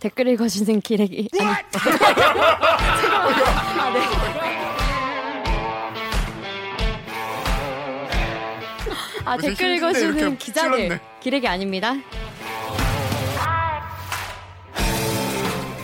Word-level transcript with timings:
댓글 0.00 0.28
읽어주는 0.28 0.80
기레기. 0.80 1.28
아니. 1.40 1.48
아, 1.50 1.52
네. 3.92 4.00
아, 9.24 9.36
댓글 9.36 9.74
읽어주는 9.76 10.38
기자들. 10.38 11.00
기레기 11.18 11.48
아닙니다. 11.48 11.94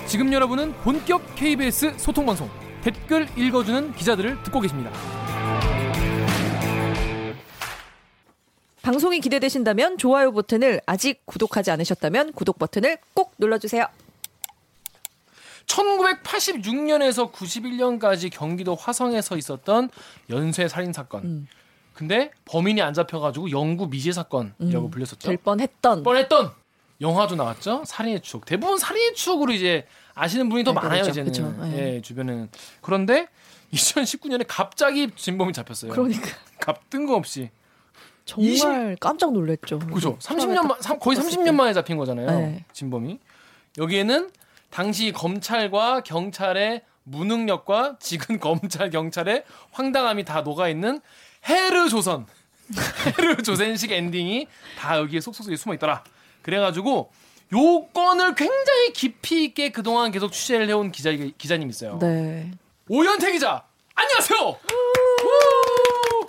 지금 0.07 0.33
여러분은 0.33 0.73
본격 0.85 1.35
KBS 1.35 1.99
소통방송 1.99 2.49
댓글 2.83 3.27
읽어주는 3.37 3.95
기자들을 3.95 4.45
듣고 4.45 4.61
계십니다. 4.61 4.93
방송이 8.83 9.19
기대되신다면 9.19 9.99
좋아요 9.99 10.31
버튼을 10.31 10.83
아직 10.87 11.27
구독하지 11.27 11.73
않으셨다면 11.73 12.33
구독 12.33 12.61
버튼을 12.61 12.99
꼭 13.15 13.33
눌러주세요. 13.39 13.89
1986년에서 15.67 17.33
91년까지 17.33 18.31
경기도 18.31 18.75
화성에서 18.75 19.37
있었던 19.37 19.91
연쇄 20.31 20.69
살인 20.69 20.93
사건. 20.93 21.25
음. 21.25 21.49
근데 21.95 22.33
범인이 22.45 22.83
안 22.83 22.93
잡혀가지고 22.93 23.51
영구 23.51 23.89
미제 23.89 24.13
사건이라고 24.13 24.87
음. 24.87 24.91
불렸었죠. 24.91 25.29
될 25.29 25.37
뻔했던. 25.37 26.03
뻔했던. 26.03 26.51
영화도 27.01 27.37
나왔죠. 27.37 27.85
살인의 27.87 28.21
추억. 28.21 28.45
대부분 28.45 28.79
살인의 28.79 29.15
추억으로 29.15 29.53
이제 29.53 29.87
아시는 30.15 30.49
분이 30.49 30.65
더 30.65 30.73
네, 30.73 30.75
많아요 30.75 31.03
그렇죠. 31.03 31.11
이제는. 31.11 31.33
그렇죠. 31.33 31.65
네. 31.65 31.97
예, 31.97 32.01
주변에는. 32.01 32.49
그런데 32.81 33.29
2019년에 33.73 34.45
갑자기 34.47 35.11
진범이 35.15 35.53
잡혔어요. 35.53 35.93
그러니까. 35.93 36.29
갑 36.61 36.89
뜬금없이. 36.91 37.51
정말 38.25 38.53
20... 38.53 39.01
깜짝 39.01 39.33
놀랐죠. 39.33 39.79
그죠. 39.81 40.17
30년 40.19 40.67
만 40.67 40.99
거의 40.99 41.19
30년 41.19 41.55
만에 41.55 41.73
잡힌 41.73 41.97
거잖아요. 41.97 42.27
네. 42.27 42.65
진범이. 42.73 43.19
여기에는 43.77 44.31
당시 44.75 45.13
검찰과 45.13 46.01
경찰의 46.01 46.83
무능력과 47.05 47.99
지금 48.01 48.39
검찰 48.41 48.91
경찰의 48.91 49.45
황당함이 49.71 50.25
다 50.25 50.41
녹아 50.41 50.69
있는 50.69 51.01
헤르 51.49 51.89
조선 51.89 52.27
헤르 53.17 53.37
조선식 53.41 53.93
엔딩이 53.93 54.49
다 54.77 54.99
여기에 54.99 55.21
속속에 55.21 55.55
숨어 55.55 55.75
있더라. 55.75 56.03
그래가지고 56.43 57.13
요 57.55 57.87
건을 57.95 58.35
굉장히 58.35 58.93
깊이 58.93 59.45
있게 59.45 59.71
그동안 59.71 60.11
계속 60.11 60.33
취재를 60.33 60.69
해온 60.69 60.91
기자 60.91 61.13
기자님 61.13 61.71
있어요. 61.71 61.99
네. 62.01 62.51
오현태 62.89 63.31
기자 63.31 63.63
안녕하세요. 63.95 64.59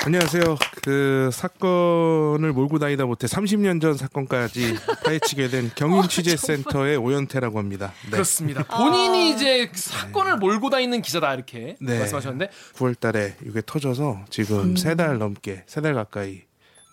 안녕하세요. 0.05 0.43
그 0.83 1.29
사건을 1.33 2.53
몰고 2.53 2.77
다니다 2.77 3.05
못해 3.05 3.25
30년 3.25 3.81
전 3.81 3.95
사건까지 3.95 4.75
파헤치게 5.03 5.47
된 5.47 5.71
경인 5.75 6.07
취재센터의 6.07 6.97
오연태라고 6.97 7.57
합니다. 7.57 7.91
네. 8.05 8.11
그렇습니다. 8.11 8.63
본인이 8.65 9.31
아~ 9.31 9.35
이제 9.35 9.71
사건을 9.73 10.37
몰고 10.37 10.69
다니는 10.69 11.01
기자다 11.01 11.33
이렇게 11.33 11.75
네. 11.81 11.97
말씀하셨는데 11.99 12.51
9월달에 12.75 13.33
이게 13.47 13.63
터져서 13.65 14.25
지금 14.29 14.59
음. 14.59 14.75
세달 14.75 15.17
넘게 15.17 15.63
세 15.65 15.81
달 15.81 15.95
가까이 15.95 16.41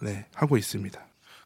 네 0.00 0.24
하고 0.34 0.56
있습니다. 0.56 0.98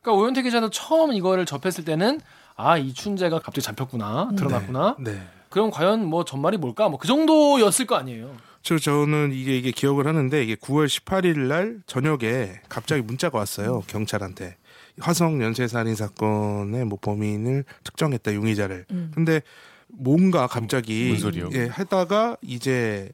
그러니까 0.02 0.22
오연태 0.22 0.42
기자도 0.42 0.70
처음 0.70 1.12
이거를 1.12 1.46
접했을 1.46 1.84
때는 1.84 2.20
아 2.54 2.78
이춘재가 2.78 3.40
갑자기 3.40 3.62
잡혔구나 3.62 4.30
드러났구나. 4.36 4.96
네. 5.00 5.12
네. 5.14 5.22
그럼 5.50 5.70
과연 5.72 6.04
뭐 6.06 6.24
전말이 6.24 6.58
뭘까? 6.58 6.88
뭐 6.88 6.98
그 6.98 7.08
정도였을 7.08 7.86
거 7.86 7.96
아니에요. 7.96 8.36
저 8.66 8.80
저는 8.80 9.30
이게 9.32 9.56
이게 9.56 9.70
기억을 9.70 10.08
하는데 10.08 10.42
이게 10.42 10.56
9월 10.56 10.88
18일 10.88 11.38
날 11.38 11.78
저녁에 11.86 12.60
갑자기 12.68 13.00
문자가 13.00 13.38
왔어요 13.38 13.82
경찰한테 13.86 14.56
화성 14.98 15.40
연쇄 15.40 15.68
살인 15.68 15.94
사건의 15.94 16.84
뭐 16.84 16.98
범인을 17.00 17.64
특정했다 17.84 18.34
용의자를. 18.34 18.86
음. 18.90 19.12
근데 19.14 19.42
뭔가 19.86 20.48
갑자기 20.48 21.10
예, 21.52 21.66
하다가 21.66 22.38
이제 22.42 23.10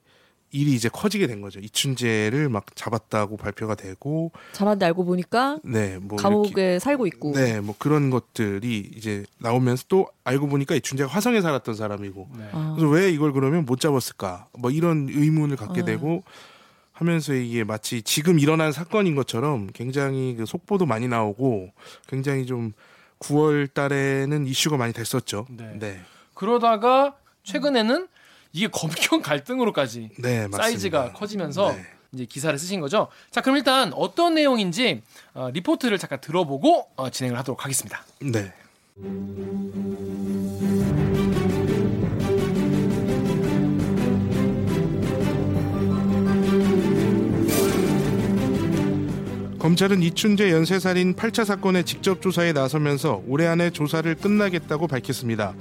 일이 0.53 0.75
이제 0.75 0.91
커지게 0.91 1.27
된 1.27 1.41
거죠. 1.41 1.59
이춘재를 1.61 2.51
막 2.51 2.77
잡았다고 2.77 3.39
발표가 3.39 3.75
되고 3.75 4.33
잡았는데 4.53 4.85
알고 4.87 5.05
보니까 5.07 5.59
네, 5.65 5.99
뭐 5.99 6.19
감옥에 6.19 6.49
이렇게, 6.49 6.79
살고 6.79 7.07
있고 7.07 7.33
네, 7.33 7.61
뭐 7.61 7.75
그런 7.79 8.11
것들이 8.11 8.91
이제 8.95 9.25
나오면서 9.39 9.85
또 9.89 10.09
알고 10.25 10.49
보니까 10.49 10.75
이춘재가 10.75 11.11
화성에 11.11 11.41
살았던 11.41 11.75
사람이고 11.75 12.29
네. 12.37 12.49
아. 12.53 12.75
그래서 12.77 12.93
왜 12.93 13.11
이걸 13.11 13.33
그러면 13.33 13.65
못 13.65 13.81
잡았을까? 13.81 14.49
뭐 14.59 14.71
이런 14.71 15.09
의문을 15.11 15.57
갖게 15.57 15.81
아. 15.81 15.85
되고 15.85 16.23
하면서 16.93 17.33
이게 17.33 17.65
마치 17.65 18.03
지금 18.03 18.39
일어난 18.39 18.73
사건인 18.73 19.15
것처럼 19.15 19.69
굉장히 19.73 20.37
그 20.37 20.45
속보도 20.45 20.85
많이 20.85 21.09
나오고 21.09 21.71
굉장히 22.07 22.45
좀 22.45 22.75
9월 23.21 23.73
달에는 23.73 24.47
이슈가 24.47 24.77
많이 24.77 24.93
됐었죠. 24.93 25.47
네. 25.49 25.79
네. 25.79 26.01
그러다가 26.35 27.15
최근에는 27.45 28.09
이게 28.53 28.69
검경 28.69 29.23
갈등으로까지 29.23 30.11
네, 30.19 30.49
사이즈가 30.53 31.13
커지면서 31.13 31.73
네. 31.73 31.87
이제 32.13 32.25
기사를 32.27 32.57
쓰신 32.59 32.81
거죠. 32.81 33.09
자, 33.31 33.41
그럼 33.41 33.57
일단 33.57 33.93
어떤 33.95 34.35
내용인지 34.35 35.03
어, 35.35 35.51
리포트를 35.53 35.99
잠깐 35.99 36.21
들어보고 36.21 36.89
어, 36.97 37.11
진행을 37.11 37.39
하도록 37.39 37.65
하겠습니다. 37.65 38.05
네. 38.21 38.53
검찰은 49.59 50.03
이춘재 50.03 50.51
연쇄살인 50.51 51.15
8차 51.15 51.45
사건의 51.45 51.85
직접 51.85 52.21
조사에 52.21 52.53
나서면서 52.53 53.23
올해 53.29 53.47
안에 53.47 53.71
조사를 53.71 54.13
끝나겠다고 54.17 54.89
밝혔습니다. 54.89 55.55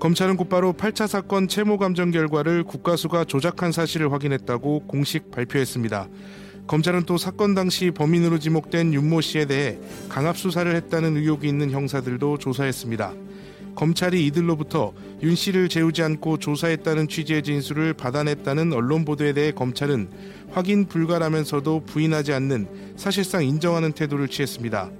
검찰은 0.00 0.38
곧바로 0.38 0.72
8차 0.72 1.06
사건 1.06 1.46
채모 1.46 1.76
감정 1.76 2.10
결과를 2.10 2.64
국가수가 2.64 3.24
조작한 3.24 3.70
사실을 3.70 4.10
확인했다고 4.10 4.86
공식 4.86 5.30
발표했습니다. 5.30 6.08
검찰은 6.66 7.02
또 7.04 7.18
사건 7.18 7.54
당시 7.54 7.90
범인으로 7.90 8.38
지목된 8.38 8.94
윤모 8.94 9.20
씨에 9.20 9.44
대해 9.44 9.78
강압 10.08 10.38
수사를 10.38 10.74
했다는 10.74 11.18
의혹이 11.18 11.46
있는 11.46 11.70
형사들도 11.70 12.38
조사했습니다. 12.38 13.12
검찰이 13.74 14.24
이들로부터 14.26 14.94
윤 15.22 15.34
씨를 15.34 15.68
재우지 15.68 16.02
않고 16.02 16.38
조사했다는 16.38 17.08
취지의 17.08 17.42
진술을 17.42 17.92
받아냈다는 17.92 18.72
언론 18.72 19.04
보도에 19.04 19.34
대해 19.34 19.52
검찰은 19.52 20.08
확인 20.50 20.86
불가라면서도 20.86 21.84
부인하지 21.84 22.32
않는 22.32 22.94
사실상 22.96 23.44
인정하는 23.44 23.92
태도를 23.92 24.28
취했습니다. 24.28 24.90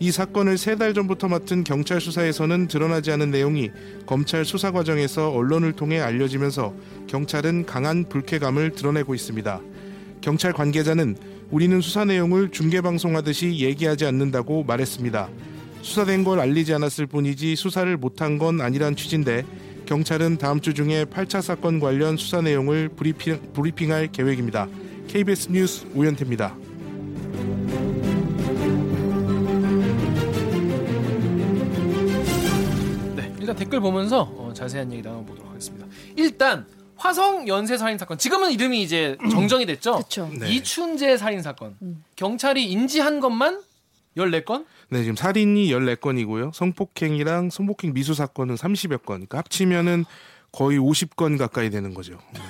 이 0.00 0.10
사건을 0.10 0.58
세 0.58 0.74
달 0.74 0.92
전부터 0.92 1.28
맡은 1.28 1.62
경찰 1.64 2.00
수사에서는 2.00 2.66
드러나지 2.66 3.12
않은 3.12 3.30
내용이 3.30 3.70
검찰 4.06 4.44
수사 4.44 4.72
과정에서 4.72 5.30
언론을 5.30 5.72
통해 5.72 6.00
알려지면서 6.00 6.74
경찰은 7.06 7.64
강한 7.66 8.04
불쾌감을 8.08 8.72
드러내고 8.72 9.14
있습니다. 9.14 9.60
경찰 10.20 10.52
관계자는 10.52 11.16
우리는 11.50 11.80
수사 11.80 12.04
내용을 12.04 12.50
중계방송하듯이 12.50 13.58
얘기하지 13.60 14.06
않는다고 14.06 14.64
말했습니다. 14.64 15.28
수사된 15.82 16.24
걸 16.24 16.40
알리지 16.40 16.74
않았을 16.74 17.06
뿐이지 17.06 17.54
수사를 17.56 17.96
못한 17.96 18.38
건 18.38 18.60
아니란 18.60 18.96
취지인데 18.96 19.44
경찰은 19.86 20.38
다음 20.38 20.60
주 20.60 20.74
중에 20.74 21.04
8차 21.04 21.40
사건 21.42 21.78
관련 21.78 22.16
수사 22.16 22.40
내용을 22.40 22.88
브리핑, 22.88 23.38
브리핑할 23.52 24.08
계획입니다. 24.10 24.66
KBS 25.08 25.52
뉴스 25.52 25.86
오현태입니다. 25.94 26.56
일단 33.44 33.56
댓글 33.56 33.78
보면서 33.78 34.22
어, 34.22 34.52
자세한 34.54 34.90
얘기 34.90 35.02
나눠보도록 35.02 35.50
하겠습니다. 35.50 35.86
일단 36.16 36.66
화성 36.96 37.46
연쇄 37.46 37.76
살인 37.76 37.98
사건 37.98 38.16
지금은 38.16 38.52
이름이 38.52 38.82
이제 38.82 39.18
정정이 39.30 39.66
됐죠. 39.66 40.02
네. 40.40 40.48
이춘재 40.50 41.18
살인 41.18 41.42
사건 41.42 41.76
음. 41.82 42.02
경찰이 42.16 42.64
인지한 42.64 43.20
것만 43.20 43.60
14건? 44.16 44.64
네, 44.88 45.02
지금 45.02 45.14
살인이 45.14 45.68
14건이고요. 45.70 46.54
성폭행이랑 46.54 47.50
성폭행 47.50 47.92
미수 47.92 48.14
사건은 48.14 48.54
30여 48.54 49.02
건. 49.04 49.16
그러니까 49.16 49.38
합치면은 49.38 50.06
거의 50.50 50.78
50건 50.78 51.36
가까이 51.36 51.68
되는 51.68 51.92
거죠. 51.92 52.18
네. 52.32 52.40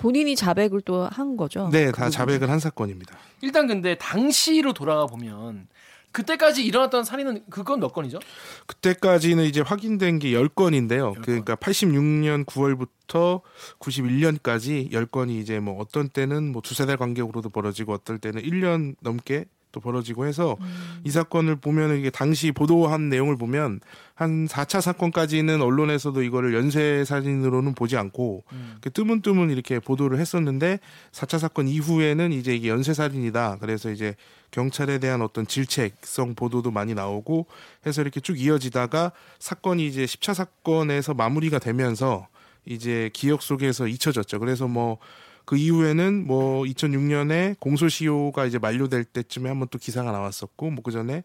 본인이 0.00 0.36
자백을 0.36 0.82
또 0.82 1.08
한 1.10 1.38
거죠? 1.38 1.70
네, 1.72 1.90
다그 1.90 2.10
자백을 2.10 2.50
한 2.50 2.58
사건입니다. 2.58 3.16
일단 3.40 3.66
근데 3.66 3.94
당시로 3.94 4.74
돌아가 4.74 5.06
보면 5.06 5.68
그때까지 6.12 6.64
일어났던 6.64 7.04
살인은 7.04 7.44
그건 7.50 7.80
몇 7.80 7.92
건이죠? 7.92 8.18
그때까지는 8.66 9.44
이제 9.44 9.60
확인된 9.60 10.18
게 10.18 10.30
10건인데요. 10.30 11.14
10건. 11.14 11.22
그러니까 11.22 11.56
86년 11.56 12.44
9월부터 12.44 13.42
91년까지 13.78 14.90
10건이 14.90 15.40
이제 15.40 15.60
뭐 15.60 15.78
어떤 15.78 16.08
때는 16.08 16.52
뭐 16.52 16.62
두세 16.62 16.86
달 16.86 16.96
간격으로도 16.96 17.50
벌어지고 17.50 17.92
어떨 17.92 18.18
때는 18.18 18.42
1년 18.42 18.96
넘게 19.00 19.46
또 19.72 19.80
벌어지고 19.80 20.26
해서 20.26 20.56
음. 20.60 21.00
이 21.04 21.10
사건을 21.10 21.56
보면 21.56 21.98
이게 21.98 22.10
당시 22.10 22.52
보도한 22.52 23.08
내용을 23.08 23.36
보면 23.36 23.80
한 24.14 24.46
4차 24.46 24.80
사건까지는 24.80 25.60
언론에서도 25.60 26.22
이거를 26.22 26.54
연쇄 26.54 27.04
살인으로는 27.04 27.74
보지 27.74 27.96
않고 27.96 28.44
음. 28.52 28.76
뜨문뜨문 28.92 29.50
이렇게 29.50 29.78
보도를 29.78 30.18
했었는데 30.18 30.80
4차 31.12 31.38
사건 31.38 31.68
이후에는 31.68 32.32
이제 32.32 32.54
이게 32.54 32.68
연쇄 32.68 32.94
살인이다. 32.94 33.58
그래서 33.60 33.90
이제 33.90 34.14
경찰에 34.50 34.98
대한 34.98 35.20
어떤 35.22 35.46
질책성 35.46 36.34
보도도 36.34 36.70
많이 36.70 36.94
나오고 36.94 37.46
해서 37.86 38.00
이렇게 38.00 38.20
쭉 38.20 38.40
이어지다가 38.40 39.12
사건이 39.38 39.86
이제 39.86 40.04
10차 40.04 40.34
사건에서 40.34 41.14
마무리가 41.14 41.58
되면서 41.58 42.26
이제 42.64 43.10
기억 43.12 43.42
속에서 43.42 43.86
잊혀졌죠. 43.86 44.38
그래서 44.38 44.66
뭐 44.66 44.98
그 45.48 45.56
이후에는 45.56 46.26
뭐 46.26 46.64
2006년에 46.64 47.58
공소시효가 47.58 48.44
이제 48.44 48.58
만료될 48.58 49.04
때쯤에 49.04 49.48
한번 49.48 49.66
또 49.70 49.78
기사가 49.78 50.12
나왔었고 50.12 50.70
뭐 50.70 50.82
그 50.82 50.92
전에 50.92 51.22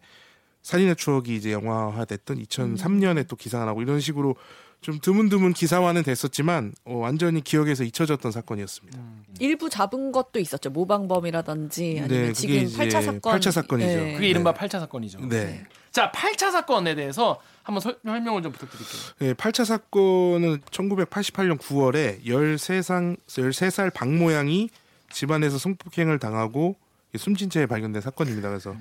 살인의 0.62 0.96
추억이 0.96 1.36
이제 1.36 1.52
영화화됐던 1.52 2.38
2003년에 2.42 3.18
음. 3.18 3.24
또 3.28 3.36
기사가 3.36 3.66
나고 3.66 3.82
이런 3.82 4.00
식으로 4.00 4.34
좀 4.84 5.00
드문드문 5.00 5.54
기사화는 5.54 6.02
됐었지만 6.02 6.74
어, 6.84 6.96
완전히 6.96 7.40
기억에서 7.40 7.84
잊혀졌던 7.84 8.30
사건이었습니다. 8.32 8.98
음. 8.98 9.24
일부 9.40 9.70
잡은 9.70 10.12
것도 10.12 10.38
있었죠. 10.40 10.68
모방범이라든지 10.68 12.00
아니면 12.02 12.26
네, 12.26 12.32
지금 12.34 12.66
8차 12.66 13.02
사건. 13.02 13.20
8차 13.40 13.50
사건이죠. 13.50 13.88
네. 13.88 14.12
그게 14.12 14.28
이른바 14.28 14.52
네. 14.52 14.60
8차 14.60 14.80
사건이죠. 14.80 15.20
네. 15.20 15.64
자, 15.90 16.12
8차 16.12 16.52
사건에 16.52 16.94
대해서 16.94 17.40
한번 17.62 17.80
설, 17.80 17.98
명을좀 18.02 18.52
부탁드릴게요. 18.52 19.00
네, 19.20 19.32
8차 19.32 19.64
사건은 19.64 20.60
1988년 20.70 21.58
9월에 21.58 22.22
13살, 22.26 23.16
13살 23.26 23.90
박모양이 23.94 24.68
집안에서 25.10 25.56
성폭행을 25.56 26.18
당하고 26.18 26.76
숨진 27.16 27.48
채 27.48 27.64
발견된 27.64 28.02
사건입니다. 28.02 28.50
그래서 28.50 28.76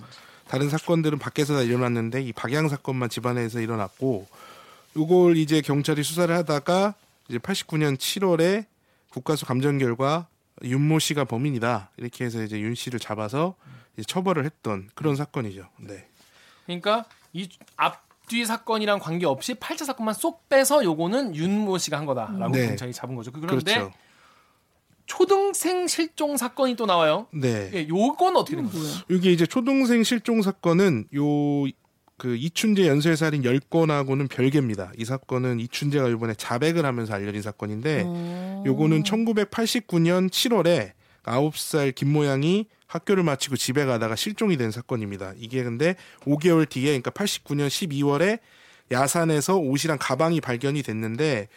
다른 0.50 0.68
사건들은 0.68 1.18
밖에서 1.18 1.54
다 1.54 1.62
일어났는데 1.62 2.24
이 2.24 2.34
박양 2.34 2.68
사건만 2.68 3.08
집안에서 3.08 3.62
일어났고 3.62 4.28
이걸 4.96 5.38
이제 5.38 5.62
경찰이 5.62 6.04
수사를 6.04 6.34
하다가 6.36 6.96
이제 7.30 7.38
89년 7.38 7.98
7월에 7.98 8.66
국가수 9.10 9.46
감정 9.46 9.78
결과 9.78 10.28
윤모 10.64 11.00
씨가 11.00 11.26
범인이다 11.26 11.92
이렇게 11.98 12.26
해서 12.26 12.44
이제 12.44 12.60
윤 12.60 12.76
씨를 12.76 13.00
잡아서 13.00 13.56
이제 13.96 14.04
처벌을 14.04 14.46
했던 14.46 14.90
그런 14.96 15.16
사건이죠. 15.16 15.68
네. 15.80 16.08
그러니까 16.66 17.06
이 17.34 17.50
앞뒤 17.76 18.46
사건이랑 18.46 19.00
관계 19.00 19.26
없이 19.26 19.54
8차 19.56 19.86
사건만 19.86 20.14
쏙 20.14 20.48
빼서 20.50 20.84
요거는 20.84 21.36
윤모 21.36 21.78
씨가 21.78 21.98
한 21.98 22.06
거다라고 22.06 22.54
네. 22.54 22.68
경찰이 22.68 22.94
잡은 22.94 23.16
거죠. 23.16 23.32
그런데 23.32 23.74
그렇죠. 23.74 23.92
초등생 25.06 25.88
실종 25.88 26.38
사건이 26.38 26.76
또 26.76 26.86
나와요. 26.86 27.28
네. 27.32 27.70
예, 27.74 27.88
요건 27.90 28.38
어떻게 28.38 28.56
된 28.56 28.70
거예요? 28.70 28.86
이게 29.10 29.32
이제 29.32 29.46
초등생 29.46 30.04
실종 30.04 30.42
사건은 30.42 31.08
요 31.16 31.68
그 32.18 32.36
이춘재 32.36 32.88
연쇄 32.88 33.16
살인 33.16 33.42
10건하고는 33.42 34.30
별개입니다. 34.30 34.92
이 34.98 35.06
사건은 35.06 35.60
이춘재가 35.60 36.10
이번에 36.10 36.34
자백을 36.36 36.86
하면서 36.86 37.14
알려진 37.14 37.42
사건인데 37.42 38.04
오. 38.04 38.64
요거는 38.66 39.04
1989년 39.04 40.30
7월에 40.30 40.92
9살 41.24 41.96
김모양이 41.96 42.68
학교를 42.88 43.24
마치고 43.24 43.56
집에 43.56 43.86
가다가 43.86 44.16
실종이 44.16 44.58
된 44.58 44.70
사건입니다. 44.72 45.34
이게 45.38 45.64
근데 45.64 45.96
5개월 46.22 46.70
뒤에 46.70 47.00
그러니까 47.00 47.12
89년 47.12 47.68
12월에 47.68 48.40
야산에서 48.92 49.58
옷이랑 49.58 49.98
가방이 50.00 50.42
발견이 50.42 50.84
됐는데 50.84 51.48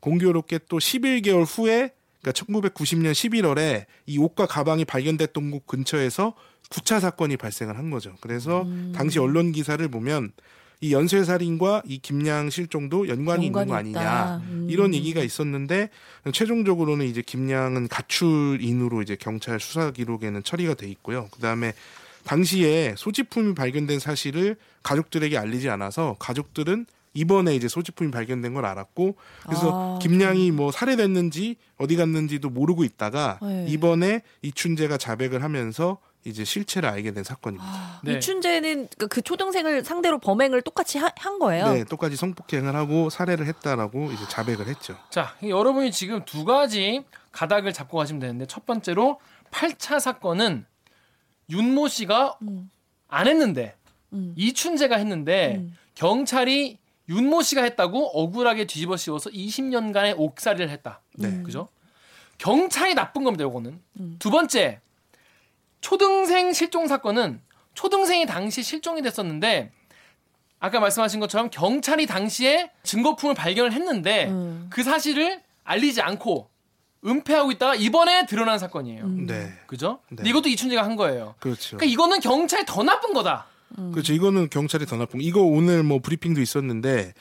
공교롭게 0.00 0.60
또 0.68 0.78
11개월 0.78 1.46
후에 1.48 1.92
그러니까 2.20 2.32
1990년 2.32 3.12
11월에 3.12 3.86
이 4.06 4.18
옷과 4.18 4.46
가방이 4.46 4.84
발견됐던 4.84 5.50
곳 5.50 5.66
근처에서 5.66 6.34
9차 6.72 7.00
사건이 7.00 7.36
발생을 7.36 7.76
한 7.76 7.90
거죠. 7.90 8.14
그래서 8.20 8.62
음. 8.62 8.92
당시 8.94 9.18
언론 9.18 9.52
기사를 9.52 9.86
보면 9.88 10.32
이 10.80 10.92
연쇄 10.92 11.22
살인과 11.22 11.82
이 11.86 11.98
김양 11.98 12.50
실종도 12.50 13.08
연관이, 13.08 13.46
연관이 13.46 13.46
있는 13.46 13.68
거 13.68 13.74
아니냐 13.74 14.42
음. 14.48 14.66
이런 14.68 14.94
얘기가 14.94 15.22
있었는데 15.22 15.90
최종적으로는 16.32 17.06
이제 17.06 17.22
김양은 17.22 17.86
가출인으로 17.86 19.02
이제 19.02 19.16
경찰 19.16 19.60
수사 19.60 19.92
기록에는 19.92 20.42
처리가 20.42 20.74
돼 20.74 20.88
있고요. 20.88 21.28
그 21.30 21.40
다음에 21.40 21.72
당시에 22.24 22.94
소지품이 22.96 23.54
발견된 23.54 24.00
사실을 24.00 24.56
가족들에게 24.82 25.38
알리지 25.38 25.68
않아서 25.68 26.16
가족들은 26.18 26.86
이번에 27.14 27.54
이제 27.54 27.68
소지품이 27.68 28.10
발견된 28.10 28.54
걸 28.54 28.64
알았고 28.64 29.16
그래서 29.44 29.96
아, 29.96 29.98
김양이 30.00 30.50
뭐 30.50 30.72
살해됐는지 30.72 31.56
어디 31.76 31.96
갔는지도 31.96 32.50
모르고 32.50 32.84
있다가 32.84 33.38
네. 33.42 33.66
이번에 33.68 34.22
이춘재가 34.40 34.96
자백을 34.96 35.42
하면서 35.42 35.98
이제 36.24 36.44
실체를 36.44 36.88
알게 36.88 37.12
된 37.12 37.24
사건입니다. 37.24 37.68
아, 37.68 38.00
네. 38.04 38.14
이춘재는 38.14 38.88
그, 38.96 39.08
그 39.08 39.22
초등생을 39.22 39.84
상대로 39.84 40.18
범행을 40.18 40.62
똑같이 40.62 40.98
하, 40.98 41.10
한 41.16 41.38
거예요. 41.38 41.72
네, 41.72 41.84
똑같이 41.84 42.16
성폭행을 42.16 42.76
하고 42.76 43.10
살해를 43.10 43.46
했다라고 43.46 44.12
이제 44.12 44.24
자백을 44.28 44.68
했죠. 44.68 44.96
자, 45.10 45.34
여러분이 45.42 45.90
지금 45.90 46.24
두 46.24 46.44
가지 46.44 47.04
가닥을 47.32 47.72
잡고 47.72 47.98
가시면 47.98 48.20
되는데 48.20 48.46
첫 48.46 48.66
번째로 48.66 49.20
8차 49.50 49.98
사건은 49.98 50.64
윤모 51.50 51.88
씨가 51.88 52.38
음. 52.42 52.70
안 53.08 53.26
했는데 53.26 53.74
음. 54.12 54.32
이춘재가 54.36 54.96
했는데 54.96 55.56
음. 55.56 55.76
경찰이 55.94 56.78
윤모 57.08 57.42
씨가 57.42 57.62
했다고 57.62 58.18
억울하게 58.18 58.66
뒤집어 58.66 58.96
씌워서 58.96 59.30
20년간의 59.30 60.14
옥살이를 60.16 60.70
했다. 60.70 61.00
네. 61.14 61.42
그죠? 61.42 61.68
경찰이 62.38 62.94
나쁜 62.94 63.24
겁니다, 63.24 63.44
요거는. 63.44 63.80
음. 64.00 64.16
두 64.18 64.30
번째, 64.30 64.80
초등생 65.82 66.54
실종 66.54 66.86
사건은 66.86 67.42
초등생이 67.74 68.24
당시 68.24 68.62
실종이 68.62 69.02
됐었는데 69.02 69.70
아까 70.58 70.80
말씀하신 70.80 71.20
것처럼 71.20 71.50
경찰이 71.50 72.06
당시에 72.06 72.70
증거품을 72.84 73.34
발견을 73.34 73.72
했는데 73.72 74.28
음. 74.28 74.68
그 74.70 74.82
사실을 74.82 75.42
알리지 75.64 76.00
않고 76.00 76.48
은폐하고 77.04 77.50
있다가 77.50 77.74
이번에 77.74 78.26
드러난 78.26 78.58
사건이에요. 78.60 79.04
음. 79.04 79.26
네. 79.26 79.52
그죠? 79.66 79.98
네. 80.10 80.22
이것도 80.28 80.48
이춘재가 80.48 80.84
한 80.84 80.94
거예요. 80.94 81.34
그렇죠. 81.40 81.76
그러니까 81.76 81.92
이거는 81.92 82.20
경찰이 82.20 82.64
더 82.64 82.84
나쁜 82.84 83.12
거다. 83.12 83.46
음. 83.78 83.90
그렇죠. 83.90 84.12
이거는 84.12 84.50
경찰이 84.50 84.86
더 84.86 84.96
나쁜. 84.96 85.20
이거 85.20 85.40
오늘 85.42 85.82
뭐 85.82 85.98
브리핑도 85.98 86.40
있었는데 86.40 87.12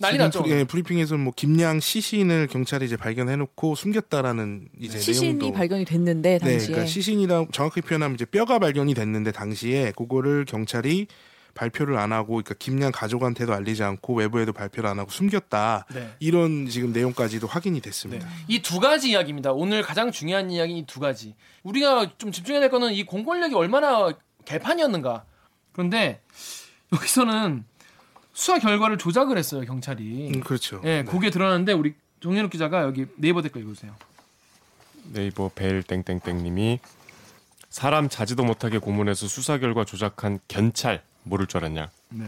난리 0.00 0.18
났죠. 0.18 0.44
예, 0.46 0.64
브리핑에서 0.64 1.16
뭐 1.18 1.32
김양 1.36 1.78
시신을 1.78 2.46
경찰이 2.48 2.86
이제 2.86 2.96
발견해놓고 2.96 3.74
숨겼다라는 3.74 4.68
이제 4.80 4.98
시신이 4.98 5.34
내용도 5.34 5.52
발견이 5.52 5.84
됐는데 5.84 6.38
당시에. 6.38 6.58
네, 6.58 6.66
그러니까 6.66 6.86
시신이랑 6.86 7.48
정확히 7.52 7.80
표현하면 7.82 8.14
이제 8.14 8.24
뼈가 8.24 8.58
발견이 8.58 8.94
됐는데 8.94 9.32
당시에 9.32 9.92
그거를 9.96 10.44
경찰이 10.46 11.06
발표를 11.52 11.98
안 11.98 12.12
하고 12.12 12.34
그러니까 12.34 12.54
김양 12.58 12.92
가족한테도 12.92 13.52
알리지 13.52 13.82
않고 13.82 14.14
외부에도 14.14 14.52
발표를 14.52 14.88
안 14.88 14.98
하고 15.00 15.10
숨겼다 15.10 15.84
네. 15.92 16.08
이런 16.20 16.66
지금 16.68 16.92
내용까지도 16.92 17.46
확인이 17.48 17.80
됐습니다. 17.80 18.26
네. 18.26 18.32
이두 18.48 18.78
가지 18.80 19.10
이야기입니다. 19.10 19.52
오늘 19.52 19.82
가장 19.82 20.10
중요한 20.12 20.50
이야기 20.50 20.78
이 20.78 20.86
두 20.86 21.00
가지. 21.00 21.34
우리가 21.64 22.12
좀 22.18 22.32
집중해야 22.32 22.60
될 22.60 22.70
거는 22.70 22.92
이 22.94 23.04
공권력이 23.04 23.54
얼마나 23.54 24.12
개판이었는가. 24.44 25.24
그런데 25.72 26.22
여기서는 26.92 27.64
수사 28.32 28.58
결과를 28.58 28.98
조작을 28.98 29.36
했어요 29.38 29.62
경찰이. 29.66 30.32
음, 30.34 30.40
그렇죠. 30.40 30.80
예, 30.84 31.02
네, 31.02 31.04
그게 31.04 31.30
드러났는데 31.30 31.72
우리 31.72 31.94
정현욱 32.20 32.50
기자가 32.50 32.82
여기 32.82 33.06
네이버 33.16 33.42
댓글 33.42 33.62
읽으세요. 33.62 33.94
네이버 35.12 35.50
벨 35.54 35.82
땡땡땡님이 35.82 36.78
사람 37.68 38.08
자지도 38.08 38.44
못하게 38.44 38.78
고문해서 38.78 39.26
수사 39.28 39.58
결과 39.58 39.84
조작한 39.84 40.38
견찰 40.48 41.02
모를 41.22 41.46
줄 41.46 41.58
알았냐. 41.58 41.90
네. 42.10 42.24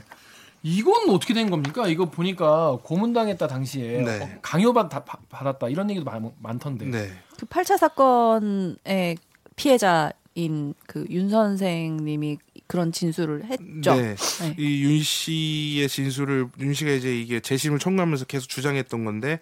이건 0.65 1.11
어떻게 1.11 1.35
된 1.35 1.51
겁니까? 1.51 1.89
이거 1.89 2.05
보니까 2.09 2.79
고문당했다 2.85 3.49
당시에 3.49 4.03
네. 4.03 4.21
어, 4.23 4.29
강요받 4.43 4.89
받았다 5.29 5.69
이런 5.69 5.91
얘기도 5.91 6.05
많, 6.05 6.31
많던데. 6.39 6.87
네. 6.87 7.13
그 7.39 7.47
8차 7.47 7.77
사건의 7.79 9.17
피해자인 9.57 10.75
그 10.87 11.05
윤 11.11 11.29
선생님이 11.31 12.39
그런 12.73 12.91
진술을 12.91 13.45
했죠. 13.45 13.95
네. 13.95 14.17
네. 14.17 14.55
이윤 14.57 15.03
씨의 15.03 15.91
진술을 15.91 16.49
윤 16.59 16.73
씨가 16.73 16.91
이제 16.93 17.15
이게 17.15 17.39
재심을 17.39 17.79
청구하면서 17.79 18.25
계속 18.25 18.49
주장했던 18.49 19.05
건데 19.05 19.41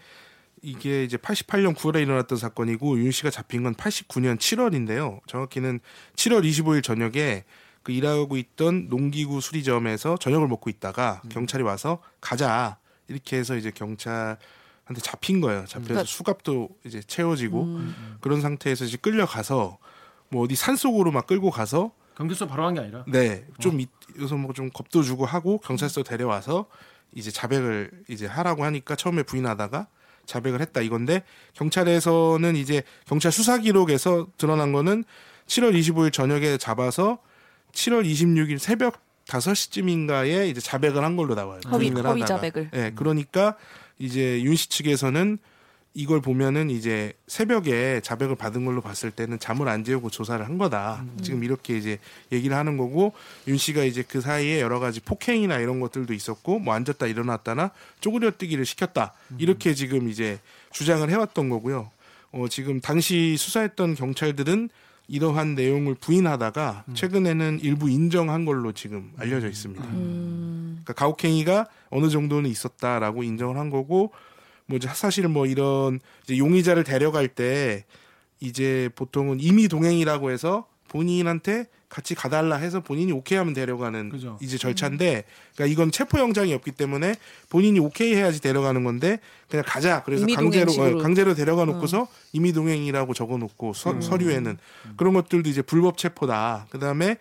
이게 0.62 1.04
이제 1.04 1.16
88년 1.16 1.76
9월에 1.76 2.02
일어났던 2.02 2.36
사건이고 2.36 2.98
윤 2.98 3.12
씨가 3.12 3.30
잡힌 3.30 3.62
건 3.62 3.76
89년 3.76 4.36
7월인데요. 4.36 5.20
정확히는 5.28 5.78
7월 6.16 6.44
25일 6.44 6.82
저녁에 6.82 7.44
그 7.84 7.92
일하고 7.92 8.36
있던 8.36 8.88
농기구 8.88 9.40
수리점에서 9.40 10.16
저녁을 10.16 10.48
먹고 10.48 10.68
있다가 10.68 11.20
음. 11.24 11.28
경찰이 11.28 11.62
와서 11.62 12.02
가자 12.20 12.78
이렇게 13.06 13.36
해서 13.36 13.54
이제 13.54 13.70
경찰한테 13.70 14.38
잡힌 15.04 15.40
거예요. 15.40 15.66
잡혀서 15.66 15.86
그러니까, 15.86 16.04
수갑도 16.04 16.68
이제 16.84 17.00
채워지고 17.00 17.62
음. 17.62 18.16
그런 18.20 18.40
상태에서 18.40 18.86
이제 18.86 18.96
끌려가서 18.96 19.78
뭐 20.30 20.42
어디 20.42 20.56
산 20.56 20.74
속으로 20.74 21.12
막 21.12 21.28
끌고 21.28 21.52
가서 21.52 21.92
경찰서 22.20 22.46
바로 22.46 22.64
간 22.64 22.74
게 22.74 22.80
아니라 22.80 23.02
네, 23.08 23.46
좀 23.58 23.80
어. 23.80 23.84
여기서 24.18 24.36
뭐 24.36 24.52
좀 24.52 24.68
겁도 24.70 25.02
주고 25.02 25.24
하고 25.24 25.58
경찰서 25.58 26.02
데려와서 26.02 26.66
이제 27.14 27.30
자백을 27.30 27.90
이제 28.08 28.26
하라고 28.26 28.64
하니까 28.64 28.94
처음에 28.94 29.22
부인하다가 29.22 29.86
자백을 30.26 30.60
했다 30.60 30.80
이건데 30.82 31.22
경찰에서는 31.54 32.56
이제 32.56 32.82
경찰 33.06 33.32
수사 33.32 33.56
기록에서 33.58 34.28
드러난 34.36 34.72
거는 34.72 35.04
7월 35.46 35.74
25일 35.76 36.12
저녁에 36.12 36.58
잡아서 36.58 37.18
7월 37.72 38.04
26일 38.04 38.58
새벽 38.58 39.00
5시쯤인가에 39.26 40.48
이제 40.48 40.60
자백을 40.60 41.02
한 41.04 41.16
걸로 41.16 41.34
나와요. 41.34 41.60
허위, 41.70 41.90
허위 41.90 42.24
자백을. 42.26 42.70
예, 42.74 42.78
네, 42.78 42.92
그러니까 42.94 43.56
이제 43.98 44.42
윤 44.42 44.54
씨 44.56 44.68
측에서는 44.68 45.38
이걸 45.92 46.20
보면은 46.20 46.70
이제 46.70 47.12
새벽에 47.26 48.00
자백을 48.00 48.36
받은 48.36 48.64
걸로 48.64 48.80
봤을 48.80 49.10
때는 49.10 49.40
잠을 49.40 49.68
안 49.68 49.82
재우고 49.82 50.10
조사를 50.10 50.44
한 50.44 50.56
거다. 50.56 51.00
음. 51.02 51.18
지금 51.20 51.42
이렇게 51.42 51.76
이제 51.76 51.98
얘기를 52.30 52.56
하는 52.56 52.76
거고 52.76 53.12
윤 53.48 53.56
씨가 53.56 53.82
이제 53.82 54.04
그 54.06 54.20
사이에 54.20 54.60
여러 54.60 54.78
가지 54.78 55.00
폭행이나 55.00 55.58
이런 55.58 55.80
것들도 55.80 56.14
있었고 56.14 56.60
뭐 56.60 56.74
앉았다 56.74 57.06
일어났다나 57.06 57.72
쪼그려뜨기를 58.00 58.64
시켰다. 58.64 59.14
음. 59.32 59.36
이렇게 59.40 59.74
지금 59.74 60.08
이제 60.08 60.38
주장을 60.70 61.08
해왔던 61.10 61.48
거고요. 61.48 61.90
어, 62.32 62.46
지금 62.48 62.80
당시 62.80 63.36
수사했던 63.36 63.96
경찰들은 63.96 64.70
이러한 65.08 65.56
내용을 65.56 65.96
부인하다가 65.96 66.84
음. 66.86 66.94
최근에는 66.94 67.58
일부 67.62 67.90
인정한 67.90 68.44
걸로 68.44 68.70
지금 68.70 69.10
알려져 69.18 69.48
있습니다. 69.48 69.84
음. 69.84 70.82
그러니까 70.84 70.92
가혹행위가 70.92 71.66
어느 71.90 72.08
정도는 72.08 72.48
있었다라고 72.48 73.24
인정을 73.24 73.56
한 73.56 73.70
거고 73.70 74.12
뭐 74.70 74.78
사실 74.94 75.26
뭐 75.26 75.46
이런 75.46 75.98
이제 76.24 76.38
용의자를 76.38 76.84
데려갈 76.84 77.26
때 77.26 77.84
이제 78.38 78.88
보통은 78.94 79.40
임의 79.40 79.66
동행이라고 79.68 80.30
해서 80.30 80.66
본인한테 80.88 81.66
같이 81.88 82.14
가달라 82.14 82.54
해서 82.54 82.80
본인이 82.80 83.10
오케이 83.10 83.36
하면 83.36 83.52
데려가는 83.52 84.10
그죠. 84.10 84.38
이제 84.40 84.56
절차인데 84.56 85.24
그러니까 85.54 85.72
이건 85.72 85.90
체포 85.90 86.20
영장이 86.20 86.54
없기 86.54 86.70
때문에 86.70 87.16
본인이 87.48 87.80
오케이 87.80 88.14
해야지 88.14 88.40
데려가는 88.40 88.84
건데 88.84 89.18
그냥 89.48 89.64
가자 89.66 90.04
그래서 90.04 90.24
강제로 90.24 90.72
어, 90.72 90.98
강제로 91.02 91.34
데려가 91.34 91.64
놓고서 91.64 92.02
어. 92.02 92.08
임의 92.32 92.52
동행이라고 92.52 93.12
적어 93.12 93.38
놓고 93.38 93.72
음. 93.88 94.00
서류에는 94.00 94.50
음. 94.86 94.94
그런 94.96 95.14
것들도 95.14 95.48
이제 95.50 95.62
불법 95.62 95.98
체포다. 95.98 96.68
그다음에 96.70 97.16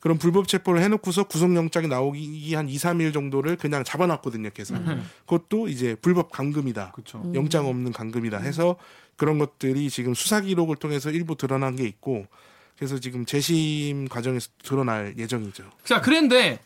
그런 0.00 0.18
불법 0.18 0.48
체포를 0.48 0.82
해놓고서 0.82 1.24
구속영장이 1.24 1.86
나오기 1.88 2.54
한 2.54 2.68
2, 2.68 2.76
3일 2.76 3.12
정도를 3.12 3.56
그냥 3.56 3.84
잡아놨거든요, 3.84 4.50
계속. 4.54 4.76
음. 4.76 5.06
그것도 5.26 5.68
이제 5.68 5.94
불법 6.00 6.30
감금이다. 6.32 6.92
그쵸. 6.92 7.22
영장 7.34 7.66
없는 7.66 7.92
감금이다 7.92 8.38
해서 8.38 8.76
그런 9.16 9.38
것들이 9.38 9.90
지금 9.90 10.14
수사 10.14 10.40
기록을 10.40 10.76
통해서 10.76 11.10
일부 11.10 11.36
드러난 11.36 11.76
게 11.76 11.84
있고 11.86 12.26
그래서 12.76 12.98
지금 12.98 13.26
재심 13.26 14.08
과정에서 14.08 14.48
드러날 14.62 15.14
예정이죠. 15.18 15.64
자, 15.84 16.00
그런데 16.00 16.58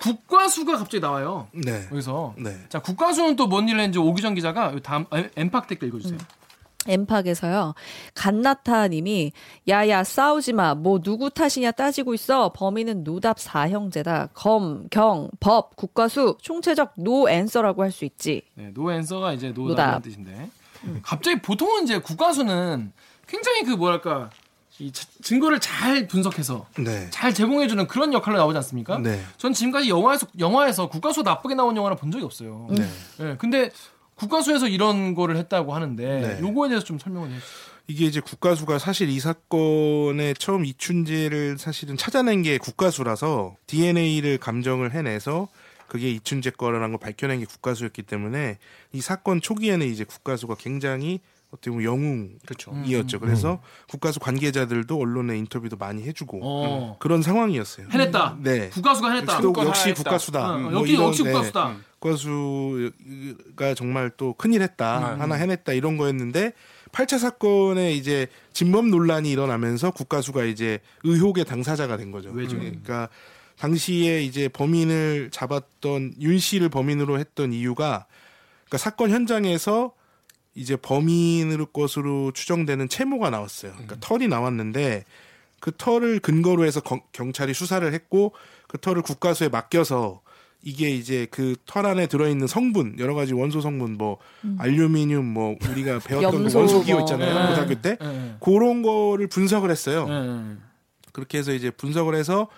국과수가 0.00 0.72
갑자기 0.78 0.98
나와요. 1.00 1.46
네. 1.52 1.86
여기서. 1.92 2.34
네. 2.36 2.58
자, 2.68 2.80
국과수는 2.80 3.36
또 3.36 3.46
뭔 3.48 3.68
일을 3.68 3.78
했는지 3.78 4.00
오기정 4.00 4.34
기자가 4.34 4.74
다음 4.82 5.04
엠팍 5.36 5.68
댓글 5.68 5.86
읽어주세요. 5.88 6.18
음. 6.18 6.41
엠팍에서요. 6.86 7.74
간나타 8.14 8.88
님이 8.88 9.32
야야 9.68 10.04
싸우지 10.04 10.52
마. 10.52 10.74
뭐 10.74 11.00
누구 11.00 11.30
탓이냐 11.30 11.70
따지고 11.72 12.14
있어. 12.14 12.52
범인은 12.52 13.04
노답 13.04 13.38
사형제다. 13.38 14.30
검, 14.34 14.88
경, 14.90 15.30
법, 15.40 15.76
국과수 15.76 16.36
총체적 16.40 16.94
no 16.96 17.28
answer라고 17.28 17.82
할 17.82 17.92
수 17.92 18.04
있지. 18.06 18.42
네, 18.54 18.72
no 18.72 18.90
answer가 18.90 19.34
이제 19.34 19.50
노답이라는 19.50 20.02
뜻인데. 20.02 20.50
음. 20.84 21.00
갑자기 21.02 21.40
보통은 21.40 21.84
이제 21.84 21.98
국과수는 21.98 22.92
굉장히 23.28 23.62
그 23.64 23.72
뭐랄까 23.72 24.30
이 24.78 24.90
증거를 24.90 25.60
잘 25.60 26.08
분석해서 26.08 26.66
네. 26.78 27.08
잘 27.10 27.32
제공해주는 27.34 27.86
그런 27.86 28.12
역할로 28.12 28.38
나오지 28.38 28.56
않습니까? 28.56 28.98
네. 28.98 29.22
전 29.36 29.52
지금까지 29.52 29.88
영화에서 29.90 30.26
영화에서 30.38 30.88
국과수 30.88 31.22
나쁘게 31.22 31.54
나온 31.54 31.76
영화를 31.76 31.96
본 31.96 32.10
적이 32.10 32.24
없어요. 32.24 32.66
네. 32.70 32.88
네. 33.18 33.36
근데 33.36 33.70
국가수에서 34.16 34.68
이런 34.68 35.14
거를 35.14 35.36
했다고 35.36 35.74
하는데 35.74 36.20
네. 36.20 36.40
요거에 36.40 36.68
대해서 36.68 36.84
좀 36.84 36.98
설명을 36.98 37.28
해주세요. 37.28 37.72
이게 37.88 38.06
이제 38.06 38.20
국가수가 38.20 38.78
사실 38.78 39.08
이 39.08 39.18
사건의 39.18 40.34
처음 40.38 40.64
이춘재를 40.64 41.58
사실은 41.58 41.96
찾아낸 41.96 42.42
게 42.42 42.58
국가수라서 42.58 43.56
DNA를 43.66 44.38
감정을 44.38 44.94
해내서 44.94 45.48
그게 45.88 46.10
이춘재 46.10 46.50
거라는 46.50 46.90
걸 46.90 46.98
밝혀낸 46.98 47.40
게 47.40 47.44
국가수였기 47.44 48.02
때문에 48.02 48.58
이 48.92 49.00
사건 49.00 49.40
초기에는 49.40 49.86
이제 49.86 50.04
국가수가 50.04 50.54
굉장히 50.54 51.20
어떻게 51.52 51.70
보면 51.70 51.84
영웅이었죠. 51.84 52.70
음. 52.72 53.20
그래서 53.20 53.52
음. 53.52 53.58
국가수 53.88 54.20
관계자들도 54.20 54.98
언론에 54.98 55.36
인터뷰도 55.36 55.76
많이 55.76 56.02
해주고 56.02 56.40
어. 56.42 56.96
그런 56.98 57.20
상황이었어요. 57.20 57.88
해냈다. 57.90 58.38
네. 58.40 58.70
국가수가 58.70 59.10
해냈다. 59.10 59.42
역시, 59.42 59.60
역시 59.66 59.92
국가수다. 59.92 60.50
어, 60.50 60.58
뭐 60.58 60.72
여기 60.72 60.94
역시 60.94 61.22
국가수다. 61.22 61.68
네. 61.68 61.74
국가수가 61.98 63.74
정말 63.76 64.10
또 64.16 64.32
큰일 64.32 64.62
했다. 64.62 65.14
음. 65.14 65.20
하나 65.20 65.34
해냈다. 65.34 65.74
이런 65.74 65.98
거였는데 65.98 66.54
8차 66.90 67.18
사건에 67.18 67.92
이제 67.92 68.28
진범 68.54 68.90
논란이 68.90 69.30
일어나면서 69.30 69.90
국가수가 69.90 70.44
이제 70.44 70.80
의혹의 71.04 71.44
당사자가 71.44 71.98
된 71.98 72.10
거죠. 72.10 72.30
왜죠? 72.30 72.58
그러니까 72.58 73.10
당시에 73.58 74.22
이제 74.22 74.48
범인을 74.48 75.28
잡았던 75.30 76.14
윤 76.20 76.38
씨를 76.38 76.70
범인으로 76.70 77.18
했던 77.18 77.52
이유가 77.52 78.06
그러니까 78.64 78.78
사건 78.78 79.10
현장에서 79.10 79.92
이제 80.54 80.76
범인으로 80.76 81.66
것으로 81.66 82.32
추정되는 82.32 82.88
채모가 82.88 83.30
나왔어요. 83.30 83.72
그러니까 83.72 83.96
음. 83.96 83.98
털이 84.00 84.28
나왔는데 84.28 85.04
그 85.60 85.72
털을 85.76 86.20
근거로 86.20 86.64
해서 86.64 86.80
거, 86.80 87.00
경찰이 87.12 87.54
수사를 87.54 87.90
했고 87.92 88.32
그 88.68 88.78
털을 88.78 89.02
국가수에 89.02 89.48
맡겨서 89.48 90.20
이게 90.64 90.90
이제 90.90 91.26
그 91.30 91.56
털 91.66 91.86
안에 91.86 92.06
들어있는 92.06 92.46
성분 92.46 92.96
여러 92.98 93.14
가지 93.14 93.32
원소 93.32 93.60
성분 93.60 93.96
뭐 93.96 94.18
음. 94.44 94.56
알루미늄 94.60 95.24
뭐 95.24 95.56
우리가 95.70 95.98
배웠던 96.00 96.48
그 96.48 96.56
원소 96.56 96.82
기호 96.84 97.00
있잖아요 97.00 97.34
네. 97.34 97.48
고등학교 97.48 97.74
때 97.80 97.96
네. 97.98 98.36
그런 98.40 98.82
거를 98.82 99.26
분석을 99.26 99.70
했어요. 99.70 100.06
네. 100.06 100.56
그렇게 101.12 101.38
해서 101.38 101.52
이제 101.52 101.70
분석을 101.70 102.14
해서 102.14 102.48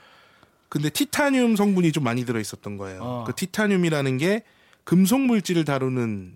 근데 0.68 0.90
티타늄 0.90 1.54
성분이 1.54 1.92
좀 1.92 2.02
많이 2.02 2.24
들어 2.24 2.40
있었던 2.40 2.76
거예요. 2.76 3.00
어. 3.02 3.24
그 3.24 3.34
티타늄이라는 3.34 4.18
게 4.18 4.42
금속 4.82 5.20
물질을 5.20 5.64
다루는 5.64 6.34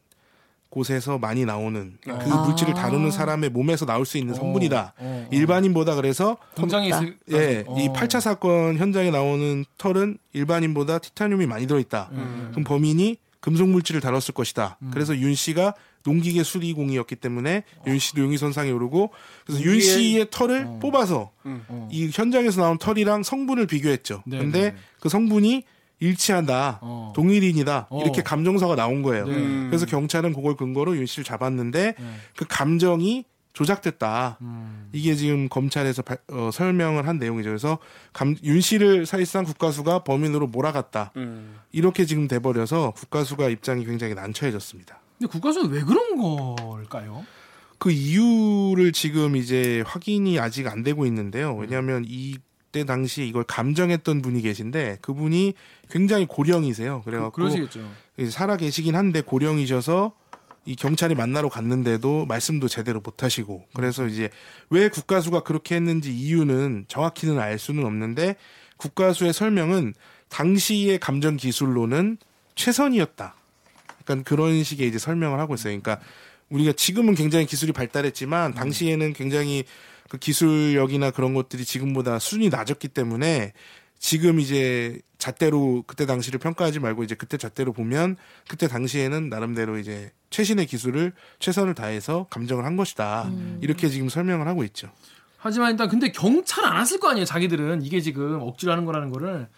곳에서 0.71 1.19
많이 1.19 1.45
나오는 1.45 1.97
그 2.03 2.13
아. 2.13 2.45
물질을 2.47 2.75
다루는 2.75 3.11
사람의 3.11 3.51
몸에서 3.51 3.87
나올 3.87 4.05
수 4.05 4.19
있는 4.19 4.35
어. 4.35 4.37
성분이다. 4.37 4.95
어, 4.99 5.27
어. 5.27 5.29
일반인보다 5.31 5.95
그래서 5.95 6.37
공장에 6.57 6.89
있을 6.89 7.17
예, 7.33 7.65
이 7.77 7.89
8차 7.89 8.21
사건 8.21 8.77
현장에 8.77 9.11
나오는 9.11 9.65
털은 9.79 10.19
일반인보다 10.33 10.99
티타늄이 10.99 11.47
많이 11.47 11.67
들어 11.67 11.79
있다. 11.79 12.11
음. 12.13 12.49
그럼 12.51 12.65
범인이 12.65 13.17
금속 13.41 13.69
물질을 13.69 14.01
다뤘을 14.01 14.35
것이다. 14.35 14.79
음. 14.83 14.91
그래서 14.93 15.17
윤 15.17 15.35
씨가 15.35 15.75
농기계 16.05 16.43
수리공이었기 16.43 17.17
때문에 17.17 17.65
윤 17.87 17.99
씨도 17.99 18.23
용의 18.23 18.39
선상에 18.39 18.71
오르고 18.71 19.11
그래서 19.47 19.63
윤 19.63 19.81
씨의 19.81 20.29
털을 20.31 20.65
어. 20.67 20.79
뽑아서 20.81 21.31
음. 21.47 21.89
이 21.91 22.11
현장에서 22.13 22.63
나온 22.63 22.79
털이랑 22.79 23.23
성분을 23.23 23.67
비교했죠. 23.67 24.23
네, 24.27 24.39
근데 24.39 24.61
네. 24.71 24.77
그 25.01 25.09
성분이 25.09 25.65
일치한다, 26.01 26.79
어. 26.81 27.13
동일인이다 27.15 27.89
어. 27.91 28.03
이렇게 28.03 28.23
감정서가 28.23 28.77
나온 28.77 29.03
거예요. 29.03 29.27
네. 29.27 29.35
그래서 29.69 29.87
경찰은 29.87 30.33
그걸 30.33 30.57
근거로 30.57 30.97
윤 30.97 31.07
씨를 31.07 31.25
잡았는데 31.25 31.95
네. 31.99 32.15
그 32.37 32.45
감정이 32.49 33.25
조작됐다. 33.53 34.39
음. 34.41 34.89
이게 34.93 35.17
지금 35.17 35.49
검찰에서 35.49 36.03
바, 36.03 36.17
어, 36.31 36.51
설명을 36.53 37.09
한 37.09 37.19
내용이죠. 37.19 37.49
그래서 37.49 37.79
감, 38.13 38.37
윤 38.45 38.61
씨를 38.61 39.05
사실상 39.05 39.45
국가수가 39.45 40.05
범인으로 40.05 40.47
몰아갔다. 40.47 41.13
음. 41.17 41.57
이렇게 41.73 42.05
지금 42.05 42.29
돼버려서 42.29 42.93
국가수가 42.93 43.49
입장이 43.49 43.85
굉장히 43.85 44.15
난처해졌습니다. 44.15 45.01
근데 45.19 45.33
국가수는 45.33 45.71
왜 45.71 45.83
그런 45.83 46.17
걸까요? 46.57 47.25
그 47.79 47.91
이유를 47.91 48.93
지금 48.93 49.35
이제 49.35 49.83
확인이 49.87 50.39
아직 50.39 50.69
안 50.69 50.85
되고 50.85 51.07
있는데요. 51.07 51.55
왜냐하면 51.57 52.05
이 52.07 52.37
그때 52.71 52.85
당시 52.85 53.27
이걸 53.27 53.45
감정했던 53.45 54.21
분이 54.21 54.43
계신데 54.43 54.99
그분이 55.01 55.55
굉장히 55.91 56.27
고령이세요. 56.27 57.03
그래갖고 57.05 57.49
살아 58.31 58.57
계시긴 58.57 58.95
한데 58.95 59.23
고령이셔서 59.23 60.13
이 60.67 60.77
경찰이 60.77 61.15
만나러 61.15 61.49
갔는데도 61.49 62.27
말씀도 62.27 62.69
제대로 62.69 63.01
못 63.01 63.23
하시고 63.23 63.65
그래서 63.73 64.07
이제 64.07 64.29
왜 64.69 64.91
국가수가 64.91 65.41
그렇게 65.41 65.77
했는지 65.77 66.13
이유는 66.15 66.85
정확히는 66.89 67.39
알 67.39 67.59
수는 67.59 67.87
없는데 67.87 68.37
국가수의 68.77 69.33
설명은 69.33 69.95
당시의 70.29 70.99
감정 70.99 71.39
기술로는 71.39 72.19
최선이었다. 72.55 73.35
약간 74.03 74.25
그런 74.25 74.63
식의 74.63 74.89
이제 74.89 74.99
설명을 74.99 75.39
하고 75.41 75.55
있어요. 75.55 75.81
그러니까 75.81 76.05
우리가 76.51 76.73
지금은 76.73 77.15
굉장히 77.15 77.47
기술이 77.47 77.73
발달했지만 77.73 78.53
당시에는 78.53 79.15
굉장히 79.15 79.65
그 80.09 80.19
기술력이나 80.19 81.11
그런 81.11 81.35
것들이 81.35 81.65
지금보다 81.65 82.19
수준이 82.19 82.49
낮았기 82.49 82.89
때문에 82.89 83.53
지금 83.99 84.41
이제 84.41 85.01
잣대로 85.19 85.83
그때 85.87 86.07
당시를 86.07 86.39
평가하지 86.39 86.79
말고 86.79 87.03
이제 87.03 87.15
그때 87.15 87.37
잣대로 87.37 87.73
보면 87.73 88.17
그때 88.49 88.69
당시에는 88.69 89.29
나름대로 89.29 89.79
이제 89.79 90.13
최신의 90.31 90.67
기술을 90.67 91.13
최선을 91.41 91.75
다해서 91.75 92.27
감정을 92.31 92.65
한 92.65 92.77
것이다. 92.77 93.25
음. 93.29 93.59
이렇게 93.61 93.89
지금 93.89 94.09
설명을 94.09 94.47
하고 94.47 94.63
있죠. 94.65 94.91
하지만 95.39 95.73
일단 95.73 95.89
근데 95.89 96.11
경찰 96.11 96.65
안 96.65 96.77
왔을 96.77 96.99
거 97.01 97.11
아니에요. 97.11 97.25
자기들은 97.25 97.83
이게 97.83 98.01
지금 98.01 98.41
억지로 98.41 98.73
하는 98.73 98.85
거라는 98.85 99.11
거를 99.11 99.49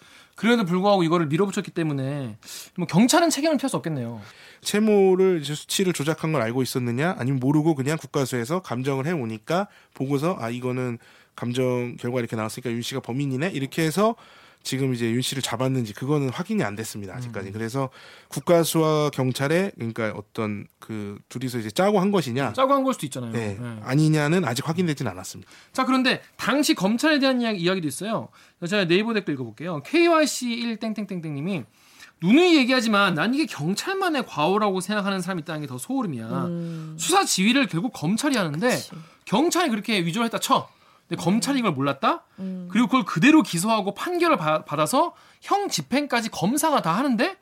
그래도 0.40 0.64
불구하고 0.64 1.02
이거를 1.02 1.26
밀어붙였기 1.26 1.70
때문에 1.70 2.38
뭐 2.78 2.86
경찰은 2.86 3.28
책임을 3.28 3.58
피할 3.58 3.68
수 3.68 3.76
없겠네요. 3.76 4.22
채모를 4.62 5.40
이제 5.42 5.54
수치를 5.54 5.92
조작한 5.92 6.32
걸 6.32 6.40
알고 6.40 6.62
있었느냐 6.62 7.14
아니면 7.18 7.40
모르고 7.40 7.74
그냥 7.74 7.98
국가수에서 7.98 8.62
감정을 8.62 9.06
해 9.06 9.12
오니까 9.12 9.68
보고서 9.92 10.38
아 10.40 10.48
이거는 10.48 10.96
감정 11.36 11.94
결과 11.98 12.20
이렇게 12.20 12.36
나왔으니까 12.36 12.70
윤 12.70 12.80
씨가 12.80 13.00
범인이네 13.00 13.50
이렇게 13.50 13.82
해서 13.82 14.14
지금 14.62 14.92
이제 14.94 15.10
윤 15.10 15.22
씨를 15.22 15.42
잡았는지 15.42 15.94
그거는 15.94 16.28
확인이 16.30 16.62
안 16.62 16.76
됐습니다 16.76 17.14
아직까지. 17.14 17.48
음. 17.48 17.52
그래서 17.52 17.88
국가수와 18.28 19.10
경찰에 19.10 19.72
그러니까 19.76 20.12
어떤 20.14 20.66
그 20.78 21.18
둘이서 21.28 21.58
이제 21.58 21.70
짜고 21.70 21.98
한 22.00 22.10
것이냐, 22.10 22.52
짜고 22.52 22.72
한 22.74 22.84
걸 22.84 22.94
수도 22.94 23.06
있잖아요. 23.06 23.32
네. 23.32 23.56
네. 23.60 23.80
아니냐는 23.82 24.44
아직 24.44 24.68
확인되진 24.68 25.06
않았습니다. 25.08 25.50
자 25.72 25.84
그런데 25.84 26.22
당시 26.36 26.74
검찰에 26.74 27.18
대한 27.18 27.40
이야기, 27.40 27.60
이야기도 27.60 27.88
있어요. 27.88 28.28
제가 28.68 28.84
네이버 28.86 29.14
댓글 29.14 29.34
읽어볼게요. 29.34 29.82
KYC 29.84 30.50
1 30.52 30.76
땡땡땡땡님이 30.78 31.64
누누이 32.22 32.56
얘기하지만 32.58 33.14
난 33.14 33.32
이게 33.34 33.46
경찰만의 33.46 34.26
과오라고 34.26 34.80
생각하는 34.82 35.22
사람이 35.22 35.40
있다는 35.42 35.62
게 35.62 35.66
더 35.66 35.78
소름이야. 35.78 36.26
음. 36.28 36.96
수사 36.98 37.24
지휘를 37.24 37.66
결국 37.66 37.92
검찰이 37.94 38.36
하는데 38.36 38.68
그치. 38.68 38.90
경찰이 39.24 39.70
그렇게 39.70 40.04
위조를 40.04 40.26
했다 40.26 40.38
쳐. 40.38 40.68
근데 41.10 41.22
검찰이 41.22 41.58
이걸 41.58 41.72
몰랐다? 41.72 42.24
음. 42.38 42.68
그리고 42.70 42.86
그걸 42.86 43.04
그대로 43.04 43.42
기소하고 43.42 43.94
판결을 43.94 44.36
바, 44.36 44.64
받아서 44.64 45.12
형 45.40 45.68
집행까지 45.68 46.28
검사가 46.30 46.82
다 46.82 46.96
하는데 46.96 47.36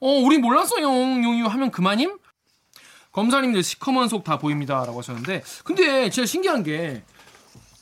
어, 0.00 0.08
우리 0.08 0.36
몰랐어, 0.36 0.78
용, 0.82 1.24
용유 1.24 1.46
하면 1.46 1.70
그만임? 1.70 2.18
검사님들 3.12 3.62
시커먼 3.62 4.08
속 4.08 4.24
다 4.24 4.38
보입니다 4.38 4.84
라고 4.84 4.98
하셨는데 4.98 5.42
근데 5.62 6.10
진짜 6.10 6.26
신기한 6.26 6.62
게 6.64 7.02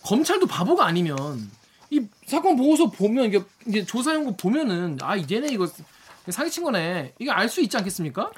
검찰도 0.04 0.46
바보가 0.46 0.84
아니면 0.86 1.50
이 1.90 2.06
사건 2.26 2.56
보고서 2.56 2.90
보면 2.90 3.24
이게, 3.26 3.42
이게 3.66 3.84
조사 3.84 4.14
연구 4.14 4.36
보면은 4.36 4.98
아 5.00 5.16
얘네 5.18 5.48
이거 5.50 5.66
사기친 6.28 6.62
거네. 6.62 7.14
이게 7.18 7.30
알수 7.30 7.60
있지 7.62 7.76
않겠습니까? 7.76 8.30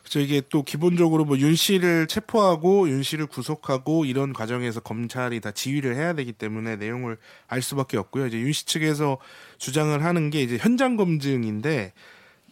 그렇죠. 0.00 0.20
이게 0.20 0.42
또 0.48 0.62
기본적으로 0.62 1.24
뭐 1.24 1.36
윤 1.36 1.56
씨를 1.56 2.06
체포하고 2.06 2.88
윤 2.88 3.02
씨를 3.02 3.26
구속하고 3.26 4.04
이런 4.04 4.32
과정에서 4.32 4.80
검찰이 4.80 5.40
다 5.40 5.50
지휘를 5.50 5.96
해야 5.96 6.12
되기 6.12 6.32
때문에 6.32 6.76
내용을 6.76 7.16
알 7.48 7.62
수밖에 7.62 7.96
없고요. 7.98 8.26
이제 8.28 8.38
윤 8.38 8.52
씨 8.52 8.66
측에서 8.66 9.18
주장을 9.58 10.04
하는 10.04 10.30
게 10.30 10.42
이제 10.42 10.56
현장 10.58 10.96
검증인데 10.96 11.92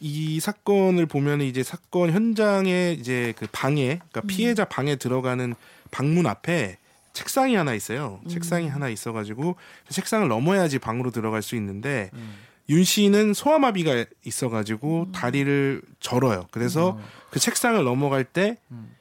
이 0.00 0.40
사건을 0.40 1.06
보면 1.06 1.42
이제 1.42 1.62
사건 1.62 2.10
현장에 2.10 2.96
이제 2.98 3.34
그 3.38 3.46
방에 3.52 3.98
그러니까 4.10 4.22
음. 4.24 4.26
피해자 4.26 4.64
방에 4.64 4.96
들어가는 4.96 5.54
방문 5.90 6.26
앞에 6.26 6.78
책상이 7.12 7.54
하나 7.54 7.74
있어요. 7.74 8.20
음. 8.24 8.28
책상이 8.28 8.66
하나 8.68 8.88
있어가지고 8.88 9.56
그 9.86 9.94
책상을 9.94 10.26
넘어야지 10.26 10.78
방으로 10.78 11.10
들어갈 11.10 11.42
수 11.42 11.54
있는데 11.56 12.10
음. 12.14 12.34
윤 12.70 12.84
씨는 12.84 13.34
소아마비가 13.34 14.06
있어가지고 14.24 15.06
음. 15.08 15.12
다리를 15.12 15.82
절어요. 15.98 16.46
그래서 16.52 16.92
음. 16.92 17.04
그 17.30 17.40
책상을 17.40 17.82
넘어갈 17.84 18.24
때 18.24 18.56
음. 18.70 18.94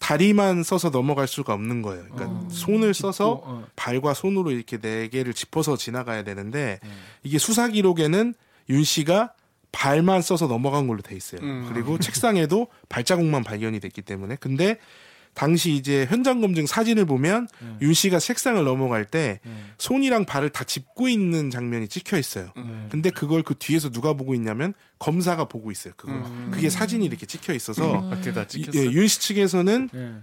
다리만 0.00 0.64
써서 0.64 0.90
넘어갈 0.90 1.28
수가 1.28 1.54
없는 1.54 1.80
거예요. 1.82 2.04
그러니까 2.12 2.26
어. 2.26 2.48
손을 2.50 2.92
써서 2.92 3.40
어. 3.44 3.64
발과 3.76 4.14
손으로 4.14 4.50
이렇게 4.50 4.76
네 4.78 5.08
개를 5.08 5.32
짚어서 5.32 5.76
지나가야 5.76 6.24
되는데 6.24 6.80
음. 6.82 6.90
이게 7.22 7.38
수사 7.38 7.68
기록에는 7.68 8.34
윤 8.68 8.84
씨가 8.84 9.34
발만 9.70 10.20
써서 10.20 10.48
넘어간 10.48 10.88
걸로 10.88 11.00
돼 11.00 11.14
있어요. 11.14 11.40
음. 11.42 11.70
그리고 11.72 11.98
책상에도 11.98 12.66
발자국만 12.88 13.44
발견이 13.44 13.78
됐기 13.78 14.02
때문에 14.02 14.36
근데 14.40 14.78
당시 15.34 15.72
이제 15.72 16.06
현장 16.10 16.40
검증 16.40 16.66
사진을 16.66 17.06
보면 17.06 17.48
음. 17.62 17.78
윤 17.80 17.94
씨가 17.94 18.18
책상을 18.18 18.62
넘어갈 18.64 19.04
때 19.06 19.40
음. 19.46 19.72
손이랑 19.78 20.26
발을 20.26 20.50
다 20.50 20.62
짚고 20.64 21.08
있는 21.08 21.50
장면이 21.50 21.88
찍혀 21.88 22.18
있어요. 22.18 22.50
음. 22.58 22.88
근데 22.90 23.10
그걸 23.10 23.42
그 23.42 23.54
뒤에서 23.58 23.88
누가 23.90 24.12
보고 24.12 24.34
있냐면 24.34 24.74
검사가 24.98 25.46
보고 25.46 25.70
있어요. 25.70 25.94
그걸 25.96 26.16
음. 26.16 26.50
그게 26.52 26.68
사진이 26.68 27.06
이렇게 27.06 27.24
찍혀 27.24 27.54
있어서 27.54 28.00
음. 28.00 28.22
예, 28.74 28.84
윤씨 28.84 29.20
측에서는 29.20 29.88
예. 29.94 30.14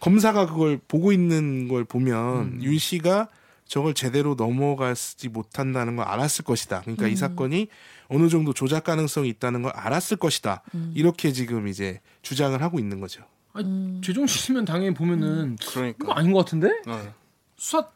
검사가 0.00 0.46
그걸 0.46 0.78
보고 0.86 1.12
있는 1.12 1.68
걸 1.68 1.84
보면 1.84 2.36
음. 2.36 2.58
윤 2.62 2.78
씨가 2.78 3.28
저걸 3.66 3.94
제대로 3.94 4.34
넘어가지 4.34 5.28
못한다는 5.28 5.96
걸 5.96 6.06
알았을 6.06 6.44
것이다. 6.44 6.82
그러니까 6.82 7.06
이 7.06 7.16
사건이 7.16 7.68
어느 8.08 8.28
정도 8.28 8.54
조작 8.54 8.84
가능성이 8.84 9.28
있다는 9.28 9.62
걸 9.62 9.72
알았을 9.74 10.16
것이다. 10.16 10.62
이렇게 10.94 11.32
지금 11.32 11.68
이제 11.68 12.00
주장을 12.22 12.60
하고 12.62 12.78
있는 12.78 13.00
거죠. 13.00 13.24
음. 13.56 14.00
제정신이면 14.04 14.64
당연히 14.64 14.94
보면은 14.94 15.56
그러니까. 15.68 15.96
이거 16.04 16.12
아닌 16.12 16.32
것 16.32 16.40
같은데 16.40 16.68
네. 16.86 17.12
수사 17.56 17.88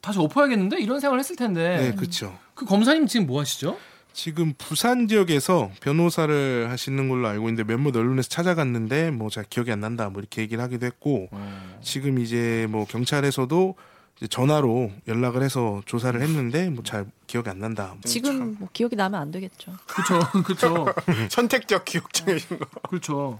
다시 0.00 0.18
엎어야겠는데 0.18 0.78
이런 0.80 1.00
생각을 1.00 1.18
했을 1.18 1.34
텐데. 1.36 1.78
네, 1.78 1.94
그렇죠. 1.94 2.38
그 2.54 2.64
검사님 2.64 3.06
지금 3.06 3.26
뭐 3.26 3.40
하시죠? 3.40 3.78
지금 4.12 4.52
부산 4.58 5.06
지역에서 5.06 5.70
변호사를 5.80 6.68
하시는 6.70 7.08
걸로 7.08 7.28
알고 7.28 7.48
있는데 7.48 7.64
몇몇 7.64 7.94
언론에서 7.94 8.28
찾아갔는데 8.28 9.10
뭐 9.12 9.28
잘 9.30 9.44
기억이 9.44 9.70
안 9.70 9.80
난다 9.80 10.08
뭐 10.08 10.20
이렇게 10.20 10.42
얘기를 10.42 10.62
하기도 10.62 10.86
했고 10.86 11.28
음. 11.32 11.74
지금 11.82 12.18
이제 12.18 12.66
뭐 12.70 12.84
경찰에서도 12.84 13.74
이제 14.16 14.26
전화로 14.26 14.90
연락을 15.06 15.42
해서 15.42 15.82
조사를 15.86 16.20
했는데 16.20 16.68
뭐 16.70 16.82
잘 16.84 17.06
기억이 17.28 17.48
안 17.50 17.58
난다. 17.60 17.88
뭐 17.92 18.00
지금 18.06 18.56
뭐 18.58 18.68
기억이 18.72 18.96
나면 18.96 19.20
안 19.20 19.30
되겠죠. 19.30 19.72
그렇죠, 19.86 20.42
그렇죠. 20.42 20.86
선택적 21.30 21.84
기억장애신 21.84 22.58
거. 22.58 22.66
그렇죠. 22.88 23.38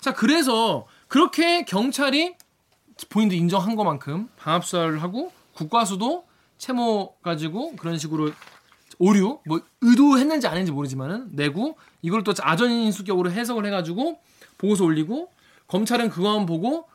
자, 0.00 0.12
그래서 0.14 0.86
그렇게 1.08 1.64
경찰이 1.64 2.34
본인도 3.08 3.34
인정한 3.34 3.76
것만큼 3.76 4.28
방압수사를 4.36 5.02
하고 5.02 5.32
국과수도 5.54 6.26
채모 6.58 7.16
가지고 7.22 7.76
그런 7.76 7.98
식으로 7.98 8.32
오류 8.98 9.38
뭐 9.46 9.60
의도했는지 9.80 10.46
안 10.46 10.54
했는지 10.54 10.72
모르지만은 10.72 11.28
내고 11.32 11.76
이걸 12.02 12.24
또 12.24 12.32
아전인수격으로 12.38 13.30
해석을 13.30 13.64
해가지고 13.66 14.20
보고서 14.58 14.84
올리고 14.84 15.30
검찰은 15.68 16.10
그거만 16.10 16.46
보고 16.46 16.88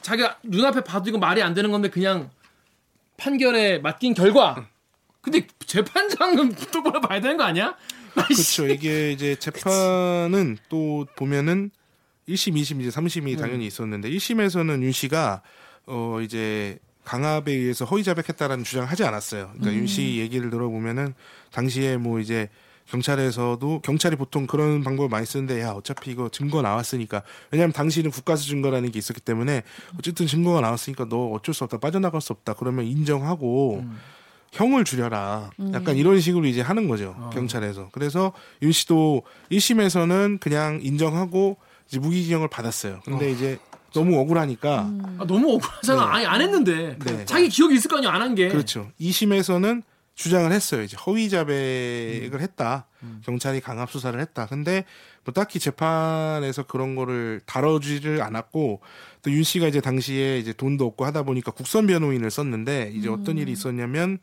자기가 0.00 0.38
눈앞에 0.42 0.84
봐도 0.84 1.10
이거 1.10 1.18
말이 1.18 1.42
안 1.42 1.52
되는 1.52 1.70
건데 1.70 1.90
그냥 1.90 2.30
판결에 3.18 3.78
맡긴 3.80 4.14
결과 4.14 4.66
근데 5.20 5.46
재판장은 5.66 6.54
똑바로 6.72 7.00
봐야 7.00 7.20
되는 7.20 7.36
거 7.36 7.44
아니야? 7.44 7.76
그렇죠. 8.14 8.66
이게 8.66 9.12
이제 9.12 9.34
재판은 9.34 10.58
또 10.68 11.06
보면은 11.16 11.70
1심, 12.28 12.54
2심, 12.54 12.80
이제 12.80 12.90
3심이 12.90 13.32
음. 13.32 13.36
당연히 13.36 13.66
있었는데 13.66 14.10
1심에서는 14.10 14.82
윤 14.82 14.92
씨가 14.92 15.42
어 15.86 16.18
이제 16.22 16.78
강압에 17.04 17.52
의해서 17.52 17.86
허위 17.86 18.04
자백했다라는 18.04 18.64
주장을 18.64 18.86
하지 18.86 19.02
않았어요. 19.04 19.50
그러니까 19.54 19.70
음. 19.70 19.76
윤씨 19.78 20.18
얘기를 20.18 20.50
들어보면은 20.50 21.14
당시에 21.52 21.96
뭐 21.96 22.20
이제 22.20 22.50
경찰에서도 22.90 23.80
경찰이 23.80 24.16
보통 24.16 24.46
그런 24.46 24.82
방법을 24.82 25.08
많이 25.08 25.24
쓰는데 25.24 25.60
야 25.62 25.70
어차피 25.70 26.10
이거 26.10 26.28
증거 26.28 26.62
나왔으니까 26.62 27.22
왜냐하면 27.50 27.72
당시는 27.72 28.10
국가수 28.10 28.46
증거라는 28.48 28.90
게 28.90 28.98
있었기 28.98 29.20
때문에 29.20 29.62
어쨌든 29.98 30.26
증거가 30.26 30.60
나왔으니까 30.60 31.06
너 31.08 31.28
어쩔 31.28 31.54
수 31.54 31.64
없다 31.64 31.78
빠져나갈 31.78 32.20
수 32.20 32.32
없다 32.32 32.54
그러면 32.54 32.86
인정하고 32.86 33.80
음. 33.80 33.98
형을 34.52 34.84
줄여라 34.84 35.50
약간 35.74 35.94
음. 35.94 35.96
이런 35.96 36.20
식으로 36.20 36.46
이제 36.46 36.62
하는 36.62 36.88
거죠 36.88 37.14
어. 37.18 37.30
경찰에서 37.32 37.90
그래서 37.92 38.32
윤 38.62 38.72
씨도 38.72 39.22
1심에서는 39.52 40.40
그냥 40.40 40.80
인정하고 40.82 41.58
이제 41.88 41.98
무기징역을 41.98 42.48
받았어요. 42.48 43.00
근데 43.04 43.26
어. 43.26 43.28
이제 43.28 43.58
너무 43.94 44.18
억울하니까 44.20 44.82
음. 44.82 45.16
아, 45.18 45.26
너무 45.26 45.54
억울하잖아. 45.54 46.04
네. 46.04 46.12
아니 46.12 46.26
안 46.26 46.40
했는데 46.40 46.96
네. 47.04 47.24
자기 47.24 47.48
기억이 47.48 47.74
있을 47.76 47.90
거 47.90 47.96
아니야 47.98 48.10
안 48.12 48.20
한 48.22 48.34
게. 48.34 48.48
그렇죠. 48.48 48.90
2심에서는 49.00 49.82
주장을 50.14 50.50
했어요. 50.52 50.82
이제 50.82 50.96
허위 51.06 51.28
자백을 51.30 52.30
음. 52.34 52.40
했다. 52.40 52.86
음. 53.02 53.22
경찰이 53.24 53.60
강압 53.60 53.90
수사를 53.90 54.18
했다. 54.20 54.46
근데 54.46 54.84
뭐 55.24 55.32
딱히 55.32 55.58
재판에서 55.60 56.64
그런 56.64 56.94
거를 56.96 57.40
다뤄주지를 57.46 58.22
않았고 58.22 58.80
또 59.22 59.30
윤 59.30 59.42
씨가 59.42 59.68
이제 59.68 59.80
당시에 59.80 60.38
이제 60.38 60.52
돈도 60.52 60.84
없고 60.86 61.04
하다 61.04 61.22
보니까 61.22 61.52
국선 61.52 61.86
변호인을 61.86 62.30
썼는데 62.30 62.92
이제 62.94 63.08
어떤 63.08 63.36
음. 63.36 63.38
일이 63.38 63.52
있었냐면 63.52 64.18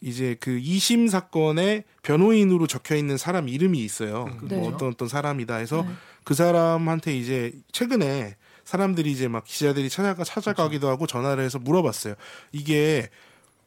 이제 0.00 0.36
그 0.40 0.52
2심 0.58 1.10
사건에 1.10 1.84
변호인으로 2.02 2.66
적혀 2.66 2.96
있는 2.96 3.18
사람 3.18 3.48
이름이 3.48 3.78
있어요. 3.80 4.24
음. 4.42 4.48
뭐 4.48 4.68
어떤 4.72 4.88
어떤 4.88 5.08
사람이다 5.08 5.56
해서 5.56 5.82
네. 5.86 5.92
그 6.24 6.34
사람한테 6.34 7.16
이제 7.16 7.52
최근에 7.72 8.36
사람들이 8.64 9.10
이제 9.10 9.26
막 9.28 9.44
기자들이 9.44 9.88
찾아가 9.88 10.22
찾아가기도 10.24 10.88
하고 10.88 11.06
전화를 11.06 11.42
해서 11.44 11.58
물어봤어요. 11.58 12.14
이게 12.52 13.08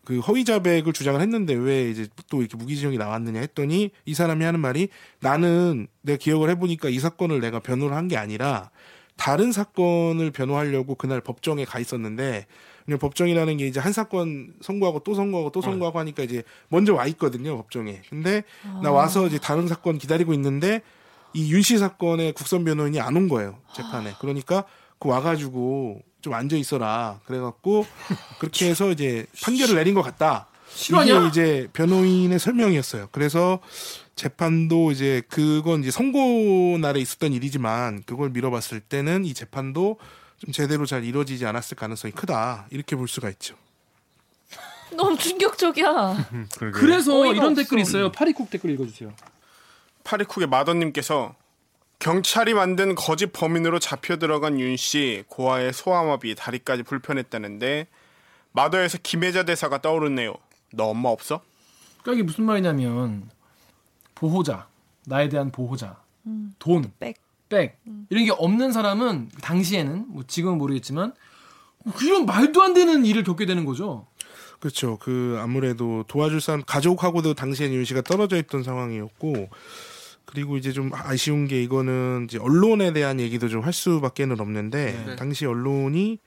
그 0.05 0.19
허위 0.19 0.43
자백을 0.45 0.91
주장을 0.93 1.19
했는데 1.19 1.53
왜 1.53 1.89
이제 1.89 2.07
또 2.29 2.41
이렇게 2.41 2.57
무기징역이 2.57 2.97
나왔느냐 2.97 3.39
했더니 3.39 3.91
이 4.05 4.13
사람이 4.13 4.43
하는 4.43 4.59
말이 4.59 4.89
나는 5.19 5.87
내 6.01 6.17
기억을 6.17 6.49
해보니까 6.49 6.89
이 6.89 6.99
사건을 6.99 7.39
내가 7.39 7.59
변호를 7.59 7.95
한 7.95 8.07
게 8.07 8.17
아니라 8.17 8.69
다른 9.15 9.51
사건을 9.51 10.31
변호하려고 10.31 10.95
그날 10.95 11.21
법정에 11.21 11.65
가 11.65 11.79
있었는데 11.79 12.47
그냥 12.85 12.99
법정이라는 12.99 13.57
게 13.57 13.67
이제 13.67 13.79
한 13.79 13.93
사건 13.93 14.53
선고하고 14.61 14.99
또 15.05 15.13
선고하고 15.13 15.51
또 15.51 15.61
선고하고 15.61 15.99
하니까 15.99 16.23
이제 16.23 16.43
먼저 16.67 16.93
와 16.93 17.05
있거든요 17.07 17.55
법정에. 17.57 18.01
근데 18.09 18.43
나 18.81 18.91
와서 18.91 19.25
이제 19.27 19.37
다른 19.39 19.67
사건 19.67 19.97
기다리고 19.97 20.33
있는데 20.33 20.81
이 21.35 21.49
윤 21.51 21.61
씨 21.61 21.77
사건의 21.77 22.33
국선 22.33 22.63
변호인이 22.65 22.99
안 22.99 23.15
온 23.17 23.27
거예요 23.29 23.57
재판에. 23.75 24.13
그러니까 24.19 24.63
그 24.99 25.09
와가지고 25.09 26.01
좀 26.21 26.33
앉아 26.33 26.55
있어라. 26.55 27.19
그래갖고 27.25 27.85
그렇게 28.39 28.69
해서 28.69 28.91
이제 28.91 29.25
판결을 29.43 29.75
내린 29.75 29.93
것 29.93 30.01
같다. 30.01 30.47
실화냐? 30.73 31.17
이게 31.17 31.27
이제 31.27 31.67
변호인의 31.73 32.39
설명이었어요. 32.39 33.09
그래서 33.11 33.59
재판도 34.15 34.91
이제 34.91 35.21
그건 35.29 35.81
이제 35.81 35.91
선고 35.91 36.77
날에 36.79 36.99
있었던 36.99 37.33
일이지만 37.33 38.03
그걸 38.05 38.29
미뤄봤을 38.29 38.79
때는 38.79 39.25
이 39.25 39.33
재판도 39.33 39.99
좀 40.39 40.51
제대로 40.51 40.85
잘 40.85 41.03
이루어지지 41.03 41.45
않았을 41.45 41.75
가능성이 41.77 42.11
크다. 42.13 42.67
이렇게 42.71 42.95
볼 42.95 43.07
수가 43.07 43.29
있죠. 43.31 43.55
너무 44.95 45.17
충격적이야. 45.17 46.29
그래서 46.73 47.25
이런 47.33 47.51
없어. 47.51 47.55
댓글이 47.61 47.81
있어요. 47.81 48.11
파리쿡 48.11 48.49
댓글 48.49 48.69
읽어주세요. 48.71 49.11
파리쿡의 50.03 50.47
마더님께서 50.47 51.35
경찰이 51.99 52.53
만든 52.53 52.95
거짓 52.95 53.27
범인으로 53.27 53.79
잡혀 53.79 54.17
들어간 54.17 54.59
윤 54.59 54.75
씨 54.75 55.23
고아의 55.27 55.71
소아마비 55.73 56.35
다리까지 56.35 56.83
불편했다는데 56.83 57.87
마더에서 58.51 58.97
김혜자 59.01 59.43
대사가 59.43 59.81
떠오르네요. 59.81 60.33
너 60.73 60.85
엄마 60.85 61.09
없어? 61.09 61.41
그러니까 62.01 62.13
이게 62.19 62.23
무슨 62.23 62.43
말이냐면 62.43 63.29
보호자, 64.15 64.67
나에 65.05 65.29
대한 65.29 65.51
보호자, 65.51 65.97
음. 66.25 66.53
돈, 66.59 66.91
백, 66.99 67.17
백 67.49 67.79
음. 67.87 68.05
이런 68.09 68.25
게 68.25 68.31
없는 68.31 68.71
사람은 68.71 69.29
당시에는 69.41 70.05
뭐 70.09 70.23
지금은 70.27 70.57
모르겠지만 70.57 71.13
이런 72.01 72.25
말도 72.25 72.61
안 72.61 72.73
되는 72.73 73.05
일을 73.05 73.23
겪게 73.23 73.45
되는 73.45 73.65
거죠. 73.65 74.07
그렇죠. 74.59 74.97
그 74.99 75.37
아무래도 75.41 76.03
도와줄 76.07 76.39
사람 76.41 76.63
가족하고도 76.65 77.33
당시엔 77.33 77.73
윤 77.73 77.83
씨가 77.85 78.01
떨어져 78.01 78.37
있던 78.37 78.63
상황이었고 78.63 79.49
그리고 80.25 80.57
이제 80.57 80.71
좀 80.71 80.89
아쉬운 80.93 81.47
게 81.47 81.61
이거는 81.61 82.25
이제 82.27 82.37
언론에 82.39 82.93
대한 82.93 83.19
얘기도 83.19 83.47
좀 83.49 83.63
할 83.63 83.73
수밖에는 83.73 84.39
없는데 84.39 85.03
네. 85.05 85.15
당시 85.15 85.45
언론이 85.45 86.19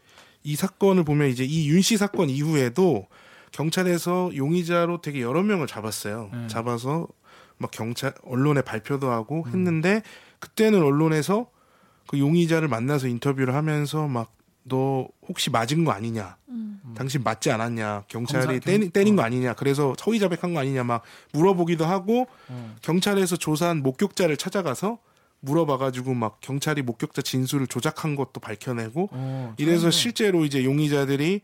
이 0.45 0.57
사건을 0.57 1.05
보면 1.05 1.29
이제 1.29 1.45
이 1.45 1.69
윤 1.69 1.81
씨 1.83 1.97
사건 1.97 2.31
이후에도 2.31 3.07
경찰에서 3.53 4.31
용의자로 4.37 5.01
되게 5.01 5.23
여러 5.23 5.43
명을 5.43 5.67
잡았어요. 5.67 6.31
네. 6.33 6.47
잡아서 6.49 7.09
막 7.59 7.71
경찰 7.71 8.13
언론에 8.23 8.61
발표도 8.63 9.11
하고 9.11 9.45
음. 9.47 9.53
했는데 9.53 10.03
그때는 10.41 10.83
언론에서 10.83 11.49
그 12.07 12.19
용의자를 12.19 12.69
만나서 12.69 13.09
인터뷰를 13.09 13.55
하면서 13.55 14.07
막 14.07 14.36
너 14.69 15.09
혹시 15.29 15.51
맞은 15.51 15.85
거 15.85 15.93
아니냐? 15.93 16.37
음. 16.49 16.81
당신 16.97 17.23
맞지 17.23 17.51
않았냐? 17.51 18.05
경찰이 18.09 18.47
검사, 18.47 18.61
때린, 18.61 18.91
때린 18.91 19.17
거 19.17 19.23
어. 19.23 19.25
아니냐? 19.25 19.55
그래서 19.55 19.95
서의 19.99 20.19
자백한 20.19 20.55
거 20.55 20.61
아니냐? 20.61 20.85
막 20.85 21.03
물어보기도 21.33 21.85
하고 21.85 22.27
음. 22.51 22.77
경찰에서 22.83 23.37
조사한 23.37 23.83
목격자를 23.83 24.37
찾아가서 24.37 24.99
물어봐가지고 25.41 26.15
막 26.15 26.41
경찰이 26.41 26.83
목격자 26.83 27.23
진술을 27.23 27.69
조작한 27.69 28.17
것도 28.17 28.41
밝혀내고 28.41 29.11
어, 29.13 29.55
이래서 29.59 29.91
실제로 29.91 30.45
이제 30.45 30.65
용의자들이 30.65 31.43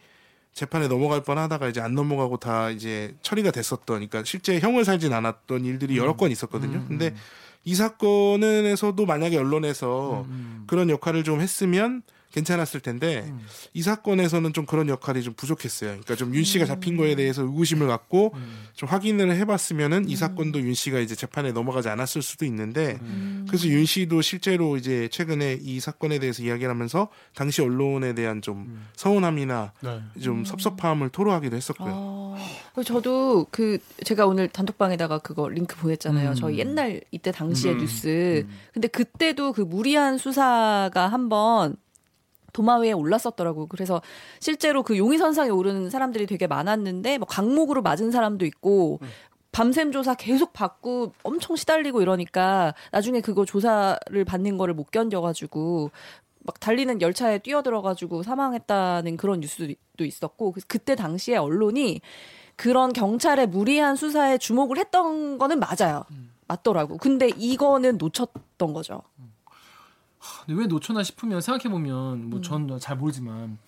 재판에 0.52 0.88
넘어갈 0.88 1.22
뻔하다가 1.22 1.68
이제 1.68 1.80
안 1.80 1.94
넘어가고 1.94 2.38
다 2.38 2.70
이제 2.70 3.14
처리가 3.22 3.52
됐었던 3.52 3.84
그러니까 3.86 4.22
실제 4.24 4.58
형을 4.58 4.84
살진 4.84 5.12
않았던 5.12 5.64
일들이 5.64 5.96
여러 5.96 6.12
음. 6.12 6.16
건 6.16 6.30
있었거든요. 6.30 6.78
음, 6.78 6.86
근데 6.88 7.08
음. 7.08 7.16
이 7.64 7.76
사건에서도 7.76 9.06
만약에 9.06 9.36
언론에서. 9.36 10.26
그런 10.66 10.90
역할을 10.90 11.22
좀 11.22 11.40
했으면 11.40 12.02
괜찮았을 12.32 12.80
텐데 12.80 13.26
음. 13.28 13.46
이 13.74 13.82
사건에서는 13.82 14.52
좀 14.52 14.66
그런 14.66 14.88
역할이 14.88 15.22
좀 15.22 15.34
부족했어요. 15.34 15.90
그러니까 15.90 16.16
좀 16.16 16.32
윤 16.32 16.44
씨가 16.44 16.64
잡힌 16.64 16.96
거에 16.96 17.14
대해서 17.14 17.42
의구심을 17.42 17.86
갖고 17.86 18.32
음. 18.34 18.66
좀 18.74 18.88
확인을 18.88 19.34
해봤으면은 19.36 20.08
이 20.08 20.14
음. 20.14 20.16
사건도 20.16 20.60
윤 20.60 20.74
씨가 20.74 20.98
이제 21.00 21.14
재판에 21.14 21.52
넘어가지 21.52 21.88
않았을 21.88 22.22
수도 22.22 22.44
있는데 22.46 22.98
음. 23.02 23.44
그래서 23.46 23.68
윤 23.68 23.84
씨도 23.84 24.22
실제로 24.22 24.76
이제 24.76 25.08
최근에 25.08 25.58
이 25.60 25.78
사건에 25.80 26.18
대해서 26.18 26.42
이야기를 26.42 26.70
하면서 26.70 27.08
당시 27.34 27.60
언론에 27.62 28.14
대한 28.14 28.40
좀 28.40 28.58
음. 28.58 28.86
서운함이나 28.96 29.72
네. 29.80 30.00
좀 30.22 30.38
음. 30.38 30.44
섭섭함을 30.44 31.10
토로하기도 31.10 31.54
했었고요. 31.54 31.92
어, 32.74 32.82
저도 32.84 33.46
그 33.50 33.78
제가 34.04 34.26
오늘 34.26 34.48
단톡방에다가 34.48 35.18
그거 35.18 35.48
링크 35.48 35.76
보냈잖아요. 35.76 36.34
저희 36.34 36.58
옛날 36.58 37.02
이때 37.10 37.30
당시의 37.30 37.76
뉴스. 37.76 38.46
근데 38.72 38.88
그때도 38.88 39.52
그 39.52 39.60
무리한 39.60 40.16
수사가 40.16 41.08
한번 41.08 41.76
도마 42.52 42.78
위에 42.78 42.92
올랐었더라고요. 42.92 43.66
그래서 43.66 44.02
실제로 44.40 44.82
그 44.82 44.96
용의선상에 44.98 45.50
오르는 45.50 45.90
사람들이 45.90 46.26
되게 46.26 46.46
많았는데 46.46 47.18
뭐 47.18 47.26
강목으로 47.26 47.82
맞은 47.82 48.10
사람도 48.10 48.44
있고 48.46 48.98
음. 49.02 49.08
밤샘 49.52 49.92
조사 49.92 50.14
계속 50.14 50.52
받고 50.54 51.12
엄청 51.22 51.56
시달리고 51.56 52.00
이러니까 52.00 52.74
나중에 52.90 53.20
그거 53.20 53.44
조사를 53.44 54.24
받는 54.24 54.56
거를 54.56 54.72
못 54.72 54.90
견뎌가지고 54.90 55.90
막 56.44 56.58
달리는 56.58 57.00
열차에 57.00 57.38
뛰어들어가지고 57.38 58.22
사망했다는 58.22 59.16
그런 59.16 59.40
뉴스도 59.40 60.04
있었고 60.04 60.52
그, 60.52 60.60
그때 60.66 60.94
당시에 60.94 61.36
언론이 61.36 62.00
그런 62.56 62.92
경찰의 62.92 63.46
무리한 63.48 63.96
수사에 63.96 64.38
주목을 64.38 64.78
했던 64.78 65.38
거는 65.38 65.60
맞아요. 65.60 66.04
음. 66.10 66.32
맞더라고. 66.48 66.98
근데 66.98 67.28
이거는 67.36 67.98
놓쳤던 67.98 68.72
거죠. 68.72 69.02
음. 70.22 70.46
근데 70.46 70.60
왜 70.60 70.66
놓쳤나 70.66 71.02
싶으면 71.02 71.40
생각해 71.40 71.70
보면 71.70 72.30
뭐 72.30 72.40
전잘 72.40 72.96
음. 72.96 72.98
모르지만 73.00 73.58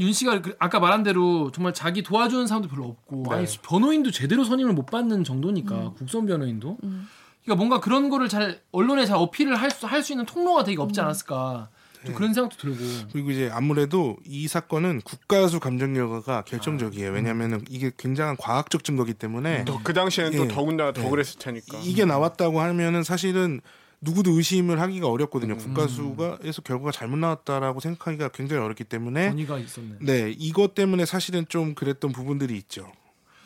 윤 0.00 0.12
씨가 0.12 0.42
그 0.42 0.56
아까 0.58 0.80
말한 0.80 1.02
대로 1.02 1.50
정말 1.50 1.72
자기 1.72 2.02
도와주는 2.02 2.46
사람도 2.46 2.68
별로 2.68 2.84
없고 2.86 3.24
네. 3.30 3.36
아니 3.36 3.46
변호인도 3.62 4.10
제대로 4.10 4.44
선임을 4.44 4.72
못 4.72 4.86
받는 4.86 5.24
정도니까 5.24 5.74
음. 5.74 5.94
국선 5.94 6.26
변호인도 6.26 6.78
음. 6.82 7.08
그러니까 7.42 7.56
뭔가 7.56 7.80
그런 7.80 8.10
거를 8.10 8.28
잘 8.28 8.60
언론에 8.72 9.06
잘 9.06 9.16
어필을 9.16 9.56
할수 9.56 9.86
할 9.86 10.02
수 10.02 10.12
있는 10.12 10.26
통로가 10.26 10.64
되게 10.64 10.80
없지 10.80 11.00
음. 11.00 11.04
않았을까 11.04 11.68
네. 12.04 12.12
그런 12.12 12.32
생각도 12.32 12.56
들고 12.58 12.78
그리고 13.12 13.30
이제 13.30 13.50
아무래도 13.52 14.16
이 14.24 14.46
사건은 14.46 15.00
국가수 15.00 15.58
감정 15.58 15.94
결과가 15.94 16.42
결정적이에요. 16.42 17.10
아. 17.10 17.12
왜냐하면 17.12 17.64
이게 17.68 17.90
굉장한 17.96 18.36
과학적 18.36 18.84
증거기 18.84 19.14
때문에 19.14 19.64
그 19.82 19.92
당시에는 19.94 20.32
예. 20.32 20.36
또 20.36 20.48
더군다나 20.48 20.92
더 20.92 21.04
예. 21.04 21.10
그랬을 21.10 21.38
테니까 21.38 21.78
이게 21.82 22.04
나왔다고 22.04 22.60
하면은 22.60 23.02
사실은 23.02 23.60
누구도 24.00 24.32
의심을 24.32 24.80
하기가 24.80 25.08
어렵거든요. 25.08 25.54
음. 25.54 25.58
국가수가에서 25.58 26.62
결과가 26.62 26.92
잘못 26.92 27.16
나왔다라고 27.16 27.80
생각하기가 27.80 28.28
굉장히 28.28 28.62
어렵기 28.62 28.84
때문에 28.84 29.30
권위가 29.30 29.58
있었네. 29.58 29.96
네, 30.00 30.34
이것 30.38 30.74
때문에 30.74 31.04
사실은 31.04 31.46
좀 31.48 31.74
그랬던 31.74 32.12
부분들이 32.12 32.56
있죠. 32.58 32.90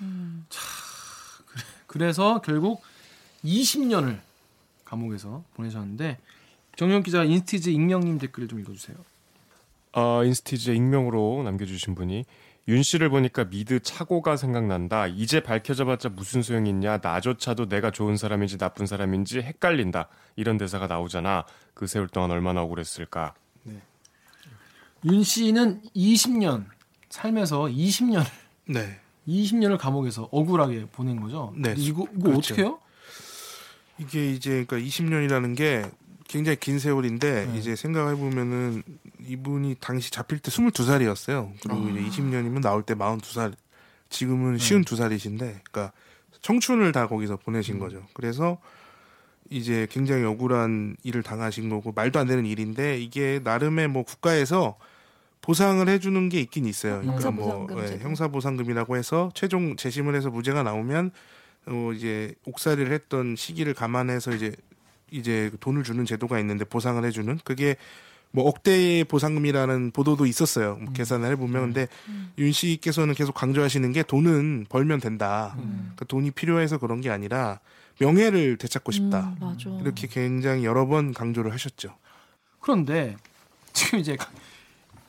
음. 0.01 0.45
자, 0.51 0.61
그래서 1.87 2.41
결국 2.43 2.83
20년을 3.45 4.19
감옥에서 4.85 5.43
보내셨는데 5.55 6.19
정영 6.77 7.03
기자 7.03 7.25
인스티즈 7.25 7.71
익명님 7.71 8.19
댓글 8.19 8.49
좀 8.49 8.61
읽어주세요. 8.61 8.97
어, 9.95 10.25
인스티즈 10.25 10.71
익명으로 10.71 11.43
남겨주신 11.45 11.95
분이 11.95 12.25
윤 12.69 12.83
씨를 12.83 13.09
보니까 13.11 13.45
미드 13.45 13.81
차고가 13.81 14.37
생각난다. 14.37 15.09
이제 15.09 15.43
밝혀져봤자 15.43 16.11
무슨 16.11 16.43
소용이 16.43 16.71
있냐. 16.71 16.99
나조차도 17.03 17.69
내가 17.69 17.91
좋은 17.91 18.17
사람인지 18.17 18.57
나쁜 18.57 18.87
사람인지 18.87 19.41
헷갈린다. 19.41 20.09
이런 20.37 20.59
대사가 20.59 20.87
나오잖아. 20.87 21.45
그 21.75 21.87
세월 21.87 22.09
동안 22.09 22.31
얼마나 22.31 22.63
억울했을까. 22.63 23.35
네. 23.65 23.81
윤 25.05 25.25
씨는 25.25 25.83
20년 25.97 26.67
삶에서 27.09 27.63
20년을 27.63 28.25
네. 28.67 29.01
20년을 29.27 29.77
감옥에서 29.79 30.29
억울하게 30.31 30.87
보낸 30.87 31.21
거죠. 31.21 31.53
네. 31.57 31.75
이거 31.77 32.07
이거 32.17 32.31
그렇죠. 32.31 32.39
어떻게 32.39 32.63
해요? 32.63 32.79
이게 33.99 34.31
이제 34.31 34.65
그러니까 34.67 34.77
20년이라는 34.89 35.57
게 35.57 35.85
굉장히 36.29 36.57
긴 36.59 36.79
세월인데 36.79 37.47
네. 37.47 37.59
이제 37.59 37.77
생각해 37.77 38.17
보면은 38.17 38.83
이분이 39.27 39.77
당시 39.81 40.11
잡힐 40.11 40.39
때 40.39 40.51
22살이었어요. 40.51 41.53
그리고 41.63 41.87
아. 41.87 41.91
이제 41.91 42.23
20년이면 42.23 42.63
나올 42.63 42.83
때 42.83 42.95
42살. 42.95 43.55
지금은 44.09 44.57
네. 44.57 44.59
52살이신데 44.59 45.39
그러니까 45.39 45.93
청춘을 46.43 46.93
다 46.93 47.09
거기서 47.09 47.37
보내신 47.39 47.77
음. 47.77 47.81
거죠. 47.81 48.07
그래서 48.13 48.59
이제 49.51 49.87
굉장히 49.91 50.25
억울한 50.25 50.97
일을 51.03 51.23
당하신 51.23 51.69
거고 51.69 51.93
말도 51.93 52.19
안 52.19 52.27
되는 52.27 52.47
일인데 52.47 52.99
이게 52.99 53.41
나름의 53.43 53.89
뭐 53.89 54.03
국가에서 54.03 54.77
보상을 55.41 55.87
해주는 55.89 56.29
게 56.29 56.41
있긴 56.41 56.67
있어요. 56.67 57.01
그러니까 57.01 57.31
뭐 57.31 57.67
네, 57.69 57.99
형사보상금이라고 57.99 58.97
해서 58.97 59.31
최종 59.35 59.77
재심을 59.77 60.15
해서 60.15 60.31
무죄가 60.31 60.63
나오면 60.63 61.11
어 61.67 61.91
이제 61.95 62.35
옥살이를 62.47 62.93
했던 62.93 63.35
시기를 63.37 63.75
감안해서 63.75 64.33
이제 64.33 64.53
이제 65.13 65.51
돈을 65.61 65.85
주는 65.85 66.05
제도가 66.05 66.39
있는데 66.41 66.65
보상을 66.65 67.05
해주는 67.05 67.41
그게 67.45 67.77
뭐 68.33 68.49
억대의 68.49 69.05
보상금이라는 69.05 69.91
보도도 69.93 70.27
있었어요. 70.27 70.77
뭐 70.77 70.89
음. 70.89 70.93
계산을 70.95 71.31
해보면 71.33 71.63
음. 71.63 71.67
근데 71.67 71.89
음. 72.09 72.33
윤 72.39 72.51
씨께서는 72.51 73.15
계속 73.15 73.35
강조하시는 73.35 73.93
게 73.93 74.03
돈은 74.03 74.67
벌면 74.69 75.01
된다. 75.01 75.55
음. 75.59 75.93
그러니까 75.95 76.07
돈이 76.07 76.31
필요해서 76.31 76.79
그런 76.79 77.01
게 77.01 77.11
아니라 77.11 77.61
명예를 78.01 78.57
되찾고 78.57 78.91
싶다. 78.91 79.37
음, 79.43 79.81
이렇게 79.83 80.07
굉장히 80.07 80.65
여러 80.65 80.87
번 80.87 81.13
강조를 81.13 81.53
하셨죠. 81.53 81.95
그런데 82.59 83.17
지금 83.73 83.99
이제 83.99 84.17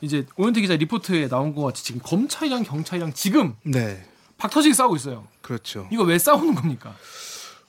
이제 0.02 0.26
오현태 0.36 0.60
기자 0.60 0.76
리포트에 0.76 1.30
나온 1.30 1.56
것 1.56 1.64
같이 1.64 1.84
지금 1.86 2.02
검찰이랑 2.04 2.64
경찰이랑 2.64 3.14
지금 3.14 3.56
네. 3.64 4.06
박터지게 4.38 4.74
싸우고 4.74 4.98
있어요. 4.98 5.26
그렇죠. 5.42 5.88
이거 5.92 6.04
왜 6.04 6.20
싸우는 6.20 6.56
겁니까? 6.56 6.94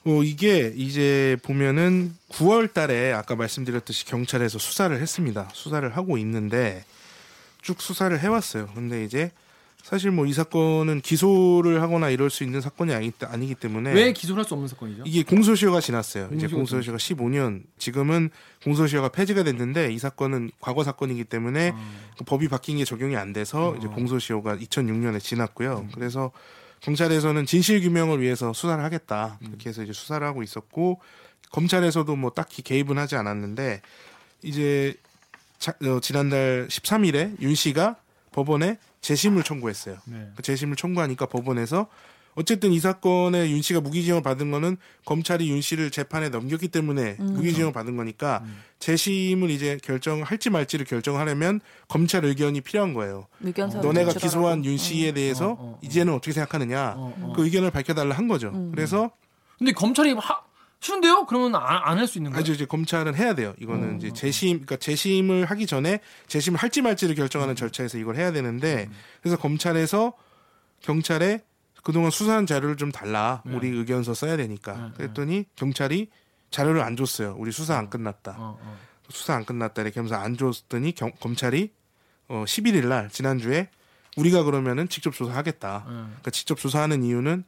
어, 0.06 0.22
이게 0.22 0.72
이제 0.76 1.36
보면은 1.42 2.14
9월 2.30 2.72
달에 2.72 3.12
아까 3.12 3.36
말씀드렸듯이 3.36 4.04
경찰에서 4.04 4.58
수사를 4.58 4.94
했습니다. 5.00 5.48
수사를 5.54 5.96
하고 5.96 6.18
있는데 6.18 6.84
쭉 7.62 7.80
수사를 7.80 8.18
해왔어요. 8.18 8.68
근데 8.74 9.04
이제 9.04 9.30
사실 9.82 10.10
뭐 10.10 10.26
이 10.26 10.32
사건은 10.32 11.02
기소를 11.02 11.82
하거나 11.82 12.08
이럴 12.08 12.30
수 12.30 12.42
있는 12.42 12.60
사건이 12.62 12.94
아니, 12.94 13.12
아니기 13.20 13.54
때문에 13.54 13.92
왜 13.92 14.12
기소를 14.14 14.40
할 14.40 14.48
수 14.48 14.54
없는 14.54 14.66
사건이죠? 14.68 15.02
이게 15.06 15.22
공소시효가 15.22 15.80
지났어요. 15.80 16.30
이제 16.34 16.48
공소시효가 16.48 16.96
15년 16.98 17.62
지금은 17.78 18.30
공소시효가 18.64 19.10
폐지가 19.10 19.42
됐는데 19.42 19.92
이 19.92 19.98
사건은 19.98 20.50
과거 20.60 20.84
사건이기 20.84 21.24
때문에 21.24 21.70
어. 21.74 21.78
그 22.18 22.24
법이 22.24 22.48
바뀐 22.48 22.78
게 22.78 22.84
적용이 22.86 23.16
안 23.16 23.32
돼서 23.34 23.70
어. 23.72 23.76
이제 23.76 23.86
공소시효가 23.86 24.56
2006년에 24.56 25.20
지났고요. 25.20 25.84
음. 25.86 25.90
그래서 25.94 26.30
경찰에서는 26.85 27.47
진실 27.47 27.81
규명을 27.81 28.20
위해서 28.20 28.53
수사를 28.53 28.83
하겠다 28.85 29.38
음. 29.40 29.49
이렇게 29.49 29.70
해서 29.70 29.83
이제 29.83 29.92
수사를 29.92 30.25
하고 30.27 30.42
있었고 30.42 31.01
검찰에서도 31.51 32.14
뭐 32.16 32.31
딱히 32.31 32.62
개입은 32.62 32.99
하지 32.99 33.16
않았는데 33.16 33.81
이제 34.42 34.94
자, 35.59 35.73
어, 35.83 36.01
지난달 36.01 36.68
13일에 36.68 37.40
윤 37.40 37.55
씨가 37.55 37.97
법원에 38.33 38.79
재심을 39.01 39.42
청구했어요. 39.44 39.97
네. 40.05 40.29
그 40.37 40.42
재심을 40.42 40.77
청구하니까 40.77 41.27
법원에서 41.27 41.88
어쨌든 42.35 42.73
이 42.73 42.81
사건에 42.81 43.51
윤 43.51 43.62
씨가 43.62 43.81
무기징역을 43.81 44.23
받은 44.23 44.51
거는 44.51 44.77
검찰이 45.05 45.49
윤 45.51 45.61
씨를 45.61 45.90
재판에 45.90 46.29
넘겼기 46.29 46.68
때문에 46.68 47.16
음. 47.20 47.35
무기징역을 47.35 47.73
받은 47.73 47.97
거니까 47.97 48.42
음. 48.44 48.61
재심을 48.79 49.51
이제 49.51 49.79
결정할지 49.83 50.51
말지를 50.51 50.87
결정하려면 50.87 51.61
검찰 51.88 52.25
의견이 52.25 52.61
필요한 52.61 52.92
거예요. 52.94 53.27
너네가 53.83 54.12
기소한 54.14 54.64
윤 54.64 54.77
씨에 54.77 55.11
음. 55.11 55.14
대해서 55.14 55.49
어, 55.49 55.53
어, 55.53 55.57
어. 55.59 55.79
이제는 55.83 56.12
어떻게 56.12 56.33
생각하느냐 56.33 56.94
어, 56.97 57.14
어. 57.20 57.33
그 57.37 57.44
의견을 57.44 57.70
밝혀달라 57.70 58.16
한 58.16 58.29
거죠. 58.29 58.49
음. 58.55 58.70
그래서 58.75 59.11
근데 59.59 59.73
검찰이 59.73 60.12
하, 60.14 60.40
싫은데요? 60.81 61.25
그러면 61.27 61.55
안 61.55 61.97
할 61.97 62.07
수 62.07 62.18
있는 62.18 62.33
거예요? 62.33 62.38
아니죠. 62.40 62.53
이제 62.53 62.66
검찰은 62.66 63.14
해야 63.14 63.35
돼요. 63.35 63.55
이거는 63.59 63.94
어. 63.94 63.97
이제 63.97 64.12
재심, 64.12 64.57
그러니까 64.66 64.77
재심을 64.77 65.47
하기 65.47 65.66
전에 65.66 66.01
재심을 66.27 66.59
할지 66.59 66.83
말지를 66.83 67.14
결정하는 67.14 67.53
음. 67.53 67.57
절차에서 67.57 67.97
이걸 67.97 68.16
해야 68.16 68.33
되는데 68.33 68.88
음. 68.90 68.94
그래서 69.23 69.38
검찰에서 69.38 70.12
경찰에 70.83 71.40
그동안 71.85 72.11
수사한 72.11 72.47
자료를 72.47 72.77
좀 72.77 72.90
달라. 72.90 73.42
네. 73.44 73.55
우리 73.55 73.68
의견서 73.68 74.14
써야 74.14 74.37
되니까. 74.37 74.73
네, 74.73 74.83
네. 74.83 74.92
그랬더니 74.97 75.44
경찰이 75.55 76.09
자료를 76.51 76.81
안 76.81 76.97
줬어요. 76.97 77.37
우리 77.38 77.53
수사 77.53 77.77
안 77.77 77.90
끝났다. 77.90 78.35
어, 78.38 78.59
어. 78.61 78.79
수사 79.11 79.35
안 79.35 79.44
끝났다. 79.44 79.83
이렇게 79.83 80.01
하면서 80.01 80.16
안 80.16 80.37
줬더니 80.37 80.92
경, 80.92 81.12
검찰이 81.20 81.70
어 82.29 82.44
11일 82.47 82.87
날 82.87 83.11
지난주에 83.11 83.68
우리가 84.16 84.44
그러면은 84.44 84.88
직접 84.88 85.12
조사하겠다. 85.12 85.85
네. 85.87 85.92
그러니까 85.92 86.31
직접 86.31 86.59
조사하는 86.59 87.03
이유는 87.05 87.44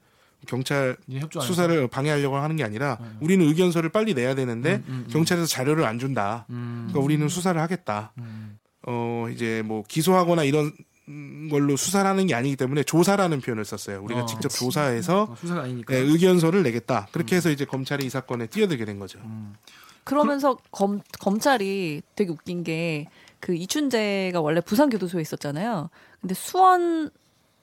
경찰 0.47 0.97
수사를 1.41 1.89
방해하려고 1.89 2.37
하는 2.37 2.57
게 2.57 2.65
아니라 2.65 2.99
네. 3.01 3.09
우리는 3.21 3.47
의견서를 3.47 3.89
빨리 3.91 4.13
내야 4.13 4.35
되는데 4.35 4.77
음, 4.77 4.85
음, 4.89 5.05
음. 5.07 5.11
경찰에서 5.11 5.47
자료를 5.47 5.85
안 5.85 5.99
준다. 5.99 6.45
음. 6.51 6.89
그러니까 6.89 7.01
우리는 7.01 7.27
수사를 7.29 7.59
하겠다. 7.61 8.13
음. 8.19 8.59
어 8.83 9.27
이제 9.33 9.63
뭐 9.65 9.83
기소하거나 9.89 10.45
이런 10.45 10.73
걸로 11.51 11.77
수사를 11.77 12.09
하는 12.09 12.27
게 12.27 12.35
아니기 12.35 12.57
때문에 12.57 12.83
조사라는 12.83 13.41
표현을 13.41 13.65
썼어요. 13.65 14.03
우리가 14.03 14.23
어, 14.23 14.27
직접 14.27 14.49
그치. 14.49 14.61
조사해서 14.61 15.23
어, 15.31 15.37
수사가 15.37 15.63
아니니까. 15.63 15.95
네, 15.95 16.01
의견서를 16.01 16.63
내겠다. 16.63 17.09
그렇게 17.13 17.35
음. 17.35 17.37
해서 17.37 17.51
이제 17.51 17.65
검찰이 17.65 18.05
이 18.07 18.11
사건에 18.11 18.47
뛰어들게 18.47 18.85
된 18.85 18.99
거죠. 18.99 19.21
그러면서 20.05 20.57
검 20.71 21.01
검찰이 21.19 22.03
되게 22.15 22.31
웃긴 22.31 22.63
게 22.65 23.07
그 23.41 23.55
이춘재가 23.55 24.41
원래 24.41 24.61
부산교도소에 24.61 25.21
있었잖아요. 25.23 25.91
근데 26.21 26.35
수원 26.35 27.11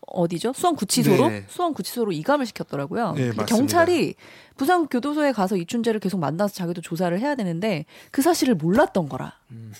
어디죠? 0.08 0.54
수원 0.54 0.76
구치소로 0.76 1.30
네. 1.30 1.46
수원 1.48 1.74
구치소로 1.74 2.12
이감을 2.12 2.46
시켰더라고요. 2.46 3.14
네, 3.14 3.32
경찰이 3.48 4.16
부산 4.56 4.88
교도소에 4.88 5.32
가서 5.32 5.58
이춘재를 5.58 6.00
계속 6.00 6.20
만나서 6.20 6.54
자기도 6.54 6.82
조사를 6.82 7.18
해야 7.20 7.36
되는데 7.36 7.86
그 8.12 8.22
사실을 8.22 8.56
몰랐던 8.56 9.10
거라. 9.10 9.40
음. 9.52 9.74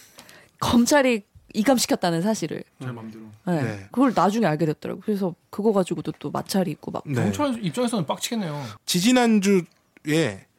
검찰이 0.60 1.24
이감시켰다는 1.54 2.22
사실을. 2.22 2.64
제 2.82 2.88
맘대로. 2.88 3.24
네. 3.46 3.62
네. 3.62 3.88
그걸 3.92 4.12
나중에 4.16 4.46
알게 4.46 4.66
됐더라고. 4.66 5.02
그래서 5.02 5.36
그거 5.50 5.72
가지고도 5.72 6.14
또 6.20 6.32
마찰이 6.32 6.72
있고 6.72 6.92
막. 6.92 7.04
네. 7.06 7.16
경찰 7.16 7.64
입장에서는 7.64 8.06
빡치겠네요. 8.06 8.64
지지난주에 8.86 9.64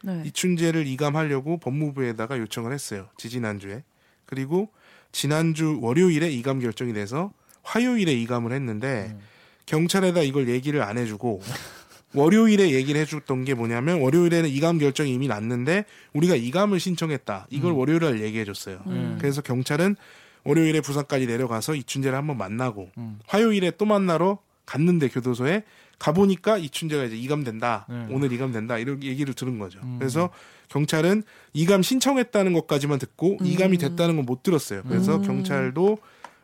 네. 0.04 0.22
이춘재를 0.26 0.87
이감하려고 0.87 1.59
법무부에다가 1.59 2.38
요청을 2.38 2.72
했어요. 2.72 3.09
지지난주에. 3.16 3.83
그리고 4.24 4.68
지난주 5.12 5.78
월요일에 5.80 6.30
이감 6.30 6.61
결정이 6.61 6.92
돼서 6.92 7.33
화요일에 7.62 8.12
이감을 8.12 8.52
했는데 8.52 9.12
음. 9.12 9.20
경찰에다 9.66 10.22
이걸 10.22 10.48
얘기를 10.48 10.83
안 10.83 10.98
해주고 10.98 11.40
월요일에 12.14 12.70
얘기를 12.70 13.00
해줬던 13.00 13.44
게 13.44 13.54
뭐냐면 13.54 14.00
월요일에는 14.00 14.48
이감 14.48 14.78
결정이 14.78 15.12
이미 15.12 15.26
났는데 15.26 15.85
우리가 16.12 16.37
이감을 16.37 16.78
신청했다. 16.78 17.48
이걸 17.50 17.72
음. 17.72 17.78
월요일에 17.78 18.20
얘기해줬어요. 18.20 18.83
음. 18.87 19.16
그래서 19.20 19.40
경찰은 19.40 19.96
월요일에 20.44 20.80
부산까지 20.80 21.26
내려가서 21.26 21.74
이춘재를 21.74 22.16
한번 22.16 22.37
만나고 22.38 22.90
음. 22.98 23.18
화요일에 23.26 23.72
또 23.72 23.85
만나러 23.85 24.38
갔는데 24.66 25.09
교도소에 25.09 25.64
가보니까 25.98 26.59
이춘재가 26.59 27.04
이제 27.04 27.16
이감된다. 27.16 27.87
네. 27.88 28.07
오늘 28.11 28.33
이감된다. 28.33 28.78
이런 28.78 29.02
얘기를 29.02 29.33
들은 29.35 29.59
거죠. 29.59 29.78
음. 29.83 29.96
그래서 29.98 30.30
경찰은 30.68 31.22
이감 31.52 31.83
신청했다는 31.83 32.52
것까지만 32.52 32.98
듣고 32.98 33.38
음. 33.40 33.46
이감이 33.46 33.78
됐다는 33.78 34.16
건 34.16 34.24
못 34.26 34.42
들었어요. 34.42 34.83
그래서 34.88 35.16
음. 35.16 35.22
경찰도 35.22 35.98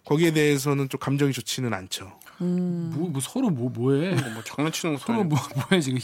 거기에 0.05 0.33
대해서는 0.33 0.89
좀 0.89 0.99
감정이 1.01 1.33
좋지는 1.33 1.73
않죠. 1.75 2.13
음. 2.41 2.93
뭐, 2.95 3.09
뭐, 3.11 3.21
서로 3.21 3.51
뭐 3.51 3.71
뭐해? 3.71 4.15
뭐 4.33 4.43
장난치는 4.45 4.97
거 4.97 5.01
서로 5.01 5.25
뭐 5.25 5.39
뭐해 5.55 5.81
지금 5.81 5.99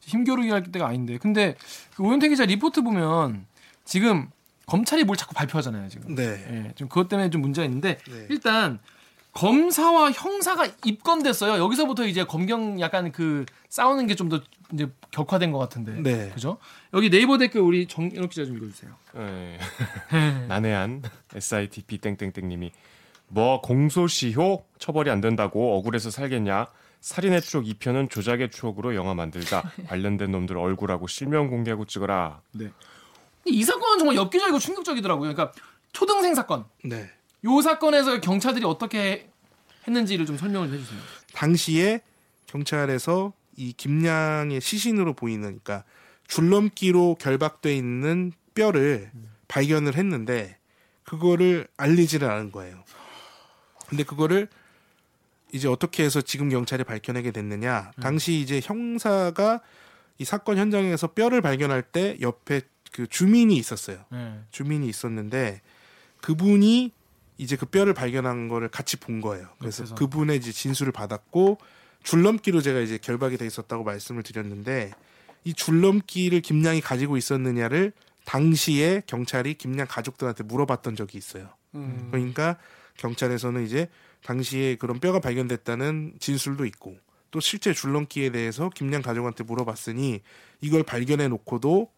힘, 0.00 0.24
겨루기 0.24 0.50
할 0.50 0.62
때가 0.64 0.86
아닌데. 0.86 1.18
근데 1.18 1.56
그 1.94 2.02
오현태 2.02 2.28
기자 2.28 2.44
리포트 2.44 2.82
보면 2.82 3.46
지금 3.84 4.28
검찰이 4.70 5.04
뭘 5.04 5.16
자꾸 5.16 5.34
발표하잖아요 5.34 5.88
지금. 5.88 6.14
네. 6.14 6.22
예, 6.68 6.72
좀 6.76 6.88
그것 6.88 7.08
때문에 7.08 7.28
좀 7.30 7.40
문제가 7.42 7.64
있는데 7.66 7.98
네. 8.08 8.26
일단 8.30 8.78
검사와 9.32 10.10
형사가 10.12 10.66
입건됐어요. 10.84 11.62
여기서부터 11.62 12.06
이제 12.06 12.24
검경 12.24 12.80
약간 12.80 13.12
그 13.12 13.44
싸우는 13.68 14.06
게 14.06 14.14
좀 14.14 14.28
더 14.28 14.40
이제 14.72 14.88
격화된 15.10 15.50
것 15.52 15.58
같은데. 15.58 16.00
네. 16.00 16.30
그죠? 16.30 16.58
여기 16.94 17.10
네이버 17.10 17.38
댓글 17.38 17.60
우리 17.60 17.86
정연욱 17.86 18.30
기자 18.30 18.44
좀 18.44 18.56
읽어주세요. 18.56 18.92
네. 19.14 19.58
난해한 20.48 21.02
SITP 21.34 21.98
땡땡땡님이 21.98 22.70
뭐 23.28 23.60
공소시효 23.60 24.64
처벌이 24.78 25.10
안 25.10 25.20
된다고 25.20 25.76
억울해서 25.78 26.10
살겠냐? 26.10 26.66
살인의 27.00 27.40
추억 27.42 27.64
2편은 27.64 28.10
조작의 28.10 28.50
추억으로 28.50 28.94
영화 28.94 29.14
만들자. 29.14 29.62
관련된 29.88 30.30
놈들 30.32 30.56
얼굴하고 30.58 31.06
실명 31.06 31.48
공개하고 31.48 31.84
찍어라. 31.86 32.40
네. 32.52 32.70
이 33.46 33.64
사건은 33.64 33.98
정말 33.98 34.16
엽기적이고 34.16 34.58
충격적이더라고요. 34.58 35.34
그러니까 35.34 35.52
초등생 35.92 36.34
사건. 36.34 36.64
네. 36.84 37.10
요 37.44 37.62
사건에서 37.62 38.20
경찰들이 38.20 38.64
어떻게 38.64 39.30
했는지를 39.86 40.26
좀 40.26 40.36
설명을 40.36 40.72
해주세요. 40.72 41.00
당시에 41.32 42.00
경찰에서 42.46 43.32
이 43.56 43.72
김양의 43.72 44.60
시신으로 44.60 45.14
보이는 45.14 45.42
그러니까 45.42 45.84
줄넘기로 46.28 47.16
결박돼 47.20 47.74
있는 47.74 48.32
뼈를 48.54 49.10
음. 49.14 49.30
발견을 49.48 49.96
했는데 49.96 50.58
그거를 51.02 51.66
알리지를 51.76 52.30
않은 52.30 52.52
거예요. 52.52 52.84
근데 53.88 54.04
그거를 54.04 54.48
이제 55.52 55.66
어떻게 55.66 56.04
해서 56.04 56.20
지금 56.20 56.48
경찰이 56.48 56.84
밝혀내게 56.84 57.32
됐느냐. 57.32 57.90
음. 57.96 58.00
당시 58.00 58.34
이제 58.34 58.60
형사가 58.62 59.60
이 60.18 60.24
사건 60.24 60.58
현장에서 60.58 61.08
뼈를 61.08 61.40
발견할 61.40 61.82
때 61.82 62.16
옆에 62.20 62.60
그 62.92 63.06
주민이 63.06 63.56
있었어요. 63.56 64.04
네. 64.10 64.40
주민이 64.50 64.88
있었는데 64.88 65.60
그분이 66.20 66.92
이제 67.38 67.56
그 67.56 67.66
뼈를 67.66 67.94
발견한 67.94 68.48
거를 68.48 68.68
같이 68.68 68.98
본 68.98 69.20
거예요. 69.20 69.48
그래서 69.58 69.82
옆에서. 69.82 69.94
그분의 69.94 70.36
이제 70.36 70.52
진술을 70.52 70.92
받았고 70.92 71.58
줄넘기로 72.02 72.60
제가 72.60 72.80
이제 72.80 72.98
결박이 72.98 73.36
돼 73.36 73.46
있었다고 73.46 73.84
말씀을 73.84 74.22
드렸는데 74.22 74.90
이 75.44 75.54
줄넘기를 75.54 76.40
김양이 76.40 76.80
가지고 76.80 77.16
있었느냐를 77.16 77.92
당시에 78.24 79.02
경찰이 79.06 79.54
김양 79.54 79.86
가족들한테 79.88 80.44
물어봤던 80.44 80.96
적이 80.96 81.18
있어요. 81.18 81.48
음. 81.74 82.08
그러니까 82.10 82.58
경찰에서는 82.98 83.64
이제 83.64 83.88
당시에 84.22 84.76
그런 84.76 85.00
뼈가 85.00 85.20
발견됐다는 85.20 86.16
진술도 86.18 86.66
있고 86.66 86.98
또 87.30 87.40
실제 87.40 87.72
줄넘기에 87.72 88.30
대해서 88.30 88.68
김양 88.68 89.02
가족한테 89.02 89.44
물어봤으니 89.44 90.20
이걸 90.60 90.82
발견해 90.82 91.28
놓고도 91.28 91.90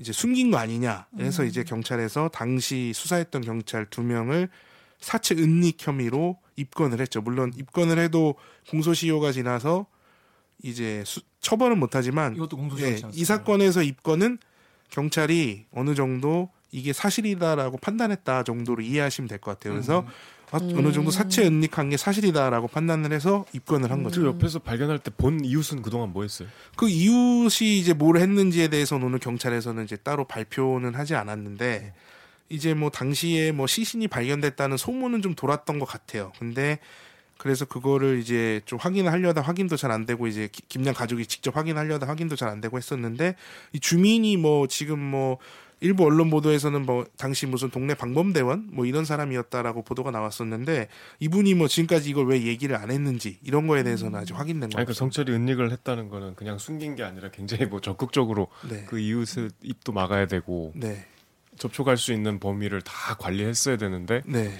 이제 0.00 0.12
숨긴 0.12 0.50
거 0.50 0.56
아니냐 0.56 1.06
해서 1.18 1.42
음. 1.42 1.48
이제 1.48 1.62
경찰에서 1.62 2.28
당시 2.28 2.92
수사했던 2.94 3.42
경찰 3.42 3.84
두 3.90 4.02
명을 4.02 4.48
사체 4.98 5.34
은닉 5.34 5.76
혐의로 5.86 6.38
입건을 6.56 7.00
했죠. 7.00 7.20
물론 7.20 7.52
입건을 7.54 7.98
해도 7.98 8.34
공소시효가 8.70 9.32
지나서 9.32 9.86
이제 10.62 11.02
수, 11.06 11.20
처벌은 11.40 11.78
못하지만 11.78 12.34
이것도 12.34 12.56
공소시효 12.56 12.88
예, 12.88 13.00
이 13.12 13.24
사건에서 13.24 13.82
입건은 13.82 14.38
경찰이 14.88 15.66
어느 15.72 15.94
정도 15.94 16.50
이게 16.70 16.92
사실이다라고 16.92 17.76
판단했다 17.78 18.44
정도로 18.44 18.82
이해하시면 18.82 19.28
될 19.28 19.38
것 19.38 19.52
같아요. 19.52 19.74
그래서 19.74 20.00
음. 20.00 20.06
어느 20.52 20.92
정도 20.92 21.10
사체 21.10 21.46
은닉한 21.46 21.90
게 21.90 21.96
사실이다라고 21.96 22.68
판단을 22.68 23.12
해서 23.12 23.44
입건을 23.52 23.90
한 23.90 24.02
거죠. 24.02 24.20
그 24.22 24.26
옆에서 24.26 24.58
발견할 24.58 24.98
때 24.98 25.10
본 25.10 25.44
이웃은 25.44 25.82
그동안 25.82 26.12
뭐 26.12 26.22
했어요? 26.22 26.48
그 26.76 26.88
이웃이 26.88 27.78
이제 27.78 27.92
뭘 27.92 28.16
했는지에 28.16 28.68
대해서는 28.68 29.06
오늘 29.06 29.18
경찰에서는 29.18 29.84
이제 29.84 29.96
따로 29.96 30.24
발표는 30.24 30.94
하지 30.94 31.14
않았는데 31.14 31.92
이제 32.48 32.74
뭐 32.74 32.90
당시에 32.90 33.52
뭐 33.52 33.66
시신이 33.66 34.08
발견됐다는 34.08 34.76
소문은 34.76 35.22
좀 35.22 35.34
돌았던 35.34 35.78
것 35.78 35.84
같아요. 35.84 36.32
근데 36.38 36.78
그래서 37.36 37.64
그거를 37.64 38.18
이제 38.18 38.60
좀 38.66 38.78
확인하려다 38.78 39.40
확인도 39.40 39.76
잘 39.76 39.90
안 39.92 40.04
되고 40.04 40.26
이제 40.26 40.48
김양 40.68 40.94
가족이 40.94 41.26
직접 41.26 41.56
확인하려다 41.56 42.06
확인도 42.08 42.36
잘 42.36 42.48
안 42.48 42.60
되고 42.60 42.76
했었는데 42.76 43.34
이 43.72 43.80
주민이 43.80 44.36
뭐 44.36 44.66
지금 44.66 44.98
뭐 44.98 45.38
일부 45.80 46.04
언론 46.04 46.28
보도에서는 46.30 46.84
뭐 46.84 47.06
당시 47.16 47.46
무슨 47.46 47.70
동네 47.70 47.94
방범대원 47.94 48.68
뭐 48.72 48.84
이런 48.84 49.04
사람이었다라고 49.04 49.82
보도가 49.82 50.10
나왔었는데 50.10 50.88
이분이 51.20 51.54
뭐 51.54 51.68
지금까지 51.68 52.10
이걸 52.10 52.26
왜 52.28 52.42
얘기를 52.42 52.76
안 52.76 52.90
했는지 52.90 53.38
이런 53.42 53.66
거에 53.66 53.82
대해서는 53.82 54.18
아직 54.18 54.38
확인된 54.38 54.70
거 54.70 54.78
아니, 54.78 54.86
그 54.86 54.92
성철이 54.92 55.32
은닉을 55.32 55.72
했다는 55.72 56.08
거는 56.10 56.34
그냥 56.34 56.58
숨긴 56.58 56.96
게 56.96 57.02
아니라 57.02 57.30
굉장히 57.30 57.64
뭐 57.66 57.80
적극적으로 57.80 58.48
네. 58.68 58.84
그 58.86 58.98
이웃의 58.98 59.50
입도 59.62 59.92
막아야 59.92 60.26
되고 60.26 60.72
네. 60.74 61.06
접촉할 61.56 61.96
수 61.96 62.12
있는 62.12 62.38
범위를 62.38 62.82
다 62.82 63.14
관리했어야 63.16 63.76
되는데 63.78 64.22
네. 64.26 64.52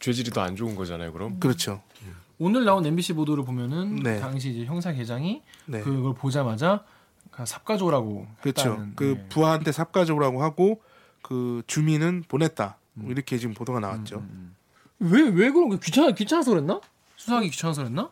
죄질이 0.00 0.30
더 0.30 0.42
안 0.42 0.54
좋은 0.56 0.74
거잖아요, 0.76 1.12
그럼. 1.12 1.40
그렇죠. 1.40 1.82
오늘 2.38 2.64
나온 2.64 2.84
MBC 2.84 3.14
보도를 3.14 3.44
보면은 3.44 3.96
네. 3.96 4.20
당시 4.20 4.50
이제 4.50 4.64
형사 4.66 4.92
계장이 4.92 5.42
네. 5.64 5.80
그걸 5.80 6.14
보자마자 6.14 6.84
삽가조라고 7.44 8.26
그렇죠. 8.40 8.70
했다는, 8.70 8.92
그 8.96 9.04
네. 9.18 9.28
부하한테 9.28 9.72
삽가조라고 9.72 10.42
하고 10.42 10.80
그 11.22 11.62
주민은 11.66 12.24
보냈다. 12.28 12.78
뭐 12.94 13.08
음. 13.08 13.10
이렇게 13.10 13.38
지금 13.38 13.54
보도가 13.54 13.80
나왔죠. 13.80 14.24
왜왜 14.98 15.22
음, 15.22 15.28
음, 15.28 15.36
왜 15.36 15.50
그런 15.50 15.68
거 15.68 15.78
귀찮아 15.78 16.12
귀찮아서 16.12 16.52
그랬나? 16.52 16.80
수사하기 17.16 17.50
귀찮아서 17.50 17.82
그랬나? 17.82 18.10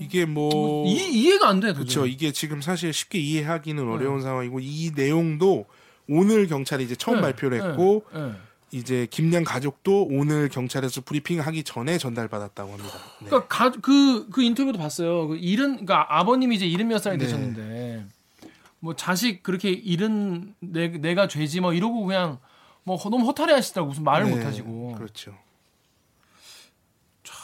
이게 0.00 0.24
뭐, 0.24 0.50
뭐 0.50 0.86
이, 0.86 1.30
해가 1.30 1.48
안 1.48 1.60
돼. 1.60 1.72
그렇죠. 1.72 2.06
이게 2.06 2.32
지금 2.32 2.60
사실 2.60 2.92
쉽게 2.92 3.18
이해하기는 3.18 3.84
네. 3.84 3.92
어려운 3.92 4.22
상황이고 4.22 4.60
이 4.60 4.92
내용도 4.94 5.66
오늘 6.08 6.46
경찰이 6.46 6.84
이제 6.84 6.94
처음 6.94 7.16
네. 7.16 7.22
발표를 7.22 7.62
했고 7.62 8.04
네. 8.14 8.32
이제 8.70 9.06
김양 9.10 9.44
가족도 9.44 10.08
오늘 10.10 10.48
경찰에서 10.48 11.00
브리핑하기 11.00 11.64
전에 11.64 11.98
전달받았다고 11.98 12.72
합니다. 12.72 12.94
네. 13.20 13.26
그러니까 13.28 13.70
그그 13.70 14.28
그 14.30 14.42
인터뷰도 14.42 14.78
봤어요. 14.78 15.28
그 15.28 15.36
일은 15.36 15.84
그러니까 15.84 16.06
아버님이 16.08 16.56
이제 16.56 16.66
일흔 16.66 16.88
몇 16.88 16.98
살이 16.98 17.18
네. 17.18 17.24
되셨는데 17.24 18.06
뭐 18.80 18.94
자식 18.94 19.42
그렇게 19.42 19.70
일은 19.70 20.54
내, 20.60 20.88
내가 20.88 21.28
죄지 21.28 21.60
뭐 21.60 21.72
이러고 21.72 22.04
그냥 22.04 22.38
뭐 22.84 22.98
너무 22.98 23.26
허탈해 23.26 23.52
하시더라고 23.52 23.88
무슨 23.88 24.04
말을 24.04 24.30
네, 24.30 24.36
못 24.36 24.44
하시고 24.44 24.94
그렇죠. 24.94 25.34
참 27.22 27.36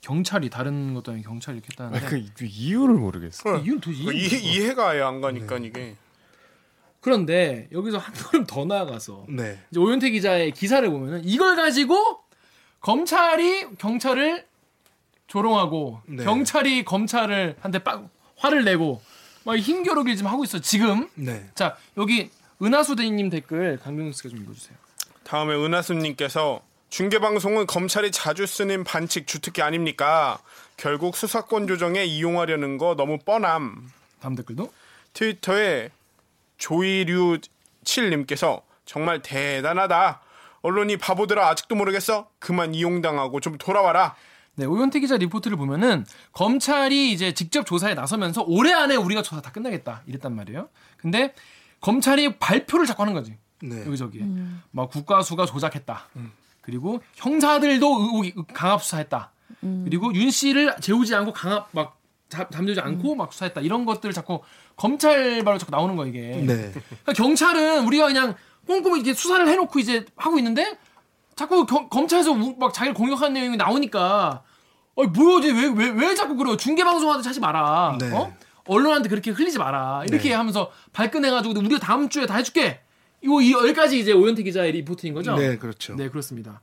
경찰이 0.00 0.50
다른 0.50 0.94
것도 0.94 1.12
아니고 1.12 1.30
경찰이 1.30 1.58
이렇게 1.58 1.68
했다는데 1.72 2.06
그, 2.06 2.28
그 2.34 2.44
이유를 2.44 2.96
모르겠어. 2.96 3.42
그 3.44 3.58
이유는 3.58 3.80
도저히 3.80 4.04
그 4.04 4.12
이해, 4.12 4.38
이해가 4.38 4.90
아예 4.90 5.00
안 5.00 5.20
가니까 5.20 5.58
네. 5.58 5.66
이게 5.68 5.96
그런데 7.00 7.68
여기서 7.72 7.98
한 7.98 8.14
걸음 8.14 8.46
더 8.46 8.64
나아가서 8.64 9.26
네. 9.28 9.58
이제 9.70 9.80
오윤태 9.80 10.10
기자의 10.10 10.52
기사를 10.52 10.88
보면은 10.88 11.24
이걸 11.24 11.56
가지고 11.56 12.22
검찰이 12.80 13.76
경찰을 13.78 14.46
조롱하고 15.26 16.00
네. 16.06 16.24
경찰이 16.24 16.84
검찰을 16.84 17.56
한테 17.60 17.78
빡 17.78 18.08
화를 18.36 18.64
내고 18.64 19.00
막 19.44 19.56
힘겨루기를 19.56 20.16
지금 20.16 20.30
하고 20.30 20.44
있어 20.44 20.60
지금. 20.60 21.08
네. 21.14 21.48
자 21.54 21.76
여기 21.96 22.30
은하수 22.62 22.96
대리님 22.96 23.30
댓글 23.30 23.78
강병수 23.78 24.18
씨가 24.18 24.28
좀 24.30 24.42
읽어주세요. 24.42 24.76
다음에 25.24 25.54
은하수님께서 25.54 26.62
중계방송은 26.90 27.66
검찰이 27.66 28.10
자주 28.10 28.46
쓰는 28.46 28.84
반칙 28.84 29.26
주특기 29.26 29.62
아닙니까? 29.62 30.38
결국 30.76 31.16
수사권 31.16 31.66
조정에 31.66 32.04
이용하려는 32.04 32.76
거 32.76 32.94
너무 32.96 33.18
뻔함. 33.18 33.90
다음 34.20 34.34
댓글도 34.36 34.72
트위터에 35.14 35.90
조이류 36.58 37.38
7님께서 37.84 38.62
정말 38.84 39.22
대단하다. 39.22 40.20
언론이 40.62 40.96
바보들아 40.98 41.48
아직도 41.48 41.74
모르겠어? 41.74 42.28
그만 42.38 42.74
이용당하고 42.74 43.40
좀 43.40 43.58
돌아와라. 43.58 44.14
네, 44.54 44.66
오현태 44.66 45.00
기자 45.00 45.16
리포트를 45.16 45.56
보면은 45.56 46.04
검찰이 46.32 47.10
이제 47.12 47.32
직접 47.32 47.64
조사에 47.64 47.94
나서면서 47.94 48.44
올해 48.46 48.72
안에 48.72 48.96
우리가 48.96 49.22
조사 49.22 49.40
다 49.40 49.50
끝나겠다 49.50 50.02
이랬단 50.06 50.34
말이에요. 50.34 50.68
근데 50.98 51.34
검찰이 51.80 52.38
발표를 52.38 52.86
자꾸 52.86 53.02
하는 53.02 53.14
거지. 53.14 53.36
네. 53.62 53.84
여기저기. 53.86 54.20
음. 54.20 54.62
막 54.70 54.90
국가수가 54.90 55.46
조작했다. 55.46 56.08
음. 56.16 56.32
그리고 56.60 57.00
형사들도 57.14 57.86
의혹이 57.86 58.34
강압 58.52 58.82
수사했다. 58.82 59.32
음. 59.64 59.82
그리고 59.84 60.14
윤 60.14 60.30
씨를 60.30 60.76
재우지 60.80 61.14
않고 61.14 61.32
강압 61.32 61.68
막 61.72 61.98
잠들지 62.28 62.80
않고 62.80 63.12
음. 63.12 63.18
막 63.18 63.32
수사했다. 63.32 63.62
이런 63.62 63.84
것들을 63.84 64.12
자꾸 64.12 64.42
검찰 64.76 65.42
바로 65.44 65.58
자꾸 65.58 65.70
나오는 65.70 65.96
거 65.96 66.06
이게. 66.06 66.20
네. 66.20 66.72
그러니까 66.72 67.12
경찰은 67.14 67.86
우리가 67.86 68.06
그냥 68.06 68.34
꼼꼼히 68.66 69.00
이렇게 69.00 69.14
수사를 69.14 69.46
해놓고 69.48 69.78
이제 69.78 70.04
하고 70.16 70.38
있는데 70.38 70.78
자꾸 71.42 71.66
겨, 71.66 71.88
검찰에서 71.88 72.34
막 72.34 72.72
자기를 72.72 72.94
공격하는 72.94 73.34
내용이 73.34 73.56
나오니까. 73.56 74.44
어 74.94 75.04
뭐지 75.04 75.50
왜왜 75.50 75.90
왜 75.90 76.14
자꾸 76.14 76.36
그래요? 76.36 76.56
중계 76.56 76.84
방송하듯이 76.84 77.28
하지 77.28 77.40
마라. 77.40 77.96
네. 77.98 78.10
어? 78.12 78.32
언론한테 78.66 79.08
그렇게 79.08 79.30
흘리지 79.32 79.58
마라. 79.58 80.04
이렇게 80.06 80.28
네. 80.28 80.34
하면서 80.34 80.70
발끈해가지고 80.92 81.58
우리가 81.58 81.80
다음 81.80 82.08
주에 82.08 82.26
다 82.26 82.36
해줄게. 82.36 82.80
이거 83.22 83.40
이 83.40 83.52
여기까지 83.52 83.98
이제 83.98 84.12
오현태 84.12 84.42
기자의 84.42 84.72
리포트인 84.72 85.14
거죠? 85.14 85.34
네 85.34 85.56
그렇죠. 85.56 85.96
네 85.96 86.08
그렇습니다. 86.08 86.60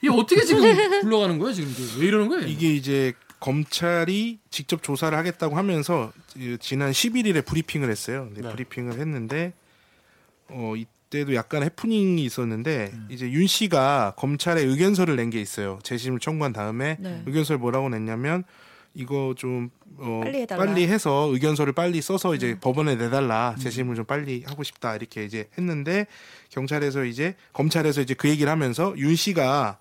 이게 0.00 0.12
어떻게 0.12 0.44
지금 0.44 0.62
굴러가는 1.02 1.38
거예요 1.38 1.52
지금 1.52 1.74
왜 2.00 2.06
이러는 2.06 2.28
거예요 2.28 2.46
이게 2.46 2.72
이제 2.72 3.12
검찰이 3.38 4.38
직접 4.50 4.82
조사를 4.82 5.16
하겠다고 5.16 5.56
하면서 5.56 6.12
지난 6.60 6.92
11일에 6.92 7.44
브리핑을 7.44 7.90
했어요. 7.90 8.28
네, 8.34 8.42
네. 8.42 8.50
브리핑을 8.50 8.98
했는데 8.98 9.54
어 10.48 10.74
때도 11.10 11.34
약간 11.34 11.62
해프닝이 11.62 12.24
있었는데 12.24 12.90
음. 12.92 13.08
이제 13.10 13.30
윤 13.30 13.46
씨가 13.46 14.14
검찰에 14.16 14.62
의견서를 14.62 15.16
낸 15.16 15.30
게 15.30 15.40
있어요. 15.40 15.78
재심을 15.82 16.18
청구한 16.18 16.52
다음에 16.52 16.96
네. 16.98 17.22
의견서를 17.26 17.58
뭐라고 17.58 17.88
냈냐면 17.88 18.42
이거 18.94 19.34
좀 19.36 19.70
어, 19.98 20.20
빨리, 20.24 20.44
빨리, 20.46 20.88
해서 20.88 21.28
의견서를 21.32 21.72
빨리 21.72 22.00
써서 22.02 22.34
이제 22.34 22.52
음. 22.52 22.58
법원에 22.60 22.96
내달라 22.96 23.54
음. 23.56 23.60
재심을 23.62 23.94
좀 23.94 24.04
빨리 24.04 24.42
하고 24.46 24.64
싶다 24.64 24.96
이렇게 24.96 25.24
이제 25.24 25.48
했는데 25.56 26.06
경찰에서 26.48 27.04
이제 27.04 27.36
검찰에서 27.52 28.00
이제 28.00 28.14
그 28.14 28.28
얘기를 28.28 28.50
하면서 28.50 28.92
윤 28.96 29.14
씨가 29.14 29.78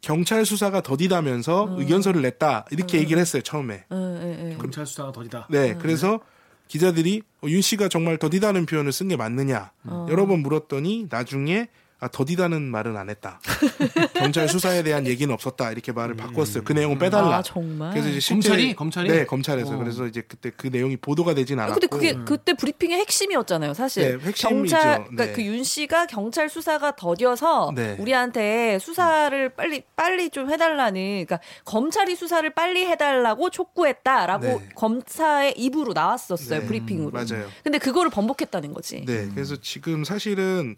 경찰 0.00 0.44
수사가 0.44 0.82
더디다면서 0.82 1.64
음. 1.64 1.80
의견서를 1.80 2.22
냈다 2.22 2.66
이렇게 2.70 2.98
음. 2.98 3.00
얘기를 3.00 3.20
했어요 3.20 3.42
처음에 3.42 3.84
음, 3.90 4.56
경찰 4.60 4.86
수사가 4.86 5.10
더디다. 5.10 5.48
네, 5.50 5.74
그래서 5.74 6.20
기자들이 6.68 7.22
어, 7.42 7.46
윤 7.48 7.60
씨가 7.60 7.88
정말 7.88 8.18
더디다는 8.18 8.66
표현을 8.66 8.92
쓴 8.92 9.08
게 9.08 9.16
맞느냐 9.16 9.70
어. 9.84 10.06
여러 10.10 10.26
번 10.26 10.40
물었더니 10.40 11.08
나중에 11.10 11.68
아, 12.00 12.08
더디다는 12.08 12.62
말은 12.62 12.96
안 12.96 13.08
했다. 13.08 13.40
경찰 14.14 14.48
수사에 14.48 14.82
대한 14.82 15.06
얘기는 15.06 15.32
없었다. 15.32 15.70
이렇게 15.70 15.92
말을 15.92 16.14
음. 16.14 16.16
바꿨어요. 16.16 16.64
그 16.64 16.72
내용을 16.72 16.98
빼달라. 16.98 17.38
아, 17.38 17.42
정말. 17.42 17.92
그래서 17.92 18.08
이제 18.08 18.20
실제, 18.20 18.48
검찰이 18.48 18.74
검찰이 18.74 19.08
네 19.08 19.24
검찰에서 19.24 19.74
어. 19.74 19.78
그래서 19.78 20.06
이제 20.06 20.22
그때 20.26 20.50
그 20.54 20.66
내용이 20.66 20.96
보도가 20.96 21.34
되진 21.34 21.58
않았고. 21.58 21.74
근데 21.74 21.86
그게 21.86 22.12
음. 22.12 22.24
그때 22.24 22.52
브리핑의 22.52 22.98
핵심이었잖아요, 22.98 23.74
사실. 23.74 24.18
네, 24.18 24.26
핵심이죠. 24.26 24.76
경찰 24.76 25.04
그러니까 25.04 25.24
네. 25.26 25.32
그윤 25.32 25.62
씨가 25.64 26.06
경찰 26.06 26.48
수사가 26.48 26.96
더뎌서 26.96 27.72
네. 27.74 27.96
우리한테 27.98 28.78
수사를 28.80 29.48
빨리 29.50 29.82
빨리 29.96 30.30
좀 30.30 30.50
해달라는. 30.50 31.24
그러니까 31.26 31.40
검찰이 31.64 32.16
수사를 32.16 32.48
빨리 32.50 32.84
해달라고 32.86 33.50
촉구했다라고 33.50 34.46
네. 34.46 34.68
검사의 34.74 35.54
입으로 35.56 35.92
나왔었어요, 35.92 36.60
네. 36.60 36.66
브리핑으로. 36.66 37.12
맞아요. 37.12 37.48
근데 37.62 37.78
그거를 37.78 38.10
번복했다는 38.10 38.74
거지. 38.74 39.04
네, 39.06 39.28
그래서 39.32 39.56
지금 39.56 40.04
사실은. 40.04 40.76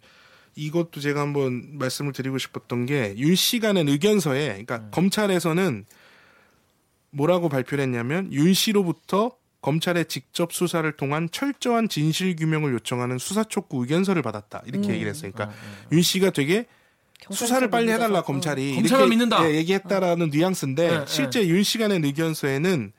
이것도 0.56 1.00
제가 1.00 1.20
한번 1.20 1.78
말씀을 1.78 2.12
드리고 2.12 2.38
싶었던 2.38 2.86
게 2.86 3.14
윤 3.18 3.34
씨가 3.34 3.74
낸 3.74 3.88
의견서에 3.88 4.48
그러니까 4.48 4.76
음. 4.78 4.88
검찰에서는 4.90 5.84
뭐라고 7.10 7.48
발표를 7.48 7.84
했냐면 7.84 8.32
윤 8.32 8.52
씨로부터 8.54 9.36
검찰의 9.60 10.06
직접 10.06 10.52
수사를 10.52 10.90
통한 10.92 11.28
철저한 11.30 11.88
진실 11.88 12.36
규명을 12.36 12.72
요청하는 12.74 13.18
수사 13.18 13.44
촉구 13.44 13.82
의견서를 13.82 14.22
받았다 14.22 14.62
이렇게 14.66 14.88
음. 14.88 14.94
얘기를 14.94 15.10
했어요. 15.10 15.30
그러니까 15.32 15.54
어, 15.54 15.56
어. 15.58 15.88
윤 15.92 16.02
씨가 16.02 16.30
되게 16.30 16.66
수사를 17.30 17.68
빨리 17.70 17.90
해달라 17.90 18.22
검찰이 18.22 18.76
이렇게 18.76 19.06
믿는다. 19.06 19.48
예, 19.48 19.54
얘기했다라는 19.56 20.26
어. 20.26 20.30
뉘앙스인데 20.32 20.98
네, 20.98 21.04
실제 21.06 21.40
네. 21.40 21.48
윤 21.48 21.62
씨가 21.62 21.88
낸 21.88 22.04
의견서에는 22.04 22.92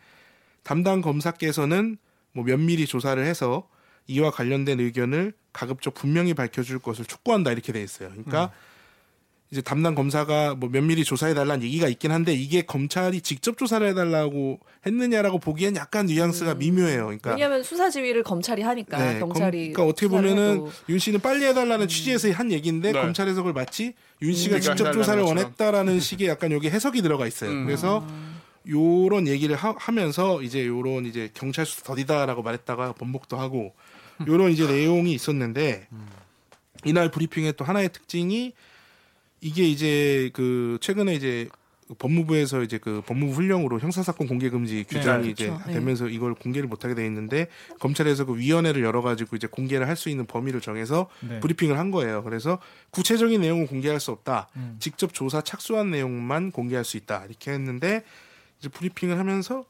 담당 0.63 1.01
검사께서는 1.01 1.97
뭐 2.33 2.43
면밀히 2.43 2.85
조사를 2.85 3.23
해서 3.23 3.67
이와 4.07 4.31
관련된 4.31 4.79
의견을 4.79 5.33
가급적 5.53 5.93
분명히 5.93 6.33
밝혀줄 6.33 6.79
것을 6.79 7.05
촉구한다 7.05 7.51
이렇게 7.51 7.73
돼 7.73 7.81
있어요. 7.81 8.09
그러니까 8.09 8.45
음. 8.45 8.77
이제 9.49 9.61
담당 9.61 9.95
검사가 9.95 10.55
뭐 10.55 10.67
면밀히 10.69 11.05
조사해 11.05 11.33
달라는 11.33 11.63
얘기가 11.63 11.87
있긴 11.87 12.11
한데 12.11 12.33
이게 12.33 12.63
검찰이 12.63 13.21
직접 13.21 13.57
조사를 13.57 13.85
해달라고 13.87 14.59
했느냐라고 14.85 15.39
보기엔 15.39 15.77
약간 15.77 16.07
뉘앙스가 16.07 16.53
음. 16.53 16.57
미묘해요. 16.59 17.05
그러니까 17.05 17.31
왜냐하면 17.31 17.63
수사 17.63 17.89
지휘를 17.89 18.23
검찰이 18.23 18.61
하니까 18.61 18.97
네, 18.97 19.19
경찰이 19.19 19.73
검, 19.73 19.73
그러니까 19.73 19.83
어떻게 19.85 20.07
보면은 20.09 20.51
해도. 20.53 20.71
윤 20.89 20.99
씨는 20.99 21.21
빨리 21.21 21.45
해달라는 21.45 21.85
음. 21.85 21.87
취지에서 21.87 22.29
한 22.31 22.51
얘기인데 22.51 22.91
네. 22.91 23.01
검찰에서 23.01 23.37
그걸 23.37 23.53
마치 23.53 23.93
윤 24.21 24.33
씨가 24.33 24.57
음. 24.57 24.61
직접 24.61 24.91
조사를 24.91 25.23
원했다라는 25.23 26.01
식의 26.01 26.27
약간 26.27 26.51
여기 26.51 26.69
해석이 26.69 27.01
들어가 27.01 27.25
있어요. 27.25 27.51
음. 27.51 27.65
그래서 27.65 28.05
요런 28.67 29.27
얘기를 29.27 29.55
하, 29.55 29.91
면서 29.93 30.41
이제 30.41 30.65
요런 30.67 31.05
이제 31.05 31.31
경찰 31.33 31.65
수사 31.65 31.83
더디다라고 31.83 32.41
말했다가 32.41 32.93
번복도 32.93 33.37
하고 33.37 33.73
요런 34.25 34.51
이제 34.51 34.65
내용이 34.65 35.13
있었는데 35.13 35.87
이날 36.85 37.11
브리핑의 37.11 37.53
또 37.57 37.65
하나의 37.65 37.89
특징이 37.91 38.53
이게 39.41 39.63
이제 39.67 40.29
그 40.33 40.77
최근에 40.81 41.13
이제 41.13 41.49
법무부에서 41.99 42.63
이제 42.63 42.77
그 42.77 43.01
법무부 43.05 43.33
훈령으로 43.33 43.79
형사사건 43.79 44.27
공개 44.27 44.49
금지 44.49 44.83
규정이 44.89 45.23
네, 45.23 45.29
이제 45.29 45.47
그렇죠. 45.47 45.63
되면서 45.71 46.05
네. 46.05 46.13
이걸 46.13 46.33
공개를 46.33 46.67
못하게 46.67 46.95
돼 46.95 47.05
있는데 47.05 47.47
검찰에서 47.79 48.25
그 48.25 48.37
위원회를 48.37 48.83
열어가지고 48.83 49.35
이제 49.37 49.47
공개를 49.47 49.87
할 49.87 49.95
수 49.95 50.09
있는 50.09 50.25
범위를 50.27 50.59
정해서 50.61 51.09
네. 51.21 51.39
브리핑을 51.39 51.79
한 51.79 51.89
거예요. 51.91 52.23
그래서 52.23 52.59
구체적인 52.91 53.39
내용은 53.41 53.67
공개할 53.67 53.99
수 53.99 54.11
없다. 54.11 54.49
음. 54.57 54.75
직접 54.79 55.13
조사 55.13 55.41
착수한 55.41 55.89
내용만 55.89 56.51
공개할 56.51 56.83
수 56.83 56.97
있다. 56.97 57.25
이렇게 57.25 57.51
했는데 57.51 58.03
이제 58.59 58.69
브리핑을 58.69 59.17
하면서 59.17 59.65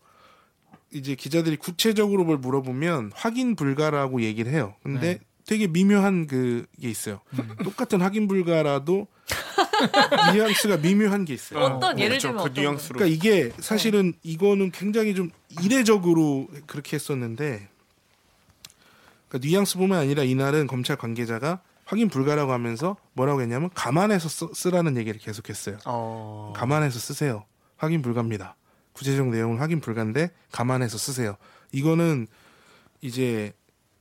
이제 0.94 1.16
기자들이 1.16 1.58
구체적으로 1.58 2.24
뭘 2.24 2.38
물어보면 2.38 3.12
확인 3.16 3.56
불가라고 3.56 4.22
얘기를 4.22 4.52
해요. 4.52 4.76
근데 4.84 5.16
네. 5.16 5.20
되게 5.46 5.68
미묘한 5.68 6.28
그게 6.28 6.90
있어요. 6.90 7.22
음. 7.34 7.56
똑같은 7.64 8.02
확인 8.02 8.28
불가라도 8.28 9.08
뉘앙스가 10.34 10.78
미묘한 10.78 11.26
게 11.26 11.34
있어요. 11.34 11.60
어떤 11.60 11.96
어, 11.96 12.00
예를 12.00 12.18
그렇죠. 12.18 12.28
들면 12.30 12.54
그 12.54 12.60
뉘앙스로. 12.60 13.00
그러니까 13.00 13.16
이게 13.16 13.52
사실은 13.60 14.14
이거는 14.24 14.72
굉장히 14.72 15.16
좀 15.16 15.32
이례적으로 15.62 16.48
그렇게 16.68 16.96
했었는데 16.96 17.70
그러니까 19.30 19.48
뉘앙스 19.48 19.78
보면 19.78 19.98
아니라 19.98 20.24
이날은 20.24 20.68
검찰 20.68 20.96
관계자가 20.96 21.62
확인 21.86 22.10
불가라고 22.10 22.52
하면서 22.52 22.98
뭐라고 23.14 23.42
했냐면 23.42 23.70
감안해서 23.74 24.28
쓰, 24.28 24.48
쓰라는 24.54 24.98
얘기를 24.98 25.20
계속했어요. 25.20 25.78
어... 25.86 26.54
감안해서 26.56 27.00
쓰세요. 27.00 27.46
확인 27.78 28.02
불가입니다. 28.02 28.56
구체적 28.98 29.30
내용은 29.30 29.60
확인 29.60 29.80
불가인데 29.80 30.32
감안해서 30.52 30.98
쓰세요. 30.98 31.38
이거는 31.72 32.28
이제 33.02 33.54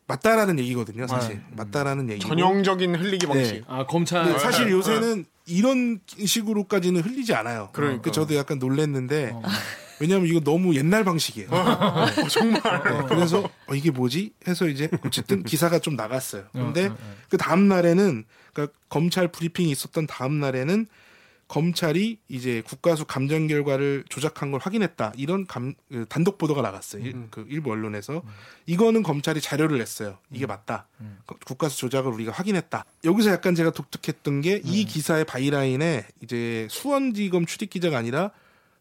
맞다라는 0.06 0.58
얘기거든요, 0.60 1.06
사실. 1.06 1.32
아, 1.32 1.34
음. 1.34 1.56
맞다라는 1.56 2.10
얘기. 2.10 2.20
전형적인 2.20 2.94
흘리기 2.94 3.26
방식. 3.26 3.54
네. 3.54 3.62
아 3.68 3.84
검찰. 3.86 4.38
사실 4.38 4.70
요새는 4.70 5.26
이런 5.46 6.00
식으로까지는 6.06 7.02
흘리지 7.02 7.34
않아요. 7.34 7.68
그러니까 7.72 8.10
저도 8.10 8.34
약간 8.36 8.58
놀랬는데 8.58 9.32
어. 9.34 9.42
왜냐하면 10.00 10.28
이거 10.28 10.40
너무 10.40 10.74
옛날 10.76 11.04
방식이에요. 11.04 11.48
어, 11.50 12.06
네. 12.06 12.28
정말. 12.28 12.62
네. 12.62 13.06
그래서 13.08 13.48
어, 13.66 13.74
이게 13.74 13.90
뭐지? 13.90 14.32
해서 14.48 14.66
이제 14.66 14.88
어쨌든 15.04 15.42
기사가 15.42 15.78
좀 15.80 15.96
나갔어요. 15.96 16.44
어, 16.54 16.64
근데 16.64 16.86
어, 16.86 16.96
그 17.28 17.36
다음 17.36 17.68
날에는 17.68 18.24
그러니까 18.52 18.78
검찰 18.88 19.28
브리핑이 19.28 19.70
있었던 19.72 20.06
다음 20.06 20.40
날에는 20.40 20.86
검찰이 21.48 22.18
이제 22.28 22.62
국과수 22.66 23.04
감정 23.04 23.46
결과를 23.46 24.04
조작한 24.08 24.50
걸 24.50 24.60
확인했다 24.60 25.12
이런 25.16 25.46
감, 25.46 25.74
그 25.88 26.04
단독 26.08 26.38
보도가 26.38 26.62
나갔어요. 26.62 27.04
음. 27.04 27.28
그 27.30 27.46
일부 27.48 27.70
언론에서 27.70 28.14
음. 28.24 28.30
이거는 28.66 29.02
검찰이 29.02 29.40
자료를 29.40 29.78
냈어요. 29.78 30.18
이게 30.32 30.46
음. 30.46 30.48
맞다. 30.48 30.88
음. 31.00 31.18
국과수 31.44 31.78
조작을 31.78 32.12
우리가 32.12 32.32
확인했다. 32.32 32.84
여기서 33.04 33.30
약간 33.30 33.54
제가 33.54 33.70
독특했던 33.70 34.40
게 34.40 34.68
이 34.68 34.82
음. 34.82 34.86
기사의 34.86 35.24
byline에 35.24 36.06
이제 36.22 36.66
수원지검 36.70 37.46
출입 37.46 37.70
기자가 37.70 37.98
아니라 37.98 38.30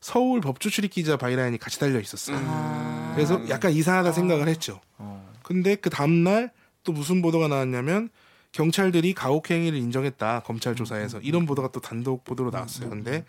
서울 0.02 0.42
법조 0.42 0.70
출입 0.70 0.92
기자 0.92 1.18
byline이 1.18 1.58
같이 1.60 1.80
달려 1.80 2.00
있었어요. 2.00 2.38
아. 2.40 3.14
그래서 3.16 3.48
약간 3.50 3.72
이상하다 3.72 4.12
생각을 4.12 4.48
했죠. 4.48 4.82
어. 4.98 5.34
근데 5.44 5.76
그 5.76 5.90
다음 5.90 6.24
날 6.24 6.52
또 6.86 6.94
무슨 6.94 7.22
보도가 7.22 7.50
나왔냐면 7.50 8.10
경찰들이 8.56 9.14
가혹행위를 9.14 9.78
인정했다 9.78 10.44
검찰 10.46 10.76
조사에서 10.76 11.20
이런 11.20 11.46
보도가 11.46 11.72
또 11.74 11.82
단독 11.82 12.24
보도로 12.24 12.52
나왔어요. 12.52 12.90
근데 12.90 13.26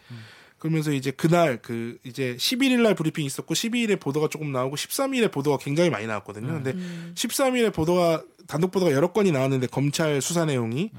그러면서 0.59 0.93
이제 0.93 1.11
그날 1.11 1.61
그 1.61 1.99
이제 2.05 2.37
11일 2.37 2.81
날 2.83 2.95
브리핑이 2.95 3.27
있었고 3.27 3.53
12일에 3.53 3.99
보도가 3.99 4.29
조금 4.29 4.53
나오고 4.53 4.77
13일에 4.77 5.33
보도가 5.33 5.59
굉장히 5.59 5.91
많이 5.91 6.07
나왔거든요. 6.07 6.47
근데 6.47 6.70
음. 6.70 7.12
13일에 7.16 7.74
보도가 7.74 8.22
단독 8.47 8.70
보도가 8.70 8.93
여러 8.93 9.11
건이 9.12 9.33
나왔는데 9.33 9.66
검찰 9.66 10.22
수사 10.22 10.45
내용이 10.45 10.93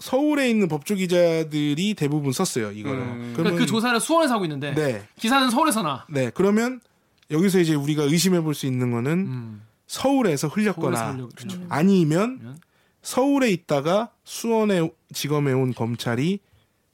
서울에 0.00 0.50
있는 0.50 0.66
법조 0.66 0.96
기자들이 0.96 1.94
대부분 1.94 2.32
썼어요 2.32 2.72
이거를. 2.72 2.98
음. 2.98 3.32
그러면 3.36 3.58
그 3.60 3.64
조사를 3.64 4.00
수원에서 4.00 4.34
하고 4.34 4.44
있는데 4.44 4.74
네. 4.74 5.02
기사는 5.20 5.48
서울에서 5.50 5.82
나. 5.82 6.04
네. 6.10 6.32
그러면 6.34 6.80
여기서 7.30 7.60
이제 7.60 7.74
우리가 7.74 8.02
의심해 8.02 8.40
볼 8.40 8.54
수 8.54 8.66
있는 8.66 8.90
거는 8.90 9.12
음. 9.12 9.62
서울에서 9.86 10.48
흘렸거나 10.48 10.96
서울에서 10.96 11.16
흘렸, 11.16 11.36
그렇죠. 11.36 11.60
아니면 11.68 12.58
서울에 13.02 13.50
있다가 13.50 14.10
수원에 14.24 14.90
지검에 15.12 15.52
온 15.52 15.74
검찰이 15.74 16.40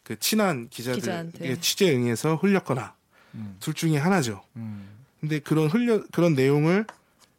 그 0.02 0.18
친한 0.18 0.68
기자들 0.68 1.60
취재 1.60 1.94
응해서 1.94 2.36
흘렸거나 2.36 2.94
음. 3.34 3.56
둘 3.60 3.74
중에 3.74 3.96
하나죠. 3.96 4.42
음. 4.56 4.88
근데 5.20 5.40
그런 5.40 5.68
흘려 5.68 6.02
그런 6.12 6.34
내용을 6.34 6.86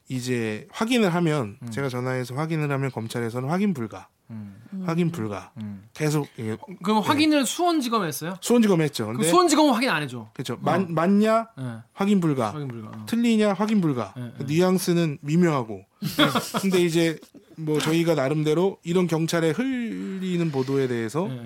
이제 0.09 0.67
확인을 0.71 1.13
하면 1.13 1.57
음. 1.61 1.71
제가 1.71 1.89
전화해서 1.89 2.35
확인을 2.35 2.71
하면 2.71 2.91
검찰에서는 2.91 3.49
확인 3.49 3.73
불가. 3.73 4.07
음. 4.29 4.57
확인 4.85 5.11
불가. 5.11 5.51
음. 5.57 5.87
계속 5.93 6.27
예, 6.39 6.57
그럼 6.83 7.01
네. 7.01 7.07
확인을 7.07 7.45
수원지검 7.45 8.03
했어요? 8.03 8.35
수원지검 8.41 8.81
했죠. 8.81 9.07
근데 9.07 9.27
수원지검은 9.29 9.73
확인 9.73 9.89
안 9.89 10.03
해줘. 10.03 10.29
그렇죠. 10.33 10.55
어. 10.55 10.59
맞, 10.61 10.91
맞냐? 10.91 11.47
네. 11.57 11.63
확인 11.93 12.19
불가. 12.19 12.51
확인 12.51 12.67
불가. 12.67 12.89
어. 12.89 13.05
틀리냐? 13.05 13.53
확인 13.53 13.79
불가. 13.79 14.13
네, 14.17 14.31
네. 14.37 14.45
뉘앙스는 14.45 15.19
미묘하고. 15.21 15.85
근데 16.61 16.81
이제 16.83 17.17
뭐 17.59 17.79
저희가 17.79 18.13
나름대로 18.15 18.77
이런 18.83 19.07
경찰에 19.07 19.49
흘리는 19.49 20.51
보도에 20.51 20.87
대해서 20.87 21.27
네. 21.27 21.41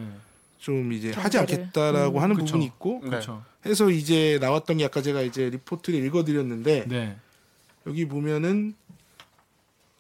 좀 0.59 0.91
이제 0.93 1.12
하지 1.12 1.38
않겠다라고 1.39 2.20
음, 2.20 2.22
하는 2.24 2.36
그쵸. 2.36 2.45
부분이 2.45 2.66
있고 2.66 2.99
그쵸. 2.99 3.43
해서 3.66 3.89
이제 3.89 4.38
나왔던 4.41 4.78
게 4.78 4.86
아까 4.86 5.01
제가 5.01 5.22
이제 5.22 5.49
리포트를 5.49 6.03
읽어드렸는데 6.05 6.86
네. 6.88 7.16
여기 7.88 8.07
보면은 8.07 8.76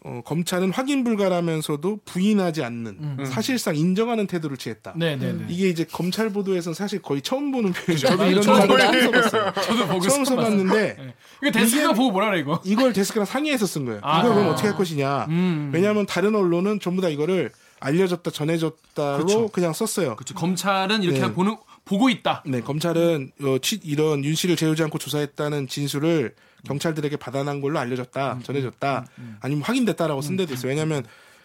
어, 0.03 0.21
검찰은 0.25 0.71
확인 0.71 1.03
불가라면서도 1.03 1.99
부인하지 2.05 2.63
않는 2.63 2.97
음. 2.99 3.25
사실상 3.25 3.75
인정하는 3.75 4.25
태도를 4.25 4.57
취했다. 4.57 4.93
네네네. 4.95 5.33
네, 5.33 5.45
네. 5.45 5.45
이게 5.47 5.69
이제 5.69 5.83
검찰 5.83 6.31
보도에서는 6.31 6.73
사실 6.73 7.01
거의 7.01 7.21
처음 7.21 7.51
보는 7.51 7.71
표현이죠. 7.71 8.07
저도 8.07 8.25
이런 8.25 8.41
처음 8.41 8.67
써봤어요. 8.67 9.53
저도 9.53 9.87
보고 9.87 9.99
처음 9.99 10.25
써봤는데 10.25 10.95
네. 10.97 11.13
이거 11.43 11.51
데스크가 11.51 11.93
보고 11.93 12.11
뭐라 12.11 12.31
그래 12.31 12.39
이거? 12.39 12.59
이걸 12.65 12.93
데스크랑 12.93 13.25
상의해서 13.25 13.67
쓴 13.67 13.85
거예요. 13.85 13.99
아, 14.03 14.21
이걸 14.21 14.33
그럼 14.33 14.47
어떻게 14.49 14.69
할 14.69 14.75
것이냐. 14.75 15.25
음. 15.29 15.69
왜냐하면 15.71 16.07
다른 16.07 16.33
언론은 16.33 16.79
전부 16.79 17.01
다 17.01 17.09
이거를 17.09 17.51
알려졌다 17.79 18.31
전해졌다로 18.31 19.25
그쵸. 19.25 19.47
그냥 19.49 19.73
썼어요. 19.73 20.15
그렇죠. 20.15 20.33
검찰은 20.33 21.03
이렇게 21.03 21.19
네. 21.19 21.31
보는 21.31 21.57
보고 21.85 22.09
있다. 22.09 22.43
네, 22.45 22.61
검찰은 22.61 23.31
어, 23.43 23.57
치, 23.61 23.79
이런 23.83 24.23
윤 24.23 24.33
씨를 24.33 24.55
재우지 24.55 24.81
않고 24.83 24.97
조사했다는 24.97 25.67
진술을 25.67 26.33
경찰들에게 26.65 27.17
받아난 27.17 27.61
걸로 27.61 27.79
알려졌다, 27.79 28.33
음, 28.33 28.43
전해졌다, 28.43 29.05
음, 29.17 29.23
음. 29.23 29.37
아니면 29.41 29.63
확인됐다라고 29.63 30.21
쓴 30.21 30.35
데도 30.37 30.53
있어요. 30.53 30.69
왜냐하면 30.69 31.03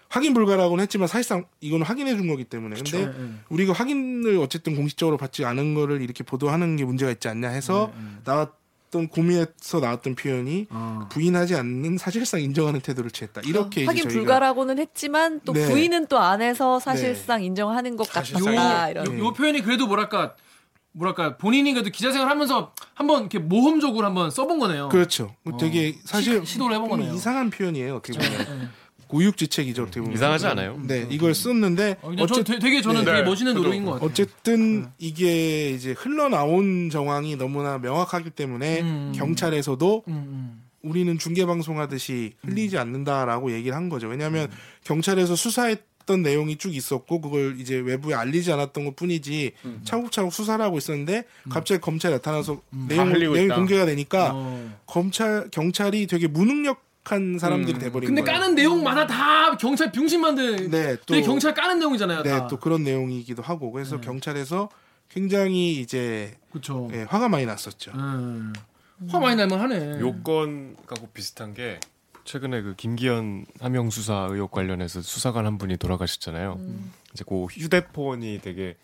확인 0.09 0.35
불가라고는 0.35 0.83
했지만 0.83 1.09
사실상 1.09 1.47
이거는 1.61 1.85
확인해 1.85 2.17
준 2.17 2.29
거기 2.29 2.45
때문에. 2.45 2.77
그쵸. 2.77 2.99
근데 2.99 3.12
네, 3.12 3.25
네. 3.25 3.33
우리가 3.49 3.73
확인을 3.73 4.39
어쨌든 4.39 4.77
공식적으로 4.77 5.17
받지 5.17 5.45
않은 5.45 5.75
거를 5.75 6.01
이렇게 6.01 6.23
보도하는 6.23 6.77
게 6.77 6.85
문제가 6.85 7.11
있지 7.11 7.29
않냐 7.29 7.49
해서 7.49 7.93
네, 7.97 8.03
네. 8.03 8.11
나왔던 8.25 9.09
고민에서 9.09 9.81
나왔던 9.81 10.14
표현이 10.14 10.69
어. 10.71 11.09
부인하지 11.11 11.57
않는 11.57 11.99
사실상 11.99 12.41
인정하는 12.41 12.81
태도를 12.81 13.11
취했다. 13.11 13.43
이렇게 13.45 13.83
어, 13.85 13.87
확인 13.89 14.09
불가라고는 14.09 14.79
했지만 14.79 15.41
또 15.45 15.53
네. 15.53 15.67
부인은 15.67 16.07
또안 16.07 16.41
해서 16.41 16.79
사실상 16.79 17.43
인정하는 17.43 17.97
것 17.97 18.09
같다. 18.09 18.91
이런. 18.91 19.07
요, 19.07 19.27
요 19.27 19.33
표현이 19.33 19.62
그래도 19.62 19.87
뭐랄까 19.87 20.35
뭐랄까 20.97 21.37
본인이 21.37 21.73
그래도 21.73 21.91
기자 21.91 22.11
생활하면서 22.11 22.73
한번 22.95 23.21
이렇게 23.21 23.39
모험적으로 23.39 24.07
한번 24.07 24.31
써본 24.31 24.59
거네요. 24.59 24.89
그렇죠. 24.89 25.35
어. 25.45 25.57
되게 25.59 25.95
사실 26.05 26.45
시, 26.47 26.59
도를 26.59 26.77
해본 26.77 26.89
거네요. 26.89 27.15
이상한 27.15 27.51
표현이에요. 27.51 27.97
어떻게 27.97 28.19
보면. 28.19 28.61
네. 28.61 28.69
고육지책이죠 29.07 29.85
어떻게 29.85 30.01
보면. 30.01 30.15
이상하지 30.15 30.47
않아요? 30.49 30.81
네, 30.83 31.07
이걸 31.11 31.33
썼는데 31.33 31.99
어, 32.03 32.13
어쨌든 32.19 32.59
되게 32.59 32.83
저는 32.83 33.05
네. 33.05 33.13
되게 33.13 33.23
멋있는 33.23 33.55
노력인 33.55 33.85
것 33.85 33.93
같아요. 33.93 34.09
어쨌든 34.09 34.83
네. 34.83 34.89
이게 34.99 35.71
이제 35.71 35.93
흘러나온 35.93 36.91
정황이 36.91 37.37
너무나 37.37 37.79
명확하기 37.79 38.31
때문에 38.31 38.81
음. 38.81 39.13
경찰에서도 39.15 40.05
음. 40.09 40.13
음. 40.13 40.63
우리는 40.83 41.19
중계 41.19 41.47
방송하듯이 41.47 42.33
흘리지 42.43 42.79
않는다라고 42.79 43.53
얘기를 43.53 43.77
한 43.77 43.89
거죠. 43.89 44.09
왜냐하면 44.09 44.47
음. 44.51 44.57
경찰에서 44.83 45.37
수사했 45.37 45.81
했던 46.07 46.23
내용이 46.23 46.57
쭉 46.57 46.75
있었고 46.75 47.21
그걸 47.21 47.61
이제 47.61 47.75
외부에 47.77 48.15
알리지 48.15 48.53
않았던 48.53 48.85
것 48.85 48.97
뿐이지 48.97 49.53
음. 49.65 49.81
차곡차곡 49.85 50.33
수사를 50.33 50.65
하고 50.65 50.79
있었는데 50.79 51.25
음. 51.47 51.51
갑자기 51.51 51.81
검찰이 51.81 52.15
나타나서 52.15 52.63
음. 52.73 52.87
내용, 52.89 53.13
내용이 53.13 53.49
공개가 53.49 53.85
되니까 53.85 54.31
어. 54.33 54.79
검찰 54.87 55.49
경찰이 55.51 56.07
되게 56.07 56.29
무능력 56.29 56.87
한 57.05 57.39
사람들이 57.39 57.77
음. 57.77 57.79
돼버린 57.79 58.09
근데 58.09 58.23
거예요. 58.23 58.41
까는 58.41 58.55
내용마다 58.55 59.07
다 59.07 59.57
경찰 59.57 59.93
병신 59.93 60.21
만든 60.21 60.71
네, 60.71 60.97
또 61.07 61.21
경찰 61.23 61.55
까는 61.55 61.79
내용이잖아요. 61.79 62.23
네, 62.23 62.31
다. 62.31 62.47
또 62.49 62.59
그런 62.59 62.83
내용이기도 62.83 63.43
하고 63.43 63.71
그래서 63.71 63.97
네. 63.97 64.07
경찰에서 64.07 64.69
굉장히 65.09 65.81
이제 65.81 66.35
그쵸. 66.51 66.89
예, 66.93 67.03
화가 67.03 67.29
많이 67.29 67.47
났었죠. 67.47 67.93
음. 67.95 68.53
화 69.09 69.21
많이 69.21 69.37
날만 69.37 69.61
하네. 69.61 70.01
요건하고 70.01 71.09
비슷한 71.13 71.55
게 71.55 71.79
최근에 72.27 72.61
그 72.62 72.74
김기현 72.77 73.47
함영 73.61 73.89
수사 73.91 74.27
의혹 74.31 74.51
관련해서 74.51 75.01
수사관 75.01 75.47
한 75.47 75.59
분이 75.59 75.77
돌아가셨잖아요. 75.79 76.57
음. 76.59 76.93
이제 77.14 77.24
그 77.27 77.45
휴대폰이 77.45 78.41
되게 78.43 78.77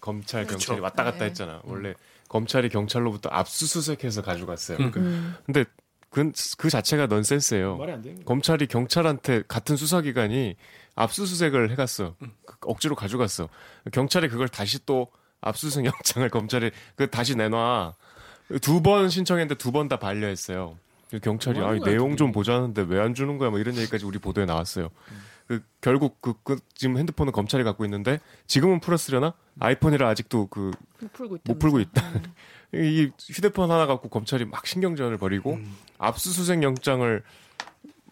검찰 0.00 0.44
그렇죠. 0.46 0.58
경찰이 0.66 0.80
왔다 0.80 1.04
갔다 1.04 1.18
네. 1.20 1.24
했잖아. 1.26 1.60
원래 1.64 1.94
검찰이 2.28 2.68
경찰로부터 2.68 3.28
압수수색해서 3.30 4.22
가져갔어요. 4.22 4.78
음. 4.78 5.34
근데 5.46 5.64
그, 6.10 6.32
그 6.58 6.68
자체가 6.70 7.06
넌센스예요. 7.06 7.76
말이 7.76 7.92
안 7.92 8.02
되는 8.02 8.24
검찰이 8.24 8.66
경찰한테 8.66 9.44
같은 9.48 9.76
수사기관이 9.76 10.56
압수수색을 10.96 11.70
해갔어. 11.70 12.16
음. 12.22 12.32
그 12.44 12.56
억지로 12.62 12.94
가져갔어. 12.96 13.48
경찰이 13.92 14.28
그걸 14.28 14.48
다시 14.48 14.84
또 14.84 15.08
압수수색 15.40 15.84
영장을 15.86 16.28
검찰이 16.28 16.70
그 16.96 17.08
다시 17.10 17.34
내놔 17.36 17.94
두 18.60 18.82
번 18.82 19.08
신청했는데 19.08 19.56
두 19.56 19.70
번 19.70 19.88
다 19.88 19.96
반려했어요. 19.98 20.76
경찰이 21.18 21.58
아 21.60 21.72
내용 21.84 22.16
좀 22.16 22.32
보자는데 22.32 22.82
왜 22.88 23.00
안 23.00 23.14
주는 23.14 23.38
거야? 23.38 23.50
뭐 23.50 23.58
이런 23.58 23.76
얘기까지 23.76 24.04
우리 24.04 24.18
보도에 24.18 24.44
나왔어요. 24.44 24.86
음. 25.10 25.20
그 25.48 25.62
결국 25.80 26.20
그, 26.20 26.34
그 26.44 26.58
지금 26.74 26.96
핸드폰은 26.96 27.32
검찰이 27.32 27.64
갖고 27.64 27.84
있는데 27.84 28.20
지금은 28.46 28.78
풀었으려나? 28.80 29.34
아이폰이라 29.58 30.08
아직도 30.08 30.46
그 30.46 30.70
못 31.00 31.12
풀고 31.12 31.36
있다. 31.36 31.52
못 31.52 31.58
풀고 31.58 31.80
있다. 31.80 32.08
음. 32.08 32.22
이 32.78 33.10
휴대폰 33.18 33.70
하나 33.70 33.86
갖고 33.86 34.08
검찰이 34.08 34.44
막 34.44 34.66
신경전을 34.66 35.16
벌이고 35.18 35.54
음. 35.54 35.76
압수수색 35.98 36.62
영장을 36.62 37.22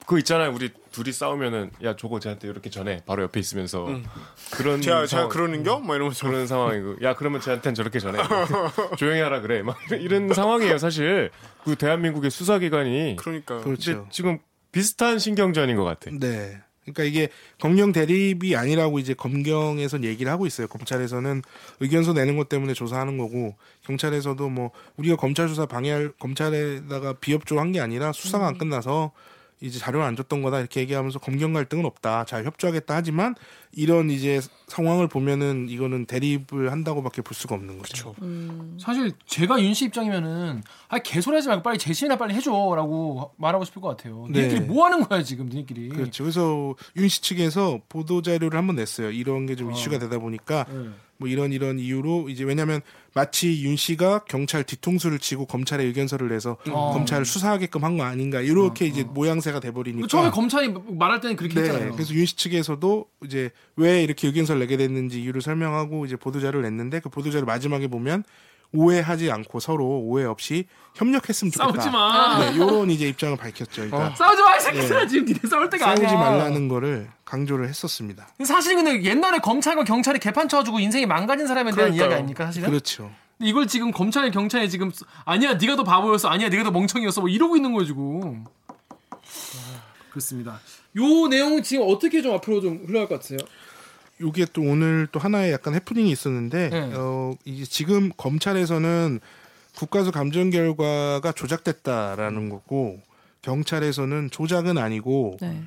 그 0.08 0.18
있잖아요. 0.20 0.54
우리 0.54 0.70
둘이 0.90 1.12
싸우면은 1.12 1.70
야 1.84 1.94
저거 1.94 2.18
쟤한테 2.18 2.48
이렇게 2.48 2.70
전해 2.70 3.02
바로 3.04 3.22
옆에 3.24 3.38
있으면서 3.40 3.88
음. 3.88 4.04
그런 4.52 4.80
제가 4.80 5.04
제가 5.06 5.28
그러는겨? 5.28 5.80
뭐 5.80 5.94
이러면서 5.96 6.26
그런 6.26 6.46
상황이고 6.46 6.96
야 7.02 7.14
그러면 7.14 7.42
쟤한테는 7.42 7.74
저렇게 7.74 7.98
전해 7.98 8.18
조용히 8.96 9.20
하라 9.20 9.42
그래 9.42 9.60
막 9.62 9.76
이런 9.92 10.32
상황이에요 10.32 10.78
사실 10.78 11.30
그 11.62 11.76
대한민국의 11.76 12.30
수사기관이 12.30 13.16
그러니까 13.18 13.58
그렇죠. 13.60 14.06
지금 14.10 14.38
비슷한 14.72 15.18
신경전인 15.18 15.76
것 15.76 15.84
같아. 15.84 16.10
네. 16.10 16.58
그러니까 16.84 17.04
이게 17.04 17.28
검경 17.60 17.92
대립이 17.92 18.56
아니라고 18.56 18.98
이제 18.98 19.12
검경에선 19.12 20.04
얘기를 20.04 20.32
하고 20.32 20.46
있어요. 20.46 20.68
검찰에서는 20.68 21.42
의견서 21.80 22.14
내는 22.14 22.38
것 22.38 22.48
때문에 22.48 22.72
조사하는 22.72 23.18
거고 23.18 23.56
경찰에서도 23.84 24.48
뭐 24.48 24.70
우리가 24.96 25.16
검찰 25.16 25.50
수사 25.50 25.66
방해할 25.66 26.12
검찰에다가 26.18 27.12
비협조 27.20 27.60
한 27.60 27.72
게 27.72 27.80
아니라 27.80 28.12
수사가 28.12 28.46
안 28.46 28.54
음. 28.54 28.58
끝나서 28.58 29.12
이제 29.60 29.78
자료를 29.78 30.06
안 30.06 30.14
줬던 30.16 30.42
거다 30.42 30.60
이렇게 30.60 30.80
얘기하면서 30.80 31.18
검경 31.18 31.52
갈등은 31.52 31.84
없다. 31.84 32.24
잘 32.26 32.44
협조하겠다 32.44 32.94
하지만 32.94 33.34
이런 33.72 34.08
이제 34.10 34.40
상황을 34.68 35.08
보면은 35.08 35.68
이거는 35.68 36.06
대립을 36.06 36.70
한다고밖에 36.72 37.22
볼 37.22 37.34
수가 37.34 37.54
없는 37.56 37.78
거죠. 37.78 38.14
음. 38.22 38.78
사실 38.80 39.12
제가 39.26 39.60
윤 39.60 39.74
씨 39.74 39.86
입장이면은 39.86 40.62
아 40.88 40.98
개소리하지 40.98 41.48
말고 41.48 41.62
빨리 41.62 41.78
재심이나 41.78 42.16
빨리 42.16 42.34
해줘라고 42.34 43.32
말하고 43.36 43.64
싶을 43.64 43.82
것 43.82 43.88
같아요. 43.96 44.26
네. 44.30 44.42
니네끼리 44.42 44.60
뭐 44.66 44.84
하는 44.86 45.02
거야 45.02 45.22
지금 45.22 45.46
니네끼리. 45.46 45.88
그렇죠. 45.90 46.22
그래서 46.24 46.74
윤 46.96 47.08
씨 47.08 47.20
측에서 47.22 47.80
보도 47.88 48.22
자료를 48.22 48.58
한번 48.58 48.76
냈어요. 48.76 49.10
이런 49.10 49.46
게좀 49.46 49.68
어. 49.68 49.72
이슈가 49.72 49.98
되다 49.98 50.18
보니까. 50.18 50.64
네. 50.68 50.88
뭐 51.18 51.28
이런 51.28 51.52
이런 51.52 51.78
이유로 51.78 52.28
이제 52.28 52.44
왜냐하면 52.44 52.80
마치 53.12 53.62
윤 53.64 53.74
씨가 53.76 54.20
경찰 54.28 54.62
뒤통수를 54.64 55.18
치고 55.18 55.46
검찰에 55.46 55.82
의견서를 55.84 56.28
내서 56.28 56.56
어. 56.70 56.92
검찰을 56.92 57.24
수사하게끔 57.24 57.84
한 57.84 57.96
거 57.98 58.04
아닌가 58.04 58.40
이렇게 58.40 58.84
어, 58.84 58.88
이제 58.88 59.02
어. 59.02 59.04
모양새가 59.12 59.58
돼버리니까 59.60 60.06
처음에 60.06 60.30
검찰이 60.30 60.72
말할 60.90 61.20
때는 61.20 61.34
그렇게 61.36 61.54
네, 61.54 61.62
했잖아요. 61.62 61.92
그래서 61.92 62.14
윤 62.14 62.24
씨 62.24 62.36
측에서도 62.36 63.06
이제 63.24 63.50
왜 63.76 64.02
이렇게 64.04 64.28
의견서를 64.28 64.60
내게 64.60 64.76
됐는지 64.76 65.20
이유를 65.22 65.42
설명하고 65.42 66.06
이제 66.06 66.14
보도자를 66.16 66.62
냈는데 66.62 67.00
그 67.00 67.08
보도자를 67.08 67.46
마지막에 67.46 67.88
보면 67.88 68.22
오해하지 68.72 69.30
않고 69.30 69.60
서로 69.60 69.86
오해 69.86 70.24
없이 70.24 70.66
협력했으면 70.94 71.50
좋겠다. 71.52 71.72
싸우지 71.80 71.90
마. 71.90 72.38
네, 72.50 72.56
요런 72.58 72.90
이제 72.90 73.08
입장을 73.08 73.36
밝혔죠. 73.36 73.88
그러니까 73.88 74.08
어. 74.08 74.14
싸우지 74.14 74.42
마, 74.42 74.56
이 74.56 74.60
새끼들아. 74.60 75.00
네. 75.00 75.06
지금 75.06 75.24
니네 75.26 75.40
싸울 75.48 75.70
때가 75.70 75.86
싸우지 75.86 76.06
아니야. 76.06 76.18
말라는 76.18 76.68
거를 76.68 77.08
강조를 77.24 77.68
했었습니다. 77.68 78.28
사실 78.44 78.74
근데 78.76 79.02
옛날에 79.04 79.38
검찰과 79.38 79.84
경찰이 79.84 80.18
개판 80.18 80.48
쳐가지고 80.48 80.80
인생이 80.80 81.06
망가진 81.06 81.46
사람에 81.46 81.70
대한 81.70 81.90
그러니까요. 81.92 82.02
이야기 82.02 82.14
아닙니까, 82.14 82.46
사실은? 82.46 82.68
그렇죠. 82.68 83.10
이걸 83.40 83.66
지금 83.68 83.90
검찰 83.92 84.30
경찰이 84.30 84.68
지금 84.68 84.90
아니야, 85.24 85.54
네가 85.54 85.76
더 85.76 85.84
바보였어, 85.84 86.28
아니야, 86.28 86.48
네가 86.48 86.64
더 86.64 86.70
멍청이었어, 86.72 87.20
뭐 87.20 87.30
이러고 87.30 87.56
있는 87.56 87.72
거예요 87.72 87.86
지금. 87.86 88.44
그렇습니다. 90.10 90.60
요 90.96 91.28
내용 91.28 91.62
지금 91.62 91.86
어떻게 91.88 92.20
좀 92.22 92.34
앞으로 92.34 92.60
좀 92.60 92.82
흘러갈 92.86 93.08
것 93.08 93.14
같으세요? 93.16 93.38
요게 94.20 94.46
또 94.52 94.62
오늘 94.62 95.08
또 95.12 95.20
하나의 95.20 95.52
약간 95.52 95.74
해프닝이 95.74 96.10
있었는데 96.10 96.68
네. 96.70 96.90
어 96.94 97.34
이제 97.44 97.64
지금 97.64 98.10
검찰에서는 98.16 99.20
국가수 99.76 100.10
감정 100.10 100.50
결과가 100.50 101.32
조작됐다라는 101.32 102.48
거고 102.48 103.00
경찰에서는 103.42 104.30
조작은 104.30 104.76
아니고 104.76 105.38
네. 105.40 105.62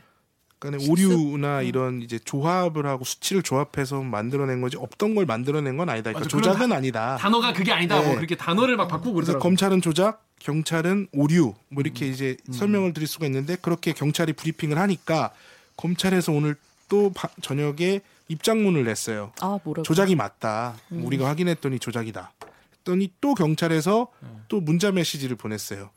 그러니까 0.62 0.92
오류나 0.92 1.62
음. 1.62 1.66
이런 1.66 2.02
이제 2.04 2.20
조합을 2.20 2.86
하고 2.86 3.04
수치를 3.04 3.42
조합해서 3.42 4.04
만들어낸 4.04 4.62
거지 4.62 4.78
없던 4.78 5.16
걸 5.16 5.26
만들어낸 5.26 5.76
건 5.76 5.90
아니다. 5.90 6.12
그러니까 6.12 6.30
조작은 6.30 6.70
다, 6.70 6.76
아니다. 6.76 7.18
단어가 7.20 7.52
그게 7.52 7.72
아니다. 7.72 7.96
뭐 7.96 8.04
네. 8.04 8.10
뭐 8.10 8.16
그렇게 8.18 8.36
단어를 8.36 8.78
막 8.78 8.88
바꾸고 8.88 9.14
그래서 9.14 9.40
검찰은 9.40 9.82
조작, 9.82 10.24
경찰은 10.38 11.08
오류 11.14 11.56
뭐 11.70 11.82
이렇게 11.82 12.06
음. 12.06 12.12
이제 12.12 12.38
음. 12.48 12.54
설명을 12.54 12.94
드릴 12.94 13.08
수가 13.08 13.26
있는데 13.26 13.56
그렇게 13.60 13.92
경찰이 13.92 14.34
브리핑을 14.34 14.78
하니까 14.78 15.32
검찰에서 15.78 16.32
오늘 16.32 16.56
또 16.90 17.12
바, 17.12 17.30
저녁에 17.42 18.02
입장문을 18.28 18.86
냈어요. 18.86 19.34
아, 19.42 19.60
뭐라고? 19.64 19.84
조작이 19.84 20.16
맞다. 20.16 20.76
음. 20.92 21.06
우리가 21.06 21.28
확인했더니 21.28 21.80
조작이다. 21.80 22.32
했더니 22.74 23.12
또 23.22 23.34
경찰에서 23.34 24.08
음. 24.24 24.44
또 24.48 24.62
문자 24.62 24.92
메시지를 24.92 25.36
보냈어요. 25.36 25.90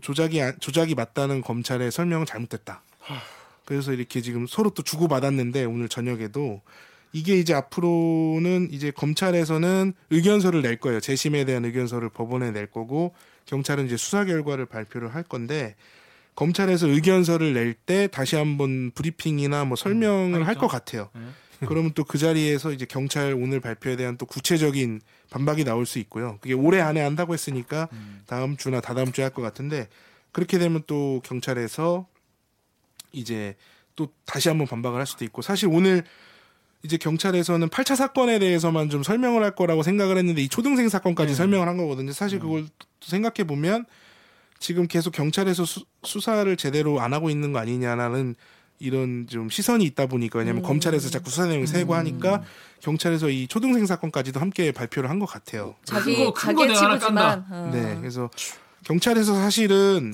조작이 0.00 0.40
조작이 0.60 0.94
맞다는 0.94 1.42
검찰의 1.42 1.90
설명은 1.90 2.24
잘못됐다. 2.26 2.82
그래서 3.64 3.92
이렇게 3.92 4.20
지금 4.20 4.46
서로 4.46 4.70
또 4.70 4.82
주고 4.82 5.08
받았는데 5.08 5.64
오늘 5.64 5.88
저녁에도 5.88 6.62
이게 7.12 7.38
이제 7.38 7.52
앞으로는 7.52 8.68
이제 8.70 8.90
검찰에서는 8.90 9.92
의견서를 10.10 10.62
낼 10.62 10.78
거예요. 10.78 11.00
재심에 11.00 11.44
대한 11.44 11.64
의견서를 11.64 12.08
법원에 12.08 12.52
낼 12.52 12.66
거고 12.66 13.14
경찰은 13.46 13.86
이제 13.86 13.96
수사 13.96 14.24
결과를 14.24 14.66
발표를 14.66 15.14
할 15.14 15.22
건데 15.22 15.74
검찰에서 16.34 16.88
의견서를 16.88 17.52
낼 17.54 17.74
때 17.74 18.06
다시 18.08 18.36
한번 18.36 18.90
브리핑이나 18.94 19.64
뭐 19.64 19.76
설명을 19.76 20.40
음, 20.40 20.46
할것 20.46 20.70
같아요. 20.70 21.10
네. 21.14 21.66
그러면 21.66 21.92
또 21.92 22.04
그 22.04 22.18
자리에서 22.18 22.72
이제 22.72 22.84
경찰 22.86 23.34
오늘 23.34 23.60
발표에 23.60 23.96
대한 23.96 24.16
또 24.16 24.26
구체적인 24.26 25.00
반박이 25.30 25.64
나올 25.64 25.86
수 25.86 25.98
있고요. 26.00 26.38
그게 26.40 26.54
올해 26.54 26.80
안에 26.80 27.00
한다고 27.00 27.34
했으니까 27.34 27.88
음. 27.92 28.22
다음 28.26 28.56
주나 28.56 28.80
다다음 28.80 29.12
주에 29.12 29.22
할 29.24 29.32
것 29.32 29.42
같은데 29.42 29.88
그렇게 30.32 30.58
되면 30.58 30.82
또 30.86 31.20
경찰에서 31.24 32.06
이제 33.12 33.54
또 33.94 34.08
다시 34.24 34.48
한번 34.48 34.66
반박을 34.66 34.98
할 34.98 35.06
수도 35.06 35.24
있고 35.24 35.42
사실 35.42 35.68
오늘 35.70 36.02
이제 36.82 36.96
경찰에서는 36.96 37.68
8차 37.68 37.94
사건에 37.94 38.38
대해서만 38.40 38.90
좀 38.90 39.02
설명을 39.02 39.42
할 39.44 39.54
거라고 39.54 39.82
생각을 39.82 40.16
했는데 40.18 40.42
이 40.42 40.48
초등생 40.48 40.88
사건까지 40.88 41.32
네. 41.32 41.34
설명을 41.36 41.68
한 41.68 41.76
거거든요. 41.76 42.12
사실 42.12 42.38
네. 42.38 42.44
그걸 42.44 42.66
생각해 43.00 43.46
보면 43.46 43.84
지금 44.62 44.86
계속 44.86 45.10
경찰에서 45.10 45.64
수, 45.66 46.20
사를 46.20 46.56
제대로 46.56 47.00
안 47.00 47.12
하고 47.12 47.28
있는 47.30 47.52
거 47.52 47.58
아니냐라는 47.58 48.36
이런 48.78 49.26
좀 49.28 49.50
시선이 49.50 49.84
있다 49.84 50.06
보니까 50.06 50.38
왜냐면 50.38 50.62
음. 50.62 50.66
검찰에서 50.66 51.10
자꾸 51.10 51.30
수사 51.30 51.46
내용을 51.46 51.66
세고 51.66 51.92
음. 51.94 51.98
하니까 51.98 52.42
경찰에서 52.80 53.28
이 53.28 53.46
초등생 53.48 53.86
사건까지도 53.86 54.40
함께 54.40 54.70
발표를 54.72 55.10
한 55.10 55.18
것 55.18 55.26
같아요. 55.26 55.74
자기 55.84 56.16
자기 56.38 56.74
치부지만 56.74 57.44
어. 57.50 57.70
네, 57.72 57.96
그래서 58.00 58.30
경찰에서 58.84 59.34
사실은 59.34 60.12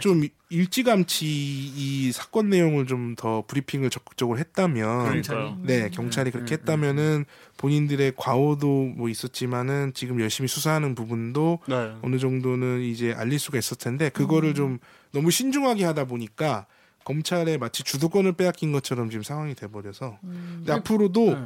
좀 0.00 0.26
일찌감치 0.48 1.26
이 1.26 2.12
사건 2.12 2.48
내용을 2.50 2.86
좀 2.86 3.10
더 3.20 3.44
브리핑을 3.46 3.90
적극적으로 3.90 4.38
했다면 4.38 5.04
그러니까요. 5.04 5.58
네 5.62 5.84
음. 5.84 5.90
경찰이 5.90 6.30
그렇게 6.30 6.54
음. 6.54 6.58
했다면은 6.58 7.24
본인들의 7.58 8.14
과오도 8.16 8.66
뭐 8.96 9.08
있었지만은 9.10 9.92
지금 9.94 10.20
열심히 10.20 10.48
수사하는 10.48 10.94
부분도 10.94 11.58
네. 11.68 11.92
어느 12.02 12.18
정도는 12.18 12.80
이제 12.80 13.12
알릴 13.12 13.38
수가 13.38 13.58
있었을 13.58 13.76
텐데 13.78 14.08
그거를 14.08 14.50
음. 14.50 14.54
좀 14.54 14.78
너무 15.12 15.30
신중하게 15.30 15.84
하다 15.84 16.04
보니까 16.06 16.66
검찰에 17.04 17.58
마치 17.58 17.82
주도권을 17.82 18.32
빼앗긴 18.32 18.72
것처럼 18.72 19.10
지금 19.10 19.22
상황이 19.22 19.54
돼버려서 19.54 20.18
음. 20.24 20.54
근데 20.58 20.72
앞으로도 20.72 21.34
네. 21.34 21.44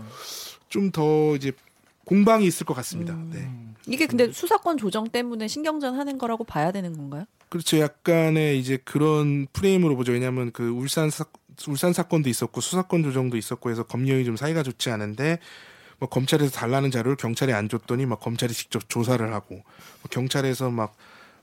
좀더 0.69 1.35
이제 1.37 1.53
공방이 2.05 2.47
있을 2.47 2.67
것 2.67 2.75
같습니다. 2.75 3.15
음. 3.15 3.31
네. 3.33 3.75
이게 3.93 4.07
근데 4.07 4.31
수사권 4.31 4.77
조정 4.77 5.09
때문에 5.09 5.49
신경전 5.49 5.95
하는 5.97 6.19
거라고 6.19 6.45
봐야 6.45 6.71
되는 6.73 6.97
건가요? 6.97 7.25
그렇죠. 7.55 7.79
약간의 7.79 8.59
이제 8.59 8.79
그런 8.85 9.47
프레임으로 9.53 9.95
보죠. 9.95 10.11
왜냐하면 10.11 10.51
그 10.51 10.71
울산 10.71 11.09
사, 11.09 11.25
울산 11.69 11.93
사건도 11.93 12.29
있었고 12.29 12.61
수사권 12.61 13.05
조정도 13.05 13.37
있었고 13.37 13.71
해서 13.71 13.85
검령이 13.85 14.25
좀 14.25 14.35
사이가 14.35 14.65
좋지 14.65 14.91
않은데 14.91 15.39
뭐 16.01 16.09
검찰에서 16.09 16.51
달라는 16.51 16.91
자료를 16.91 17.17
경찰에 17.17 17.53
안 17.53 17.69
줬더니 17.69 18.07
막 18.07 18.19
검찰이 18.19 18.53
직접 18.53 18.89
조사를 18.89 19.33
하고 19.33 19.55
뭐 19.55 20.09
경찰에서 20.11 20.71
막 20.71 20.97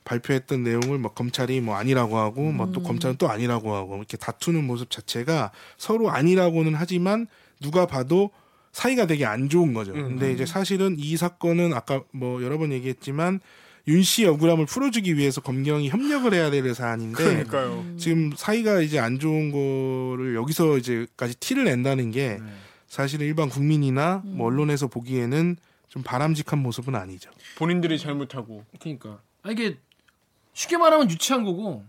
발표했던 0.03 0.63
내용을 0.63 0.97
막 0.97 1.15
검찰이 1.15 1.61
뭐 1.61 1.75
아니라고 1.75 2.17
하고 2.17 2.41
음. 2.41 2.57
뭐또 2.57 2.83
검찰은 2.83 3.15
또 3.15 3.29
아니라고 3.29 3.73
하고 3.73 3.95
이렇게 3.95 4.17
다투는 4.17 4.65
모습 4.65 4.89
자체가 4.89 5.51
서로 5.77 6.11
아니라고는 6.11 6.75
하지만 6.75 7.25
누가 7.61 7.85
봐도 7.85 8.31
사이가 8.73 9.07
되게 9.07 9.25
안 9.25 9.47
좋은 9.47 9.73
거죠. 9.73 9.93
음. 9.93 10.09
근데 10.09 10.33
이제 10.33 10.45
사실은 10.45 10.97
이 10.99 11.15
사건은 11.15 11.73
아까 11.73 12.03
뭐 12.11 12.43
여러 12.43 12.57
번 12.57 12.73
얘기했지만 12.73 13.39
윤 13.87 14.03
씨의 14.03 14.29
억울함을 14.29 14.65
풀어주기 14.65 15.17
위해서 15.17 15.41
검경이 15.41 15.89
협력을 15.89 16.31
해야 16.33 16.51
될 16.51 16.73
사안인데 16.73 17.23
그러니까요. 17.23 17.85
지금 17.97 18.31
사이가 18.35 18.81
이제 18.81 18.99
안 18.99 19.19
좋은 19.19 19.51
거를 19.51 20.35
여기서 20.35 20.77
이제까지 20.77 21.35
티를 21.35 21.63
낸다는 21.65 22.11
게 22.11 22.39
네. 22.41 22.53
사실은 22.87 23.25
일반 23.25 23.49
국민이나 23.49 24.21
뭐 24.25 24.47
언론에서 24.47 24.87
보기에는 24.87 25.55
좀 25.87 26.03
바람직한 26.03 26.59
모습은 26.59 26.95
아니죠. 26.95 27.31
본인들이 27.57 27.97
잘못하고. 27.97 28.63
그러니까 28.79 29.19
아, 29.43 29.51
이게 29.51 29.77
쉽게 30.53 30.77
말하면 30.77 31.09
유치한 31.09 31.43
거고 31.43 31.83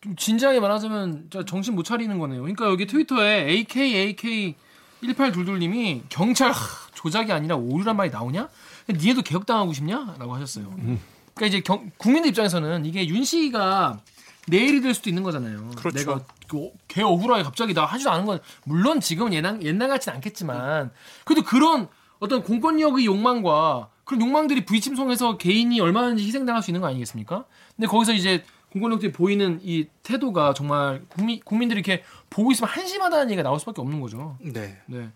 좀 0.00 0.14
진지하게 0.16 0.60
말하자면 0.60 1.30
정신 1.46 1.74
못 1.74 1.82
차리는 1.82 2.16
거네요. 2.18 2.40
그러니까 2.42 2.66
여기 2.66 2.86
트위터에 2.86 3.48
AK 3.50 3.96
AK 3.96 4.54
1822님이 5.02 6.02
경찰 6.08 6.50
하, 6.52 6.54
조작이 6.94 7.32
아니라 7.32 7.56
오류란 7.56 7.96
말이 7.96 8.10
나오냐? 8.10 8.48
니네도 8.88 9.22
개혁당하고 9.22 9.72
싶냐? 9.72 10.16
라고 10.18 10.34
하셨어요. 10.34 10.66
음. 10.78 11.00
그러니까 11.34 11.46
이제 11.46 11.60
경, 11.60 11.90
국민들 11.96 12.30
입장에서는 12.30 12.84
이게 12.84 13.06
윤 13.08 13.24
씨가 13.24 14.00
내일이 14.48 14.80
될 14.80 14.94
수도 14.94 15.10
있는 15.10 15.22
거잖아요. 15.22 15.70
그렇죠. 15.76 15.98
내가 15.98 16.24
그, 16.48 16.70
개 16.88 17.02
억울하게 17.02 17.42
갑자기 17.42 17.74
나 17.74 17.84
하지도 17.84 18.10
않은 18.10 18.24
건 18.24 18.40
물론 18.64 19.00
지금은 19.00 19.32
옛날, 19.34 19.62
옛날 19.62 19.88
같진 19.88 20.12
않겠지만 20.12 20.90
그래도 21.24 21.44
그런 21.44 21.88
어떤 22.18 22.42
공권력의 22.42 23.04
욕망과 23.06 23.90
그런 24.04 24.22
욕망들이 24.22 24.64
부딪힘 24.64 24.96
속에서 24.96 25.36
개인이 25.36 25.78
얼마든지 25.80 26.24
희생당할 26.24 26.62
수 26.62 26.70
있는 26.70 26.80
거 26.80 26.88
아니겠습니까? 26.88 27.44
근데 27.76 27.86
거기서 27.86 28.14
이제 28.14 28.42
공권력들이 28.72 29.12
보이는 29.12 29.60
이 29.62 29.86
태도가 30.02 30.54
정말 30.54 31.02
국민 31.08 31.40
국민들이 31.44 31.80
이렇게 31.80 32.02
보고 32.30 32.50
있으면 32.50 32.70
한심하다는 32.70 33.30
얘기가 33.30 33.42
나올 33.42 33.60
수밖에 33.60 33.80
없는 33.80 34.00
거죠. 34.00 34.36
네. 34.40 34.78
네. 34.86 35.10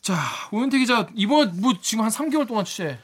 자, 0.00 0.16
오현태 0.52 0.78
기자 0.78 1.06
이번 1.14 1.60
뭐 1.60 1.74
지금 1.80 2.04
한 2.04 2.10
3개월 2.10 2.46
동안 2.46 2.64
취재. 2.64 2.98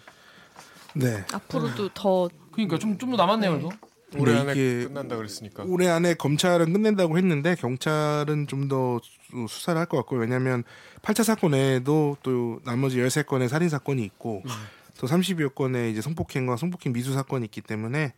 네. 0.94 1.24
앞으로도 1.32 1.90
더 1.94 2.28
그러니까 2.52 2.78
좀 2.78 2.96
좀 2.98 3.10
더 3.10 3.16
남았네요, 3.16 3.50
그래도. 3.52 3.70
올해 4.18 4.32
네, 4.32 4.38
안에 4.40 4.52
이게 4.52 4.84
끝난다 4.88 5.16
그랬으니까. 5.16 5.64
올해 5.64 5.88
안에 5.88 6.14
검찰은 6.14 6.72
끝낸다고 6.72 7.18
했는데 7.18 7.54
경찰은 7.56 8.46
좀 8.46 8.68
더 8.68 9.00
수사를 9.48 9.78
할 9.78 9.86
것 9.86 9.98
같고 9.98 10.16
왜냐하면 10.16 10.64
8차 11.02 11.22
사건에도 11.24 12.16
또 12.22 12.60
나머지 12.64 12.98
13건의 12.98 13.48
살인 13.48 13.68
사건이 13.68 14.02
있고 14.04 14.42
네. 14.46 14.52
또 14.98 15.06
30여 15.06 15.54
건의 15.54 15.92
이제 15.92 16.00
성폭행과 16.00 16.56
성폭행 16.56 16.92
미수 16.94 17.12
사건이 17.12 17.44
있기 17.46 17.60
때문에 17.60 18.14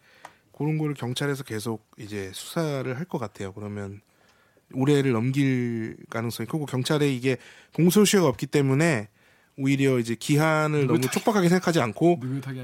그런 0.56 0.78
거를 0.78 0.94
경찰에서 0.94 1.42
계속 1.42 1.84
이제 1.98 2.30
수사를 2.34 2.96
할 2.96 3.04
것 3.06 3.18
같아요. 3.18 3.52
그러면 3.52 4.00
올해를 4.74 5.12
넘길 5.12 5.96
가능성이 6.10 6.46
크고 6.46 6.66
경찰에 6.66 7.12
이게 7.12 7.36
공소시효가 7.74 8.28
없기 8.28 8.46
때문에 8.46 9.08
오히려 9.56 9.98
이제 9.98 10.14
기한을 10.14 10.86
너무 10.86 11.00
촉박하게 11.00 11.48
생각하지 11.48 11.80
않고. 11.80 12.20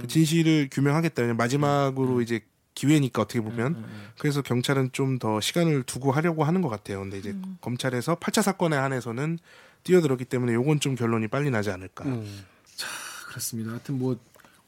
진실을 0.06 0.68
규명하겠다. 0.70 1.22
왜냐면 1.22 1.36
마지막으로 1.36 2.20
이제 2.20 2.40
기회니까 2.74 3.22
어떻게 3.22 3.40
보면 3.40 3.72
네, 3.74 3.80
네, 3.80 3.86
네. 3.86 3.92
그래서 4.18 4.42
경찰은 4.42 4.90
좀 4.92 5.18
더 5.18 5.40
시간을 5.40 5.84
두고 5.84 6.10
하려고 6.12 6.44
하는 6.44 6.60
것 6.60 6.68
같아요. 6.68 7.00
근데 7.00 7.18
이제 7.18 7.30
음. 7.30 7.56
검찰에서 7.60 8.16
8차 8.16 8.42
사건에 8.42 8.76
한해서는 8.76 9.38
뛰어들었기 9.84 10.24
때문에 10.24 10.54
요건 10.54 10.80
좀 10.80 10.94
결론이 10.96 11.28
빨리 11.28 11.50
나지 11.50 11.70
않을까. 11.70 12.04
음. 12.04 12.44
그렇습니다. 13.28 13.70
하여튼 13.72 13.98
뭐 13.98 14.18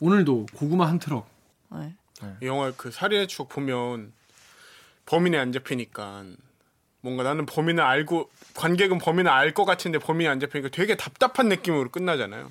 오늘도 0.01 0.47
고구마 0.55 0.89
한 0.89 0.99
트럭. 0.99 1.28
네. 1.72 1.95
이 2.43 2.47
영화 2.47 2.72
그 2.76 2.91
살인의 2.91 3.28
추억 3.28 3.49
보면 3.49 4.12
범인이 5.07 5.37
안 5.37 5.53
잡히니까 5.53 6.24
뭔가 7.07 7.22
나는 7.22 7.46
범인을 7.46 7.82
알고 7.82 8.28
관객은 8.54 8.98
범인을 8.98 9.30
알 9.30 9.54
것 9.54 9.64
같은데 9.64 9.98
범인이 10.00 10.28
안 10.28 10.40
잡히니까 10.40 10.70
되게 10.72 10.96
답답한 10.96 11.48
느낌으로 11.48 11.88
끝나잖아요. 11.90 12.50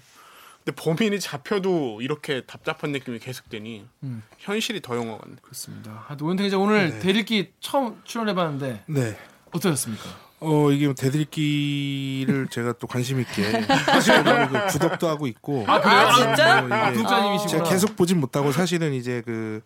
근데 0.64 0.82
범인이 0.82 1.20
잡혀도 1.20 1.99
이렇게 2.01 2.41
답답한 2.47 2.91
느낌이 2.93 3.20
계속되니 3.20 3.86
음. 4.03 4.24
현실이 4.39 4.82
더 4.82 4.95
영화 4.95 5.18
같네. 5.18 5.36
그렇습니다. 5.41 6.06
하여튼 6.08 6.26
오현태 6.26 6.43
기자 6.43 6.58
오늘 6.58 6.89
네. 6.89 6.99
대리기 6.99 7.51
처음 7.60 7.99
출연해봤는데 8.06 8.84
네. 8.88 9.18
어떠셨습니까? 9.51 10.03
어 10.39 10.72
이게 10.72 10.91
대들기를 10.93 12.47
제가 12.51 12.74
또 12.80 12.88
관심 12.88 13.20
있게 13.20 13.43
사실 13.86 14.24
그 14.24 14.68
구독도 14.68 15.08
하고 15.08 15.28
있고 15.28 15.66
아, 15.68 15.80
그래요? 15.82 15.99
아, 15.99 16.14
진짜? 16.16 16.62
어, 16.62 16.66
이게 16.66 16.74
아, 16.74 16.91
구독자님이시구나. 16.93 17.47
제가 17.51 17.64
계속 17.70 17.95
보진 17.95 18.20
못하고 18.22 18.51
사실은 18.53 18.93
이제 18.93 19.22
그. 19.26 19.62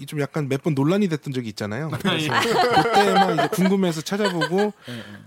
이좀 0.00 0.20
약간 0.20 0.48
몇 0.48 0.60
번 0.62 0.74
논란이 0.74 1.08
됐던 1.08 1.32
적이 1.32 1.48
있잖아요. 1.50 1.90
그래서 2.00 2.32
그때만 2.82 3.34
이제 3.34 3.48
궁금해서 3.52 4.00
찾아보고 4.02 4.72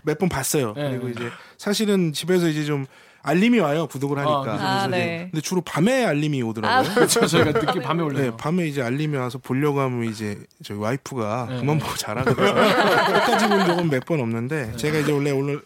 몇 0.03 0.17
번 0.19 0.29
봤어요. 0.29 0.73
네. 0.75 0.89
그리고 0.91 1.09
이제 1.09 1.29
사실은 1.57 2.13
집에서 2.13 2.47
이제 2.47 2.63
좀 2.65 2.85
알림이 3.25 3.59
와요. 3.59 3.87
구독을 3.87 4.17
하니까. 4.17 4.37
아, 4.39 4.41
그래서 4.43 4.63
아, 4.65 4.87
이제 4.87 4.97
네. 4.97 5.27
근데 5.31 5.41
주로 5.41 5.61
밤에 5.61 6.03
알림이 6.05 6.41
오더라고요. 6.43 6.93
그렇죠. 6.93 7.25
저희가 7.25 7.51
늦게 7.57 7.79
밤에 7.81 8.03
올려요. 8.03 8.31
네, 8.31 8.37
밤에 8.37 8.67
이제 8.67 8.81
알림이 8.81 9.15
와서 9.17 9.37
보려고 9.37 9.79
하면 9.79 10.03
이제 10.09 10.37
저희 10.61 10.77
와이프가 10.77 11.47
네, 11.49 11.59
그만 11.59 11.77
네. 11.77 11.83
보고 11.85 11.95
자라 11.95 12.23
그래서 12.25 12.53
끝까지 13.13 13.47
본 13.47 13.65
적은 13.65 13.89
몇 13.89 14.03
번 14.05 14.19
없는데 14.19 14.75
제가 14.75 14.97
이제 14.99 15.11
원래 15.13 15.31
오늘 15.31 15.61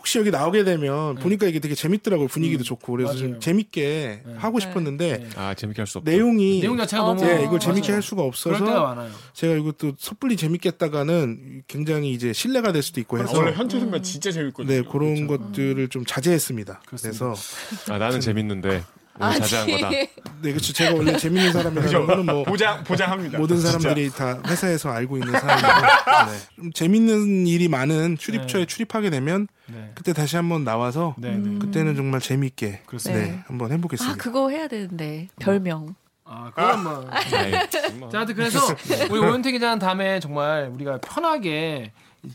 혹시 0.00 0.18
여기 0.18 0.30
나오게 0.30 0.64
되면 0.64 1.14
보니까 1.16 1.46
이게 1.46 1.58
되게 1.60 1.74
재밌더라고요 1.74 2.26
분위기도 2.28 2.64
좋고 2.64 2.92
그래서 2.92 3.12
네. 3.12 3.18
음. 3.18 3.20
맞아요. 3.22 3.32
좀 3.34 3.40
재밌게 3.40 4.22
네. 4.24 4.34
하고 4.38 4.58
싶었는데 4.58 5.18
네. 5.18 5.28
아 5.36 5.52
재밌게 5.54 5.82
할 5.82 5.86
수 5.86 5.98
없다. 5.98 6.10
내용이 6.10 6.60
내용 6.60 6.76
자체가 6.78 7.04
어, 7.04 7.14
너무 7.14 7.28
예, 7.28 7.44
이걸 7.44 7.60
재밌게 7.60 7.88
맞아요. 7.88 7.94
할 7.96 8.02
수가 8.02 8.22
그럴 8.42 8.58
때가 8.58 8.70
없어서 8.80 8.82
많아요. 8.82 9.10
제가 9.34 9.54
이것도 9.56 9.92
섣불리 9.98 10.36
재밌게 10.36 10.70
했다가는 10.70 11.64
굉장히 11.68 12.12
이제 12.12 12.32
신뢰가 12.32 12.72
될 12.72 12.82
수도 12.82 13.00
있고 13.00 13.18
해서 13.18 13.36
원래 13.38 13.52
현재 13.52 13.78
순간 13.78 14.02
진짜 14.02 14.32
재밌거든요. 14.32 14.74
네 14.74 14.82
그런 14.88 15.26
것들을 15.26 15.88
좀 15.88 16.04
자제했습니다. 16.06 16.80
그렇습니다. 16.86 17.26
그래서 17.26 17.92
아 17.92 17.98
나는 17.98 18.20
재밌는데 18.20 18.82
오늘 19.20 19.34
자제한 19.40 19.66
거다. 19.70 19.90
네 19.90 20.52
그렇죠 20.52 20.72
제가 20.72 20.94
원래 20.94 21.16
재밌는 21.16 21.52
사람이라는 21.52 22.06
거는 22.06 22.26
뭐 22.26 22.44
보장 22.44 22.82
보장합니다. 22.84 23.38
모든 23.38 23.60
사람들이 23.60 24.10
다 24.10 24.40
회사에서 24.46 24.90
알고 24.90 25.16
있는 25.18 25.32
사람이고 25.32 25.68
네. 26.30 26.38
좀 26.56 26.72
재밌는 26.72 27.46
일이 27.46 27.68
많은 27.68 28.16
출입처에 28.16 28.62
네. 28.62 28.66
출입하게 28.66 29.10
되면 29.10 29.48
네. 29.66 29.92
그때 29.94 30.12
다시 30.12 30.36
한번 30.36 30.64
나와서 30.64 31.14
네, 31.18 31.36
네. 31.36 31.58
그때는 31.58 31.94
정말 31.96 32.20
재밌게 32.20 32.82
그렇습니다. 32.86 33.22
네, 33.24 33.40
한번 33.46 33.72
해보겠습니다. 33.72 34.14
아 34.14 34.16
그거 34.16 34.50
해야 34.50 34.66
되는데 34.68 35.28
별명. 35.38 35.94
아, 36.24 36.50
그럼 36.54 36.84
뭐. 36.84 37.10
정말. 37.28 37.68
자, 37.70 38.18
하여튼 38.18 38.34
그래서 38.36 38.60
우리 39.10 39.18
오현태 39.18 39.50
기자는 39.50 39.80
다음에 39.80 40.20
정말 40.20 40.70
우리가 40.72 40.98
편하게 40.98 41.90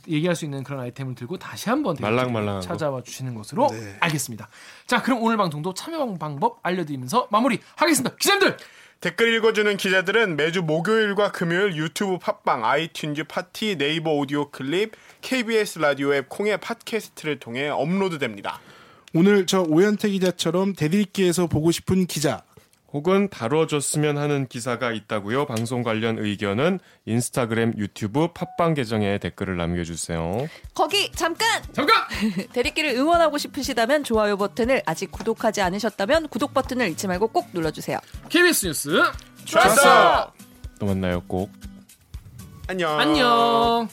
얘기할 0.08 0.36
수 0.36 0.46
있는 0.46 0.64
그런 0.64 0.80
아이템을 0.82 1.16
들고 1.16 1.38
다시 1.38 1.70
한번 1.70 1.96
거. 1.96 2.60
찾아와 2.62 3.02
주시는 3.04 3.36
것으로 3.36 3.68
네. 3.72 3.98
알겠습니다. 4.00 4.50
자, 4.88 5.02
그럼 5.02 5.22
오늘 5.22 5.38
방송도 5.38 5.74
참여 5.74 6.16
방법 6.16 6.60
알려드리면서 6.64 7.28
마무리하겠습니다. 7.32 8.16
기자님들 8.16 8.58
댓글 9.02 9.36
읽어주는 9.36 9.78
기자들은 9.78 10.36
매주 10.36 10.64
목요일과 10.64 11.32
금요일 11.32 11.76
유튜브 11.76 12.18
팟빵, 12.18 12.64
아이튠즈 12.64 13.28
팟티, 13.28 13.78
네이버 13.78 14.12
오디오 14.12 14.50
클립, 14.50 14.94
KBS 15.22 15.80
라디오 15.80 16.14
앱 16.14 16.30
콩의 16.30 16.58
팟캐스트를 16.60 17.40
통해 17.40 17.68
업로드됩니다. 17.68 18.60
오늘 19.14 19.46
저 19.46 19.62
오현태 19.62 20.10
기자처럼 20.10 20.74
대들기에서 20.74 21.48
보고 21.48 21.72
싶은 21.72 22.06
기자 22.08 22.44
혹은 22.96 23.28
다뤄줬으면 23.28 24.18
하는 24.18 24.48
기사가 24.48 24.94
있다고요. 24.94 25.48
방송 25.48 25.84
관련 25.84 26.18
의견은 26.18 26.80
인스타그램, 27.06 27.74
유튜브, 27.76 28.30
팟빵 28.32 28.74
계정에 28.74 29.18
댓글을 29.18 29.58
남겨주세요. 29.58 30.48
거기 30.74 31.12
잠깐 31.12 31.62
잠깐 31.74 32.08
대리기를 32.54 32.92
응원하고 32.92 33.38
싶으시다면 33.38 34.06
좋아요 34.06 34.38
버튼을 34.38 34.82
아직 34.86 35.12
구독하지 35.12 35.62
않으셨다면 35.62 36.30
구독 36.30 36.54
버튼을 36.54 36.88
잊지 36.92 37.08
말고 37.08 37.28
꼭 37.28 37.50
눌러주세요. 37.52 38.00
KBS 38.30 38.68
뉴스 38.68 39.04
좋았어! 39.44 40.32
또 40.80 40.86
만나요 40.86 41.22
꼭. 41.28 41.52
안녕. 42.68 42.98
안녕. 42.98 43.90